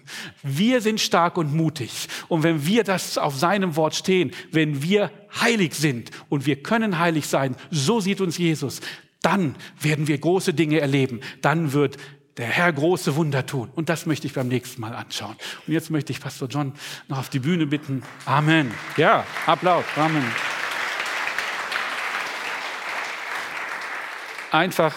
Wir 0.44 0.80
sind 0.82 1.02
stark 1.02 1.38
und 1.38 1.56
mutig. 1.56 2.08
Und 2.28 2.44
wenn 2.44 2.66
wir 2.66 2.84
das 2.84 3.18
auf 3.18 3.36
seinem 3.36 3.76
Wort 3.76 3.96
stehen, 3.96 4.32
wenn 4.52 4.84
wir 4.84 5.12
heilig 5.40 5.74
sind 5.74 6.12
und 6.30 6.46
wir 6.46 6.62
können 6.62 7.00
heilig 7.00 7.26
sein, 7.28 7.56
so 7.72 8.00
sieht 8.00 8.22
uns 8.22 8.38
Jesus, 8.38 8.82
dann 9.22 9.56
werden 9.80 10.08
wir 10.08 10.18
große 10.18 10.54
Dinge 10.54 10.80
erleben. 10.80 11.22
Dann 11.42 11.74
wird 11.74 11.98
der 12.38 12.48
Herr 12.48 12.72
große 12.72 13.16
Wunder 13.16 13.46
tun. 13.46 13.70
Und 13.76 13.90
das 13.90 14.06
möchte 14.06 14.28
ich 14.28 14.34
beim 14.34 14.48
nächsten 14.48 14.82
Mal 14.82 14.94
anschauen. 14.94 15.36
Und 15.68 15.74
jetzt 15.74 15.90
möchte 15.90 16.12
ich 16.12 16.20
Pastor 16.20 16.48
John 16.48 16.74
noch 17.08 17.20
auf 17.20 17.30
die 17.30 17.40
Bühne 17.40 17.66
bitten. 17.66 18.04
Amen. 18.26 18.74
Ja, 18.98 19.26
Applaus. 19.46 19.86
Amen. 19.96 20.26
Einfach 24.52 24.96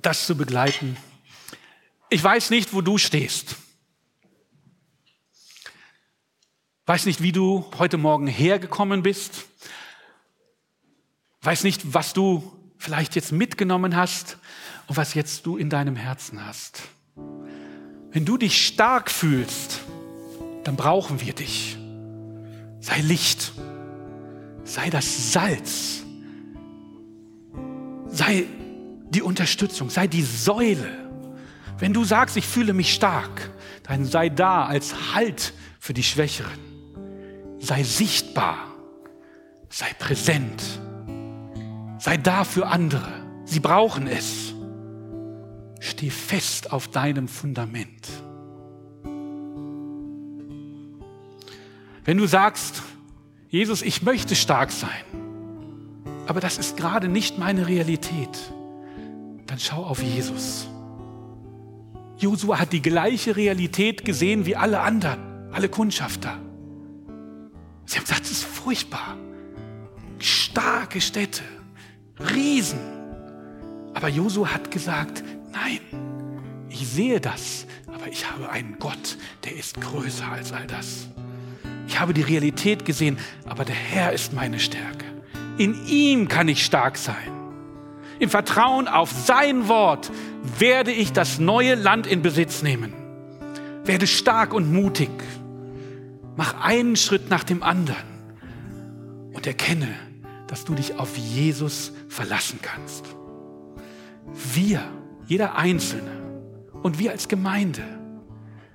das 0.00 0.26
zu 0.26 0.36
begleiten. 0.36 0.96
Ich 2.10 2.22
weiß 2.22 2.50
nicht, 2.50 2.72
wo 2.72 2.80
du 2.80 2.98
stehst. 2.98 3.56
Weiß 6.86 7.04
nicht, 7.04 7.22
wie 7.22 7.32
du 7.32 7.70
heute 7.78 7.98
Morgen 7.98 8.26
hergekommen 8.26 9.02
bist. 9.02 9.44
Weiß 11.42 11.64
nicht, 11.64 11.92
was 11.92 12.14
du 12.14 12.74
vielleicht 12.78 13.14
jetzt 13.14 13.32
mitgenommen 13.32 13.94
hast 13.94 14.38
und 14.88 14.96
was 14.96 15.14
jetzt 15.14 15.46
du 15.46 15.56
in 15.56 15.70
deinem 15.70 15.96
Herzen 15.96 16.44
hast. 16.44 16.82
Wenn 18.10 18.24
du 18.24 18.38
dich 18.38 18.66
stark 18.66 19.10
fühlst, 19.10 19.80
dann 20.64 20.76
brauchen 20.76 21.20
wir 21.20 21.34
dich. 21.34 21.76
Sei 22.80 23.00
Licht, 23.02 23.52
sei 24.64 24.88
das 24.88 25.32
Salz, 25.32 26.02
sei 28.06 28.46
die 29.10 29.22
Unterstützung, 29.22 29.90
sei 29.90 30.06
die 30.06 30.22
Säule. 30.22 30.88
Wenn 31.78 31.92
du 31.92 32.04
sagst, 32.04 32.36
ich 32.36 32.46
fühle 32.46 32.72
mich 32.72 32.94
stark, 32.94 33.50
dann 33.82 34.04
sei 34.04 34.30
da 34.30 34.64
als 34.64 35.14
Halt 35.14 35.52
für 35.78 35.92
die 35.92 36.02
Schwächeren. 36.02 36.58
Sei 37.60 37.82
sichtbar, 37.82 38.58
sei 39.68 39.92
präsent, 39.98 40.62
sei 41.98 42.16
da 42.16 42.44
für 42.44 42.66
andere. 42.66 43.12
Sie 43.44 43.60
brauchen 43.60 44.06
es. 44.06 44.54
Steh 45.80 46.10
fest 46.10 46.72
auf 46.72 46.88
deinem 46.88 47.28
Fundament. 47.28 48.08
Wenn 52.04 52.16
du 52.16 52.26
sagst, 52.26 52.82
Jesus, 53.50 53.82
ich 53.82 54.02
möchte 54.02 54.34
stark 54.34 54.70
sein, 54.70 55.04
aber 56.26 56.40
das 56.40 56.58
ist 56.58 56.76
gerade 56.76 57.08
nicht 57.08 57.38
meine 57.38 57.66
Realität, 57.66 58.52
dann 59.46 59.58
schau 59.58 59.84
auf 59.84 60.02
Jesus. 60.02 60.68
Josua 62.18 62.58
hat 62.58 62.72
die 62.72 62.82
gleiche 62.82 63.36
Realität 63.36 64.04
gesehen 64.04 64.44
wie 64.44 64.56
alle 64.56 64.80
anderen, 64.80 65.52
alle 65.52 65.68
Kundschafter. 65.68 66.38
Sie 67.86 67.96
haben 67.96 68.04
gesagt, 68.04 68.22
das 68.22 68.32
ist 68.32 68.44
furchtbar. 68.44 69.16
Starke 70.18 71.00
Städte, 71.00 71.42
Riesen. 72.18 72.80
Aber 73.94 74.08
Josua 74.08 74.48
hat 74.48 74.70
gesagt, 74.70 75.22
Nein, 75.52 75.80
ich 76.68 76.86
sehe 76.86 77.20
das, 77.20 77.66
aber 77.86 78.08
ich 78.08 78.30
habe 78.30 78.50
einen 78.50 78.78
Gott, 78.78 79.16
der 79.44 79.56
ist 79.56 79.80
größer 79.80 80.28
als 80.28 80.52
all 80.52 80.66
das. 80.66 81.08
Ich 81.86 81.98
habe 81.98 82.14
die 82.14 82.22
Realität 82.22 82.84
gesehen, 82.84 83.18
aber 83.46 83.64
der 83.64 83.74
Herr 83.74 84.12
ist 84.12 84.32
meine 84.32 84.60
Stärke. 84.60 85.04
In 85.56 85.86
ihm 85.86 86.28
kann 86.28 86.48
ich 86.48 86.64
stark 86.64 86.96
sein. 86.98 87.32
Im 88.18 88.30
Vertrauen 88.30 88.88
auf 88.88 89.10
sein 89.10 89.68
Wort 89.68 90.10
werde 90.58 90.92
ich 90.92 91.12
das 91.12 91.38
neue 91.38 91.74
Land 91.74 92.06
in 92.06 92.22
Besitz 92.22 92.62
nehmen. 92.62 92.92
Werde 93.84 94.06
stark 94.06 94.52
und 94.52 94.72
mutig. 94.72 95.10
Mach 96.36 96.60
einen 96.62 96.96
Schritt 96.96 97.30
nach 97.30 97.44
dem 97.44 97.62
anderen 97.62 98.04
und 99.32 99.46
erkenne, 99.46 99.88
dass 100.46 100.64
du 100.64 100.74
dich 100.74 100.98
auf 100.98 101.16
Jesus 101.16 101.92
verlassen 102.08 102.58
kannst. 102.60 103.04
Wir 104.54 104.82
jeder 105.28 105.56
Einzelne 105.56 106.10
und 106.82 106.98
wir 106.98 107.12
als 107.12 107.28
Gemeinde. 107.28 107.82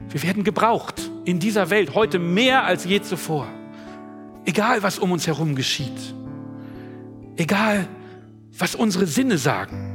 Wir 0.10 0.24
werden 0.24 0.44
gebraucht 0.44 1.10
in 1.26 1.40
dieser 1.40 1.70
Welt 1.72 1.96
heute 1.96 2.20
mehr 2.20 2.64
als 2.64 2.86
je 2.86 3.02
zuvor. 3.02 3.48
Egal, 4.46 4.84
was 4.84 5.00
um 5.00 5.12
uns 5.12 5.26
herum 5.26 5.56
geschieht. 5.56 6.14
Egal, 7.38 7.88
was 8.58 8.76
unsere 8.76 9.08
Sinne 9.08 9.40
sagen. 9.40 9.90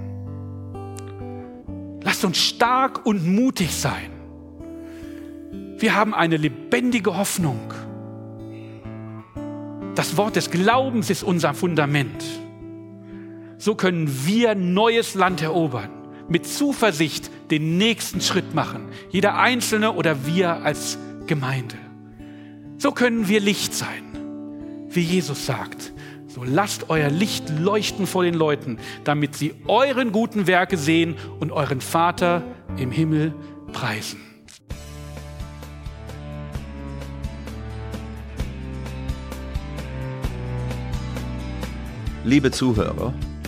Lasst 2.02 2.24
uns 2.24 2.38
stark 2.38 3.06
und 3.06 3.24
mutig 3.26 3.72
sein. 3.72 4.10
Wir 5.78 5.94
haben 5.94 6.12
eine 6.12 6.38
lebendige 6.38 7.16
Hoffnung. 7.16 7.72
Das 9.94 10.16
Wort 10.16 10.34
des 10.34 10.50
Glaubens 10.50 11.08
ist 11.10 11.22
unser 11.22 11.54
Fundament. 11.54 12.24
So 13.58 13.76
können 13.76 14.08
wir 14.24 14.54
neues 14.56 15.14
Land 15.14 15.42
erobern, 15.42 15.90
mit 16.28 16.46
Zuversicht 16.46 17.30
den 17.50 17.78
nächsten 17.78 18.20
Schritt 18.20 18.54
machen, 18.54 18.88
jeder 19.10 19.38
Einzelne 19.38 19.92
oder 19.92 20.26
wir 20.26 20.62
als 20.64 20.98
Gemeinde. 21.26 21.76
So 22.76 22.92
können 22.92 23.28
wir 23.28 23.40
Licht 23.40 23.74
sein, 23.74 24.04
wie 24.88 25.00
Jesus 25.00 25.46
sagt. 25.46 25.92
So 26.28 26.44
lasst 26.44 26.90
euer 26.90 27.10
Licht 27.10 27.50
leuchten 27.58 28.06
vor 28.06 28.22
den 28.22 28.34
Leuten, 28.34 28.78
damit 29.04 29.34
sie 29.34 29.54
euren 29.66 30.12
guten 30.12 30.46
Werke 30.46 30.76
sehen 30.76 31.16
und 31.40 31.50
euren 31.50 31.80
Vater 31.80 32.42
im 32.76 32.92
Himmel 32.92 33.34
preisen. 33.72 34.20
Liebe 42.24 42.50
Zuhörer, 42.50 43.14